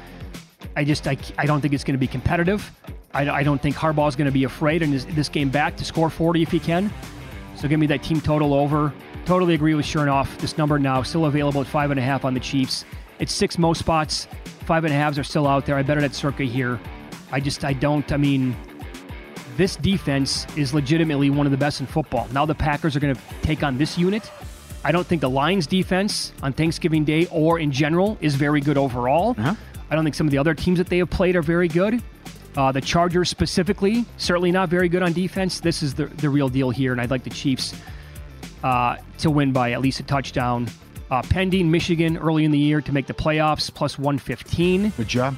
I 0.80 0.86
just 0.86 1.06
I, 1.10 1.18
I 1.38 1.46
don't 1.46 1.60
think 1.60 1.74
it's 1.74 1.84
going 1.84 1.96
to 1.96 2.00
be 2.00 2.08
competitive. 2.08 2.72
I, 3.14 3.30
I 3.30 3.44
don't 3.44 3.62
think 3.62 3.76
Harbaugh 3.76 4.08
is 4.08 4.16
going 4.16 4.28
to 4.28 4.32
be 4.32 4.46
afraid 4.46 4.82
in 4.82 4.92
this, 4.92 5.04
this 5.10 5.28
game 5.28 5.50
back 5.50 5.76
to 5.76 5.84
score 5.84 6.10
40 6.10 6.42
if 6.42 6.52
he 6.52 6.60
can. 6.60 6.90
So 7.58 7.68
give 7.68 7.82
me 7.82 7.88
that 7.88 8.02
team 8.02 8.22
total 8.22 8.54
over. 8.54 8.94
Totally 9.26 9.56
agree 9.56 9.74
with 9.74 9.86
Chernoff. 9.86 10.38
This 10.38 10.58
number 10.58 10.80
now 10.80 11.04
still 11.04 11.26
available 11.26 11.60
at 11.60 11.68
five 11.68 11.92
and 11.92 12.00
a 12.00 12.04
half 12.04 12.24
on 12.24 12.34
the 12.34 12.40
Chiefs. 12.40 12.86
It's 13.20 13.34
six 13.34 13.58
most 13.58 13.80
spots. 13.80 14.30
Five 14.64 14.86
and 14.86 14.94
a 14.94 14.96
halves 14.96 15.20
are 15.20 15.24
still 15.26 15.48
out 15.48 15.66
there. 15.66 15.76
I 15.76 15.84
bet 15.84 15.98
it 15.98 16.04
at 16.06 16.16
Circa 16.16 16.44
here. 16.44 16.80
I 17.30 17.42
just 17.42 17.66
I 17.66 17.74
don't. 17.74 18.10
I 18.14 18.16
mean, 18.18 18.56
this 19.58 19.76
defense 19.76 20.48
is 20.56 20.74
legitimately 20.74 21.30
one 21.30 21.46
of 21.46 21.52
the 21.52 21.58
best 21.58 21.82
in 21.82 21.88
football. 21.88 22.30
Now 22.32 22.46
the 22.46 22.56
Packers 22.56 22.96
are 22.96 23.02
going 23.02 23.14
to 23.14 23.22
take 23.42 23.64
on 23.64 23.78
this 23.78 23.98
unit. 23.98 24.32
I 24.86 24.94
don't 24.94 25.06
think 25.06 25.20
the 25.20 25.30
Lions 25.30 25.68
defense 25.68 26.32
on 26.42 26.54
Thanksgiving 26.54 27.04
Day 27.04 27.28
or 27.32 27.60
in 27.60 27.70
general 27.70 28.18
is 28.22 28.36
very 28.36 28.62
good 28.62 28.78
overall. 28.78 29.32
Uh-huh. 29.32 29.56
I 29.90 29.96
don't 29.96 30.04
think 30.04 30.16
some 30.16 30.28
of 30.28 30.32
the 30.32 30.38
other 30.38 30.54
teams 30.54 30.78
that 30.78 30.88
they 30.88 31.00
have 31.00 31.10
played 31.10 31.36
are 31.36 31.42
very 31.42 31.68
good. 31.68 32.02
Uh, 32.56 32.72
the 32.72 32.82
Chargers 32.82 33.30
specifically, 33.30 34.06
certainly 34.18 34.52
not 34.52 34.70
very 34.70 34.90
good 34.90 35.04
on 35.04 35.14
defense. 35.14 35.60
This 35.60 35.84
is 35.84 35.94
the, 35.94 36.06
the 36.06 36.30
real 36.30 36.50
deal 36.50 36.70
here, 36.70 36.92
and 36.92 37.00
I'd 37.00 37.12
like 37.12 37.24
the 37.24 37.30
Chiefs 37.30 37.74
uh, 38.64 38.98
to 39.20 39.30
win 39.30 39.52
by 39.52 39.72
at 39.72 39.82
least 39.82 40.00
a 40.00 40.04
touchdown. 40.04 40.68
Uh, 41.12 41.22
pending 41.24 41.72
Michigan 41.72 42.18
early 42.18 42.46
in 42.46 42.52
the 42.52 42.60
year 42.60 42.82
to 42.82 42.92
make 42.92 43.08
the 43.08 43.14
playoffs, 43.14 43.74
plus 43.74 43.98
115. 43.98 44.94
Good 44.96 45.08
job. 45.08 45.36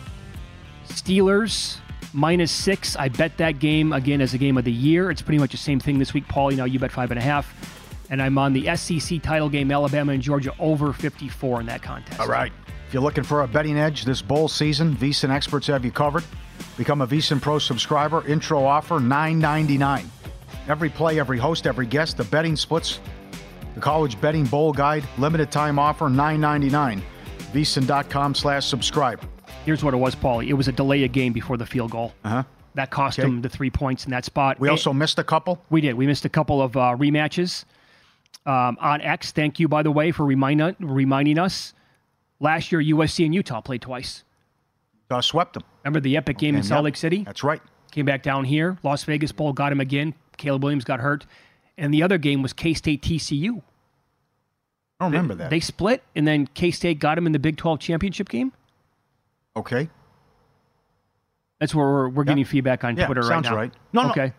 Steelers 0.88 1.78
minus 2.14 2.52
six. 2.52 2.96
I 2.96 3.08
bet 3.08 3.38
that 3.38 3.60
game 3.60 3.94
again 3.94 4.22
as 4.22 4.34
a 4.34 4.38
game 4.38 4.58
of 4.58 4.66
the 4.66 4.72
year. 4.72 5.12
It's 5.12 5.22
pretty 5.22 5.40
much 5.40 5.52
the 5.52 5.58
same 5.58 5.80
thing 5.80 6.00
this 6.00 6.14
week, 6.14 6.28
Paul. 6.28 6.52
You 6.52 6.58
know, 6.58 6.66
you 6.66 6.80
bet 6.80 6.92
five 6.92 7.12
and 7.12 7.20
a 7.20 7.24
half. 7.24 7.54
And 8.10 8.22
I'm 8.22 8.38
on 8.38 8.52
the 8.52 8.76
SEC 8.76 9.22
title 9.22 9.48
game, 9.48 9.72
Alabama 9.72 10.12
and 10.12 10.22
Georgia, 10.22 10.54
over 10.60 10.92
54 10.92 11.62
in 11.62 11.66
that 11.68 11.82
contest. 11.82 12.20
All 12.20 12.28
right. 12.28 12.52
If 12.92 12.96
you're 12.96 13.04
looking 13.04 13.24
for 13.24 13.44
a 13.44 13.48
betting 13.48 13.78
edge 13.78 14.04
this 14.04 14.22
bowl 14.22 14.50
season, 14.50 14.98
VSiN 14.98 15.30
experts 15.30 15.68
have 15.68 15.86
you 15.86 15.92
covered. 15.92 16.26
Become 16.78 17.00
a 17.00 17.08
VSiN 17.08 17.40
Pro 17.42 17.58
subscriber. 17.58 18.28
Intro 18.28 18.66
offer 18.66 18.96
$9.99. 19.00 20.04
Every 20.68 20.90
play, 20.90 21.18
every 21.18 21.38
host, 21.38 21.66
every 21.68 21.86
guest, 21.86 22.18
the 22.18 22.26
betting 22.26 22.58
splits, 22.58 23.00
the 23.76 23.80
college 23.80 24.20
betting 24.20 24.44
bowl 24.44 24.74
guide, 24.74 25.06
limited 25.18 25.54
time 25.54 25.80
offer 25.80 26.10
$9.99. 26.10 27.02
VSiN.com 27.54 28.36
slash 28.36 28.66
subscribe. 28.66 29.22
Here's 29.64 29.86
what 29.86 29.94
it 29.94 29.98
was, 29.98 30.14
Paulie. 30.14 30.50
It 30.50 30.54
was 30.56 30.68
a 30.68 30.74
delay 30.74 31.06
of 31.06 31.14
game 31.14 31.32
before 31.32 31.56
the 31.56 31.66
field 31.66 31.92
goal. 31.92 32.14
Uh-huh. 32.26 32.44
That 32.76 32.92
cost 32.92 33.18
Okay. 33.18 33.26
them 33.26 33.42
the 33.42 33.48
three 33.48 33.70
points 33.70 34.04
in 34.04 34.12
that 34.12 34.26
spot. 34.26 34.60
We 34.60 34.68
It- 34.68 34.72
also 34.72 34.92
missed 34.92 35.18
a 35.18 35.24
couple. 35.24 35.64
We 35.70 35.80
did. 35.80 35.94
We 35.94 36.08
missed 36.08 36.26
a 36.26 36.30
couple 36.30 36.62
of 36.62 36.76
uh, 36.76 36.98
rematches 36.98 37.64
um, 38.46 38.78
on 38.82 39.00
X. 39.00 39.32
Thank 39.32 39.62
you, 39.62 39.70
by 39.70 39.82
the 39.82 39.92
way, 39.92 40.12
for 40.12 40.26
remind, 40.26 40.76
reminding 40.82 41.40
us. 41.40 41.74
Last 42.42 42.72
year, 42.72 42.82
USC 42.82 43.24
and 43.24 43.34
Utah 43.34 43.62
played 43.62 43.82
twice. 43.84 44.24
Uh, 45.10 45.22
swept 45.22 45.54
them. 45.54 45.64
Remember 45.84 46.00
the 46.00 46.18
epic 46.18 46.38
game 46.40 46.56
in 46.56 46.64
Salt 46.64 46.80
yep. 46.80 46.84
Lake 46.86 46.96
City? 46.98 47.24
That's 47.24 47.44
right. 47.44 47.62
Came 47.92 48.06
back 48.06 48.24
down 48.24 48.46
here. 48.46 48.78
Las 48.84 49.04
Vegas 49.04 49.32
Bowl 49.32 49.54
got 49.54 49.72
him 49.72 49.80
again. 49.80 50.16
Caleb 50.38 50.64
Williams 50.64 50.84
got 50.84 51.00
hurt. 51.02 51.26
And 51.78 51.94
the 51.94 52.02
other 52.02 52.18
game 52.18 52.42
was 52.42 52.52
K 52.54 52.74
State 52.74 53.02
TCU. 53.04 53.62
I 55.00 55.06
don't 55.06 55.12
remember 55.12 55.36
that. 55.36 55.50
They 55.50 55.60
split, 55.60 56.04
and 56.16 56.28
then 56.28 56.48
K 56.48 56.72
State 56.72 57.00
got 57.00 57.18
him 57.18 57.26
in 57.26 57.32
the 57.32 57.40
Big 57.40 57.58
12 57.58 57.80
championship 57.80 58.28
game. 58.28 58.52
okay. 59.56 59.90
That's 61.60 61.76
where 61.76 61.86
we're, 61.86 62.10
we're 62.10 62.24
getting 62.24 62.44
feedback 62.44 62.84
on 62.84 62.98
Yeah, 62.98 63.06
Twitter 63.06 63.22
right 63.22 63.30
now. 63.30 63.42
sounds 63.44 63.56
right. 63.56 63.72
No, 63.94 64.02
no. 64.04 64.10
okay. 64.10 64.34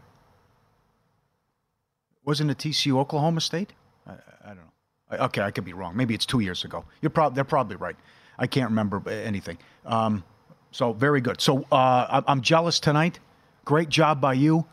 Wasn't 2.24 2.50
it 2.50 2.58
TCU 2.58 2.98
Oklahoma 2.98 3.40
State? 3.40 3.74
I, 4.06 4.14
I 4.44 4.48
don't 4.48 4.56
know. 4.56 4.62
I- 5.01 5.01
Okay, 5.12 5.42
I 5.42 5.50
could 5.50 5.64
be 5.64 5.72
wrong. 5.72 5.96
Maybe 5.96 6.14
it's 6.14 6.26
two 6.26 6.40
years 6.40 6.64
ago. 6.64 6.84
You're 7.00 7.10
probably 7.10 7.36
they're 7.36 7.44
probably 7.44 7.76
right. 7.76 7.96
I 8.38 8.46
can't 8.46 8.70
remember 8.70 9.08
anything. 9.08 9.58
Um, 9.84 10.24
so 10.70 10.92
very 10.92 11.20
good. 11.20 11.40
So 11.40 11.66
uh, 11.70 12.22
I'm 12.26 12.40
jealous 12.40 12.80
tonight. 12.80 13.20
Great 13.64 13.88
job 13.88 14.20
by 14.20 14.32
you. 14.34 14.66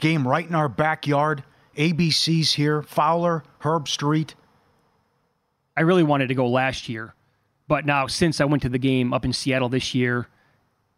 Game 0.00 0.26
right 0.26 0.46
in 0.46 0.54
our 0.54 0.68
backyard. 0.68 1.44
ABC's 1.76 2.52
here. 2.54 2.82
Fowler, 2.82 3.44
Herbstreit. 3.60 4.34
I 5.76 5.82
really 5.82 6.02
wanted 6.02 6.28
to 6.28 6.34
go 6.34 6.48
last 6.48 6.88
year, 6.88 7.14
but 7.66 7.84
now 7.84 8.06
since 8.06 8.40
I 8.40 8.44
went 8.44 8.62
to 8.62 8.68
the 8.68 8.78
game 8.78 9.12
up 9.12 9.24
in 9.24 9.32
Seattle 9.32 9.68
this 9.68 9.94
year, 9.94 10.28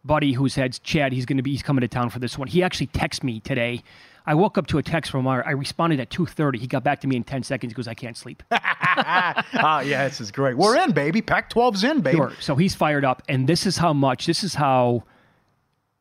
buddy 0.05 0.33
who's 0.33 0.55
had 0.55 0.81
Chad, 0.83 1.11
he's 1.11 1.25
going 1.25 1.37
to 1.37 1.43
be 1.43 1.51
he's 1.51 1.63
coming 1.63 1.81
to 1.81 1.87
town 1.87 2.09
for 2.09 2.19
this 2.19 2.37
one. 2.37 2.47
He 2.47 2.63
actually 2.63 2.87
texted 2.87 3.23
me 3.23 3.39
today. 3.39 3.83
I 4.25 4.35
woke 4.35 4.57
up 4.57 4.67
to 4.67 4.77
a 4.77 4.83
text 4.83 5.11
from 5.11 5.25
our. 5.25 5.45
I 5.45 5.51
responded 5.51 5.99
at 5.99 6.09
two 6.09 6.25
thirty. 6.25 6.59
He 6.59 6.67
got 6.67 6.83
back 6.83 7.01
to 7.01 7.07
me 7.07 7.15
in 7.15 7.23
ten 7.23 7.43
seconds. 7.43 7.71
He 7.71 7.75
goes, 7.75 7.87
"I 7.87 7.93
can't 7.93 8.17
sleep." 8.17 8.43
ah, 9.53 9.81
yeah, 9.81 10.07
this 10.07 10.19
is 10.21 10.31
great. 10.31 10.57
We're 10.57 10.77
in, 10.77 10.91
baby. 10.91 11.21
Pac-12's 11.21 11.83
in, 11.83 12.01
baby. 12.01 12.17
Sure. 12.17 12.33
So 12.39 12.55
he's 12.55 12.75
fired 12.75 13.05
up, 13.05 13.23
and 13.29 13.47
this 13.47 13.65
is 13.65 13.77
how 13.77 13.93
much. 13.93 14.25
This 14.25 14.43
is 14.43 14.55
how. 14.55 15.03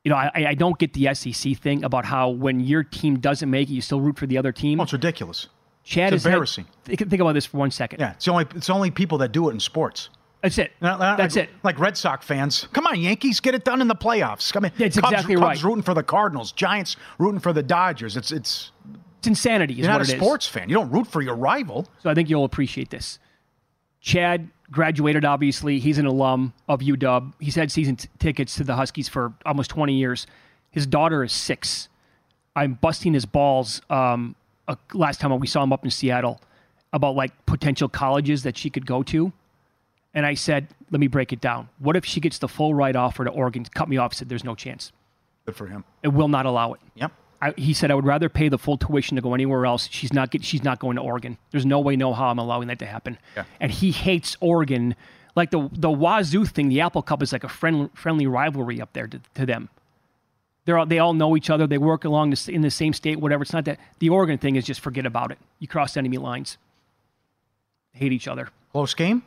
You 0.04 0.10
know, 0.10 0.16
I, 0.16 0.30
I 0.50 0.54
don't 0.54 0.78
get 0.78 0.92
the 0.92 1.12
SEC 1.14 1.56
thing 1.56 1.82
about 1.82 2.04
how 2.04 2.30
when 2.30 2.60
your 2.60 2.84
team 2.84 3.18
doesn't 3.18 3.50
make 3.50 3.68
it, 3.68 3.72
you 3.72 3.80
still 3.80 4.00
root 4.00 4.16
for 4.16 4.26
the 4.26 4.38
other 4.38 4.52
team. 4.52 4.78
Oh, 4.78 4.84
it's 4.84 4.92
ridiculous. 4.92 5.48
Chad 5.82 6.12
It's 6.12 6.22
is 6.22 6.26
embarrassing. 6.26 6.66
think, 6.84 6.98
think 7.10 7.20
about 7.20 7.32
this 7.34 7.46
for 7.46 7.56
one 7.58 7.70
second. 7.70 8.00
Yeah, 8.00 8.12
it's 8.12 8.24
the 8.24 8.30
only 8.32 8.46
it's 8.54 8.68
the 8.68 8.72
only 8.72 8.90
people 8.90 9.18
that 9.18 9.32
do 9.32 9.48
it 9.48 9.52
in 9.52 9.60
sports. 9.60 10.10
That's 10.42 10.58
it. 10.58 10.72
That's 10.80 11.34
it. 11.36 11.48
Like 11.64 11.78
Red 11.80 11.96
Sox 11.96 12.24
fans, 12.24 12.68
come 12.72 12.86
on, 12.86 13.00
Yankees, 13.00 13.40
get 13.40 13.54
it 13.54 13.64
done 13.64 13.80
in 13.80 13.88
the 13.88 13.96
playoffs. 13.96 14.52
Come 14.52 14.64
on, 14.64 14.72
That's 14.78 14.96
Cubs, 14.96 15.12
exactly 15.12 15.34
Cubs 15.34 15.42
right. 15.42 15.62
rooting 15.68 15.82
for 15.82 15.94
the 15.94 16.02
Cardinals, 16.04 16.52
Giants 16.52 16.96
rooting 17.18 17.40
for 17.40 17.52
the 17.52 17.62
Dodgers. 17.62 18.16
It's 18.16 18.30
it's 18.30 18.70
It's 19.26 19.28
insanity. 19.28 19.74
Is 19.74 19.78
you're 19.80 19.88
not 19.88 20.00
what 20.00 20.08
a 20.08 20.12
it 20.12 20.16
is. 20.16 20.20
sports 20.22 20.46
fan. 20.46 20.68
You 20.68 20.76
don't 20.76 20.90
root 20.90 21.06
for 21.08 21.20
your 21.20 21.34
rival. 21.34 21.88
So 22.02 22.08
I 22.10 22.14
think 22.14 22.30
you'll 22.30 22.44
appreciate 22.44 22.90
this. 22.90 23.18
Chad 24.00 24.48
graduated, 24.70 25.24
obviously. 25.24 25.78
He's 25.80 25.98
an 25.98 26.06
alum 26.06 26.52
of 26.68 26.80
UW. 26.80 27.32
He's 27.40 27.56
had 27.56 27.72
season 27.72 27.96
t- 27.96 28.08
tickets 28.18 28.54
to 28.56 28.64
the 28.64 28.76
Huskies 28.76 29.08
for 29.08 29.34
almost 29.44 29.70
20 29.70 29.94
years. 29.94 30.26
His 30.70 30.86
daughter 30.86 31.24
is 31.24 31.32
six. 31.32 31.88
I'm 32.54 32.74
busting 32.74 33.14
his 33.14 33.26
balls 33.26 33.82
um, 33.90 34.36
uh, 34.68 34.76
last 34.94 35.20
time 35.20 35.36
we 35.38 35.46
saw 35.46 35.62
him 35.62 35.72
up 35.72 35.84
in 35.84 35.90
Seattle 35.90 36.40
about 36.92 37.14
like 37.16 37.32
potential 37.46 37.88
colleges 37.88 38.44
that 38.44 38.56
she 38.56 38.70
could 38.70 38.86
go 38.86 39.02
to. 39.04 39.32
And 40.14 40.24
I 40.24 40.34
said, 40.34 40.68
let 40.90 41.00
me 41.00 41.08
break 41.08 41.32
it 41.32 41.40
down. 41.40 41.68
What 41.78 41.96
if 41.96 42.04
she 42.04 42.20
gets 42.20 42.38
the 42.38 42.48
full 42.48 42.74
ride 42.74 42.96
offer 42.96 43.24
to 43.24 43.30
Oregon? 43.30 43.64
Cut 43.64 43.88
me 43.88 43.96
off, 43.98 44.14
said, 44.14 44.28
there's 44.28 44.44
no 44.44 44.54
chance. 44.54 44.92
Good 45.44 45.56
for 45.56 45.66
him. 45.66 45.84
It 46.02 46.08
will 46.08 46.28
not 46.28 46.46
allow 46.46 46.72
it. 46.72 46.80
Yep. 46.94 47.12
I, 47.40 47.52
he 47.56 47.74
said, 47.74 47.90
I 47.90 47.94
would 47.94 48.06
rather 48.06 48.28
pay 48.28 48.48
the 48.48 48.58
full 48.58 48.78
tuition 48.78 49.16
to 49.16 49.22
go 49.22 49.34
anywhere 49.34 49.66
else. 49.66 49.88
She's 49.90 50.12
not 50.12 50.30
get, 50.30 50.44
she's 50.44 50.64
not 50.64 50.78
going 50.78 50.96
to 50.96 51.02
Oregon. 51.02 51.38
There's 51.50 51.66
no 51.66 51.80
way, 51.80 51.96
no 51.96 52.12
how 52.12 52.28
I'm 52.28 52.38
allowing 52.38 52.68
that 52.68 52.78
to 52.80 52.86
happen. 52.86 53.18
Yeah. 53.36 53.44
And 53.60 53.70
he 53.70 53.90
hates 53.90 54.36
Oregon. 54.40 54.94
Like 55.34 55.50
the 55.50 55.68
the 55.72 55.90
Wazoo 55.90 56.46
thing, 56.46 56.68
the 56.70 56.80
Apple 56.80 57.02
Cup 57.02 57.22
is 57.22 57.32
like 57.32 57.44
a 57.44 57.48
friendly 57.48 57.90
friendly 57.94 58.26
rivalry 58.26 58.80
up 58.80 58.92
there 58.94 59.06
to, 59.06 59.20
to 59.34 59.44
them. 59.44 59.68
They're 60.64 60.78
all, 60.78 60.86
they 60.86 60.98
all 60.98 61.14
know 61.14 61.36
each 61.36 61.50
other. 61.50 61.66
They 61.66 61.78
work 61.78 62.04
along 62.04 62.30
the, 62.30 62.50
in 62.52 62.62
the 62.62 62.70
same 62.70 62.92
state, 62.92 63.20
whatever. 63.20 63.42
It's 63.42 63.52
not 63.52 63.66
that 63.66 63.78
the 63.98 64.08
Oregon 64.08 64.38
thing 64.38 64.56
is 64.56 64.64
just 64.64 64.80
forget 64.80 65.06
about 65.06 65.30
it. 65.30 65.38
You 65.58 65.68
cross 65.68 65.96
enemy 65.96 66.18
lines. 66.18 66.58
Hate 67.92 68.12
each 68.12 68.26
other. 68.26 68.48
Close 68.72 68.94
game. 68.94 69.22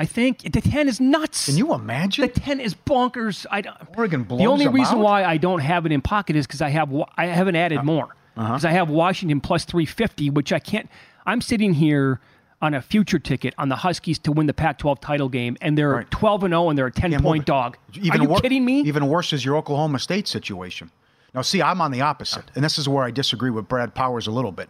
I 0.00 0.06
think 0.06 0.50
the 0.52 0.60
ten 0.62 0.88
is 0.88 0.98
nuts. 1.00 1.46
Can 1.46 1.56
you 1.58 1.74
imagine? 1.74 2.22
The 2.22 2.32
ten 2.40 2.58
is 2.58 2.74
bonkers. 2.74 3.44
I 3.50 3.60
don't, 3.60 3.76
Oregon 3.96 4.22
blows 4.24 4.40
the 4.40 4.46
only 4.46 4.64
them 4.64 4.74
reason 4.74 4.96
out? 4.98 5.04
why 5.04 5.24
I 5.24 5.36
don't 5.36 5.60
have 5.60 5.84
it 5.84 5.92
in 5.92 6.00
pocket 6.00 6.36
is 6.36 6.46
because 6.46 6.62
I 6.62 6.70
have 6.70 6.88
I 7.18 7.26
haven't 7.26 7.56
added 7.56 7.84
more 7.84 8.08
Uh-huh. 8.36 8.48
because 8.48 8.64
I 8.64 8.70
have 8.72 8.88
Washington 8.88 9.40
plus 9.40 9.64
three 9.66 9.84
fifty, 9.86 10.30
which 10.30 10.52
I 10.52 10.58
can't. 10.58 10.88
I'm 11.26 11.40
sitting 11.42 11.74
here 11.74 12.20
on 12.62 12.72
a 12.74 12.80
future 12.82 13.18
ticket 13.18 13.54
on 13.58 13.68
the 13.68 13.76
Huskies 13.76 14.18
to 14.20 14.32
win 14.32 14.46
the 14.46 14.52
Pac-12 14.54 15.00
title 15.00 15.28
game, 15.28 15.56
and 15.60 15.76
they're 15.78 16.04
twelve 16.04 16.44
and 16.44 16.52
zero, 16.52 16.70
and 16.70 16.78
they're 16.78 16.86
a 16.86 16.92
ten 16.92 17.10
Can't 17.10 17.22
point 17.22 17.44
dog. 17.46 17.76
Even 17.94 18.20
Are 18.20 18.22
you 18.24 18.28
wor- 18.30 18.40
kidding 18.40 18.64
me? 18.64 18.80
Even 18.80 19.06
worse 19.06 19.32
is 19.34 19.44
your 19.44 19.56
Oklahoma 19.56 19.98
State 19.98 20.26
situation. 20.28 20.90
Now, 21.34 21.42
see, 21.42 21.60
I'm 21.62 21.80
on 21.82 21.90
the 21.90 22.00
opposite, 22.00 22.44
and 22.54 22.64
this 22.64 22.78
is 22.78 22.88
where 22.88 23.04
I 23.04 23.10
disagree 23.10 23.50
with 23.50 23.68
Brad 23.68 23.94
Powers 23.94 24.26
a 24.26 24.30
little 24.32 24.50
bit. 24.52 24.68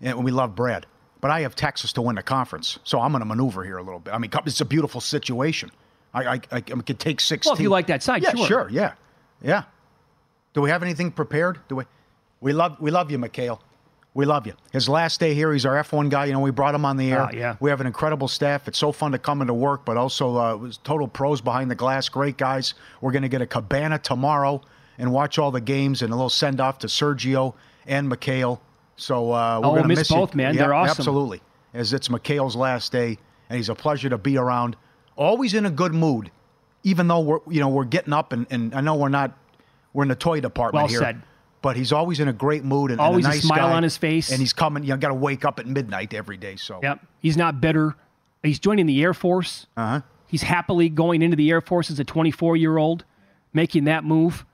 And 0.00 0.24
we 0.24 0.30
love 0.32 0.54
Brad, 0.56 0.86
but 1.22 1.30
I 1.30 1.40
have 1.40 1.54
Texas 1.54 1.94
to 1.94 2.02
win 2.02 2.16
the 2.16 2.22
conference, 2.22 2.78
so 2.84 3.00
I'm 3.00 3.12
going 3.12 3.20
to 3.20 3.26
maneuver 3.26 3.64
here 3.64 3.78
a 3.78 3.82
little 3.82 4.00
bit. 4.00 4.12
I 4.12 4.18
mean, 4.18 4.30
it's 4.44 4.60
a 4.60 4.66
beautiful 4.66 5.00
situation. 5.00 5.70
I, 6.12 6.34
I, 6.34 6.40
I 6.50 6.60
could 6.60 6.98
take 6.98 7.20
16. 7.20 7.48
Well, 7.48 7.54
if 7.54 7.62
you 7.62 7.70
like 7.70 7.86
that 7.86 8.02
side, 8.02 8.22
yeah, 8.22 8.34
sure. 8.34 8.46
sure, 8.46 8.68
yeah, 8.70 8.94
yeah. 9.40 9.62
Do 10.52 10.60
we 10.60 10.68
have 10.68 10.82
anything 10.82 11.10
prepared? 11.10 11.60
Do 11.68 11.76
we? 11.76 11.84
We 12.42 12.52
love, 12.52 12.76
we 12.80 12.90
love 12.90 13.10
you, 13.10 13.18
Mikhail. 13.18 13.62
We 14.14 14.26
love 14.26 14.46
you. 14.46 14.54
His 14.72 14.88
last 14.88 15.20
day 15.20 15.32
here, 15.32 15.52
he's 15.52 15.64
our 15.64 15.76
F1 15.76 16.10
guy. 16.10 16.26
You 16.26 16.32
know, 16.32 16.40
we 16.40 16.50
brought 16.50 16.74
him 16.74 16.84
on 16.84 16.96
the 16.96 17.10
air. 17.10 17.22
Ah, 17.22 17.30
yeah. 17.32 17.56
We 17.60 17.70
have 17.70 17.80
an 17.80 17.86
incredible 17.86 18.28
staff. 18.28 18.68
It's 18.68 18.76
so 18.76 18.92
fun 18.92 19.12
to 19.12 19.18
come 19.18 19.40
into 19.40 19.54
work, 19.54 19.86
but 19.86 19.96
also 19.96 20.36
uh, 20.36 20.54
it 20.54 20.58
was 20.58 20.76
total 20.78 21.08
pros 21.08 21.40
behind 21.40 21.70
the 21.70 21.74
glass. 21.76 22.08
Great 22.10 22.36
guys. 22.36 22.74
We're 23.00 23.12
going 23.12 23.22
to 23.22 23.28
get 23.28 23.40
a 23.40 23.46
cabana 23.46 23.98
tomorrow 23.98 24.60
and 24.98 25.12
watch 25.12 25.38
all 25.38 25.50
the 25.50 25.62
games 25.62 26.02
and 26.02 26.12
a 26.12 26.16
little 26.16 26.28
send 26.28 26.60
off 26.60 26.80
to 26.80 26.88
Sergio 26.88 27.54
and 27.86 28.08
Mikhail. 28.08 28.60
So 29.02 29.32
uh, 29.32 29.58
we're 29.60 29.66
Oh, 29.66 29.70
going 29.70 29.82
to 29.82 29.88
miss 29.88 29.98
miss 30.00 30.08
both, 30.10 30.32
you. 30.34 30.36
man. 30.38 30.56
They're 30.56 30.72
awesome. 30.74 30.98
Absolutely. 30.98 31.40
As 31.74 31.92
it's 31.92 32.08
Mikhail's 32.08 32.54
last 32.54 32.92
day, 32.92 33.18
and 33.48 33.56
he's 33.56 33.68
a 33.68 33.74
pleasure 33.74 34.08
to 34.08 34.18
be 34.18 34.36
around. 34.36 34.76
Always 35.16 35.54
in 35.54 35.66
a 35.66 35.70
good 35.70 35.92
mood, 35.94 36.30
even 36.84 37.08
though 37.08 37.20
we're 37.20 37.38
you 37.48 37.60
know 37.60 37.68
we're 37.68 37.84
getting 37.84 38.12
up 38.12 38.32
and, 38.32 38.46
and 38.50 38.74
I 38.74 38.80
know 38.80 38.94
we're 38.94 39.08
not 39.08 39.36
we're 39.92 40.04
in 40.04 40.08
the 40.08 40.14
toy 40.14 40.40
department 40.40 40.82
Well 40.82 40.88
here. 40.88 41.00
said. 41.00 41.22
But 41.62 41.76
he's 41.76 41.92
always 41.92 42.18
in 42.18 42.26
a 42.26 42.32
great 42.32 42.64
mood 42.64 42.90
and, 42.90 42.98
and 42.98 43.06
Always 43.06 43.24
a 43.24 43.28
nice 43.28 43.42
smile 43.42 43.68
guy. 43.68 43.74
on 43.74 43.82
his 43.84 43.96
face. 43.96 44.30
and 44.32 44.40
he's 44.40 44.52
coming. 44.52 44.82
You 44.82 44.90
know, 44.90 44.96
got 44.96 45.08
to 45.08 45.14
wake 45.14 45.44
up 45.44 45.58
at 45.60 45.66
midnight 45.66 46.12
every 46.12 46.36
day. 46.36 46.56
So 46.56 46.80
Yep. 46.82 47.00
He's 47.20 47.36
not 47.36 47.60
bitter. 47.60 47.94
He's 48.42 48.58
joining 48.58 48.86
the 48.86 49.00
Air 49.02 49.14
Force. 49.14 49.66
Uh 49.76 49.86
huh. 49.86 50.00
He's 50.26 50.42
happily 50.42 50.88
going 50.88 51.22
into 51.22 51.36
the 51.36 51.50
Air 51.50 51.60
Force 51.60 51.90
as 51.90 52.00
a 52.00 52.04
24 52.04 52.56
year 52.56 52.78
old, 52.78 53.04
making 53.52 53.84
that 53.84 54.02
move. 54.04 54.44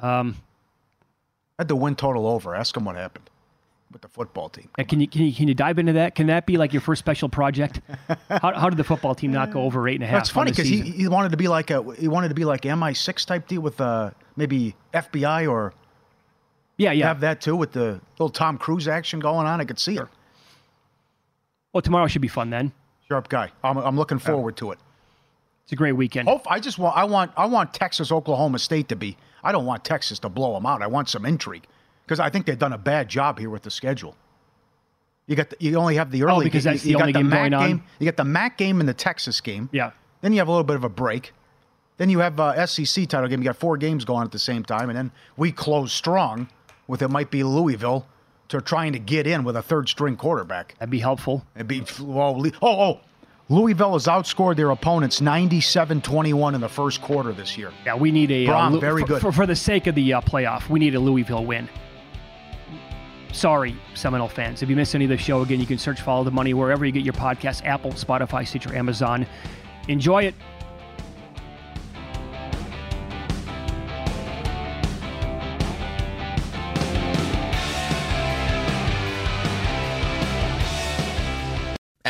Um, 0.00 0.36
had 1.58 1.68
the 1.68 1.76
win 1.76 1.96
total 1.96 2.26
over. 2.26 2.54
Ask 2.54 2.76
him 2.76 2.84
what 2.84 2.94
happened. 2.96 3.28
With 3.96 4.02
the 4.02 4.08
football 4.08 4.50
team. 4.50 4.68
And 4.76 4.86
can 4.86 5.00
you, 5.00 5.08
can 5.08 5.22
you 5.22 5.32
can 5.32 5.48
you 5.48 5.54
dive 5.54 5.78
into 5.78 5.94
that? 5.94 6.14
Can 6.14 6.26
that 6.26 6.44
be 6.44 6.58
like 6.58 6.74
your 6.74 6.82
first 6.82 6.98
special 6.98 7.30
project? 7.30 7.80
how, 8.28 8.52
how 8.52 8.68
did 8.68 8.76
the 8.76 8.84
football 8.84 9.14
team 9.14 9.32
not 9.32 9.50
go 9.50 9.62
over 9.62 9.88
eight 9.88 9.94
and 9.94 10.04
a 10.04 10.06
half? 10.06 10.20
That's 10.20 10.30
funny 10.30 10.50
because 10.50 10.68
he, 10.68 10.82
he 10.82 11.08
wanted 11.08 11.30
to 11.30 11.38
be 11.38 11.48
like 11.48 11.70
a 11.70 11.82
he 11.94 12.06
wanted 12.06 12.28
to 12.28 12.34
be 12.34 12.44
like 12.44 12.62
MI6 12.62 13.24
type 13.24 13.48
deal 13.48 13.62
with 13.62 13.80
uh, 13.80 14.10
maybe 14.36 14.74
FBI 14.92 15.50
or 15.50 15.72
yeah 16.76 16.92
yeah 16.92 17.08
have 17.08 17.20
that 17.20 17.40
too 17.40 17.56
with 17.56 17.72
the 17.72 18.00
little 18.18 18.28
Tom 18.28 18.58
Cruise 18.58 18.86
action 18.86 19.18
going 19.18 19.46
on. 19.46 19.62
I 19.62 19.64
could 19.64 19.78
see 19.78 19.96
it. 19.96 20.06
Well, 21.72 21.80
tomorrow 21.80 22.06
should 22.06 22.22
be 22.22 22.28
fun 22.28 22.50
then. 22.50 22.72
Sharp 23.08 23.28
guy. 23.28 23.50
I'm, 23.64 23.78
I'm 23.78 23.96
looking 23.96 24.18
forward 24.18 24.56
to 24.58 24.72
it. 24.72 24.78
It's 25.62 25.72
a 25.72 25.76
great 25.76 25.92
weekend. 25.92 26.28
Hope 26.28 26.42
I 26.50 26.60
just 26.60 26.78
want 26.78 26.98
I 26.98 27.04
want 27.04 27.32
I 27.34 27.46
want 27.46 27.72
Texas 27.72 28.12
Oklahoma 28.12 28.58
State 28.58 28.88
to 28.90 28.96
be. 28.96 29.16
I 29.42 29.52
don't 29.52 29.64
want 29.64 29.84
Texas 29.84 30.18
to 30.18 30.28
blow 30.28 30.52
them 30.52 30.66
out. 30.66 30.82
I 30.82 30.86
want 30.86 31.08
some 31.08 31.24
intrigue 31.24 31.66
because 32.06 32.20
I 32.20 32.30
think 32.30 32.46
they've 32.46 32.58
done 32.58 32.72
a 32.72 32.78
bad 32.78 33.08
job 33.08 33.38
here 33.38 33.50
with 33.50 33.62
the 33.62 33.70
schedule. 33.70 34.14
You 35.26 35.34
got 35.34 35.50
the, 35.50 35.56
you 35.58 35.76
only 35.76 35.96
have 35.96 36.10
the 36.12 36.22
early 36.22 36.36
Oh, 36.36 36.40
because 36.44 36.64
game. 36.64 36.74
that's 36.74 36.84
you, 36.86 36.92
the 36.94 36.98
you 36.98 37.02
only 37.02 37.12
got 37.12 37.18
the 37.18 37.22
game 37.24 37.28
MAC 37.30 37.38
going 37.50 37.54
on? 37.54 37.68
game. 37.68 37.82
You 37.98 38.04
got 38.06 38.16
the 38.16 38.24
MAC 38.24 38.56
game 38.58 38.78
and 38.80 38.88
the 38.88 38.94
Texas 38.94 39.40
game. 39.40 39.68
Yeah. 39.72 39.90
Then 40.20 40.32
you 40.32 40.38
have 40.38 40.46
a 40.48 40.50
little 40.52 40.64
bit 40.64 40.76
of 40.76 40.84
a 40.84 40.88
break. 40.88 41.32
Then 41.98 42.10
you 42.10 42.20
have 42.20 42.38
uh, 42.38 42.64
SEC 42.66 43.08
title 43.08 43.28
game. 43.28 43.40
You 43.40 43.46
got 43.46 43.56
four 43.56 43.76
games 43.76 44.04
going 44.04 44.24
at 44.24 44.30
the 44.30 44.38
same 44.38 44.62
time, 44.64 44.88
and 44.88 44.96
then 44.96 45.10
we 45.36 45.50
close 45.50 45.92
strong 45.92 46.48
with 46.86 47.02
it 47.02 47.08
might 47.08 47.30
be 47.30 47.42
Louisville 47.42 48.06
to 48.48 48.60
trying 48.60 48.92
to 48.92 48.98
get 49.00 49.26
in 49.26 49.42
with 49.42 49.56
a 49.56 49.62
third 49.62 49.88
string 49.88 50.14
quarterback. 50.16 50.76
That'd 50.78 50.90
be 50.90 51.00
helpful. 51.00 51.44
It'd 51.56 51.66
be 51.66 51.82
well, 52.00 52.40
oh 52.62 52.80
oh. 52.92 53.00
Louisville 53.48 53.92
has 53.94 54.06
outscored 54.06 54.56
their 54.56 54.70
opponents 54.70 55.20
97-21 55.20 56.54
in 56.54 56.60
the 56.60 56.68
first 56.68 57.00
quarter 57.00 57.32
this 57.32 57.56
year. 57.56 57.70
Yeah, 57.84 57.94
we 57.94 58.10
need 58.10 58.30
a 58.32 58.46
uh, 58.46 58.50
Brohm, 58.52 58.72
Lou- 58.72 58.80
very 58.80 59.04
good. 59.04 59.20
For, 59.22 59.30
for 59.32 59.46
the 59.46 59.54
sake 59.56 59.86
of 59.86 59.94
the 59.94 60.14
uh, 60.14 60.20
playoff. 60.20 60.68
We 60.68 60.80
need 60.80 60.94
a 60.96 61.00
Louisville 61.00 61.44
win. 61.44 61.68
Sorry, 63.32 63.76
Seminole 63.94 64.28
fans. 64.28 64.62
If 64.62 64.70
you 64.70 64.76
missed 64.76 64.94
any 64.94 65.04
of 65.04 65.10
the 65.10 65.18
show, 65.18 65.42
again, 65.42 65.60
you 65.60 65.66
can 65.66 65.78
search 65.78 66.00
Follow 66.00 66.24
the 66.24 66.30
Money 66.30 66.54
wherever 66.54 66.86
you 66.86 66.92
get 66.92 67.04
your 67.04 67.14
podcasts 67.14 67.64
Apple, 67.64 67.92
Spotify, 67.92 68.46
Stitcher, 68.46 68.74
Amazon. 68.74 69.26
Enjoy 69.88 70.24
it. 70.24 70.34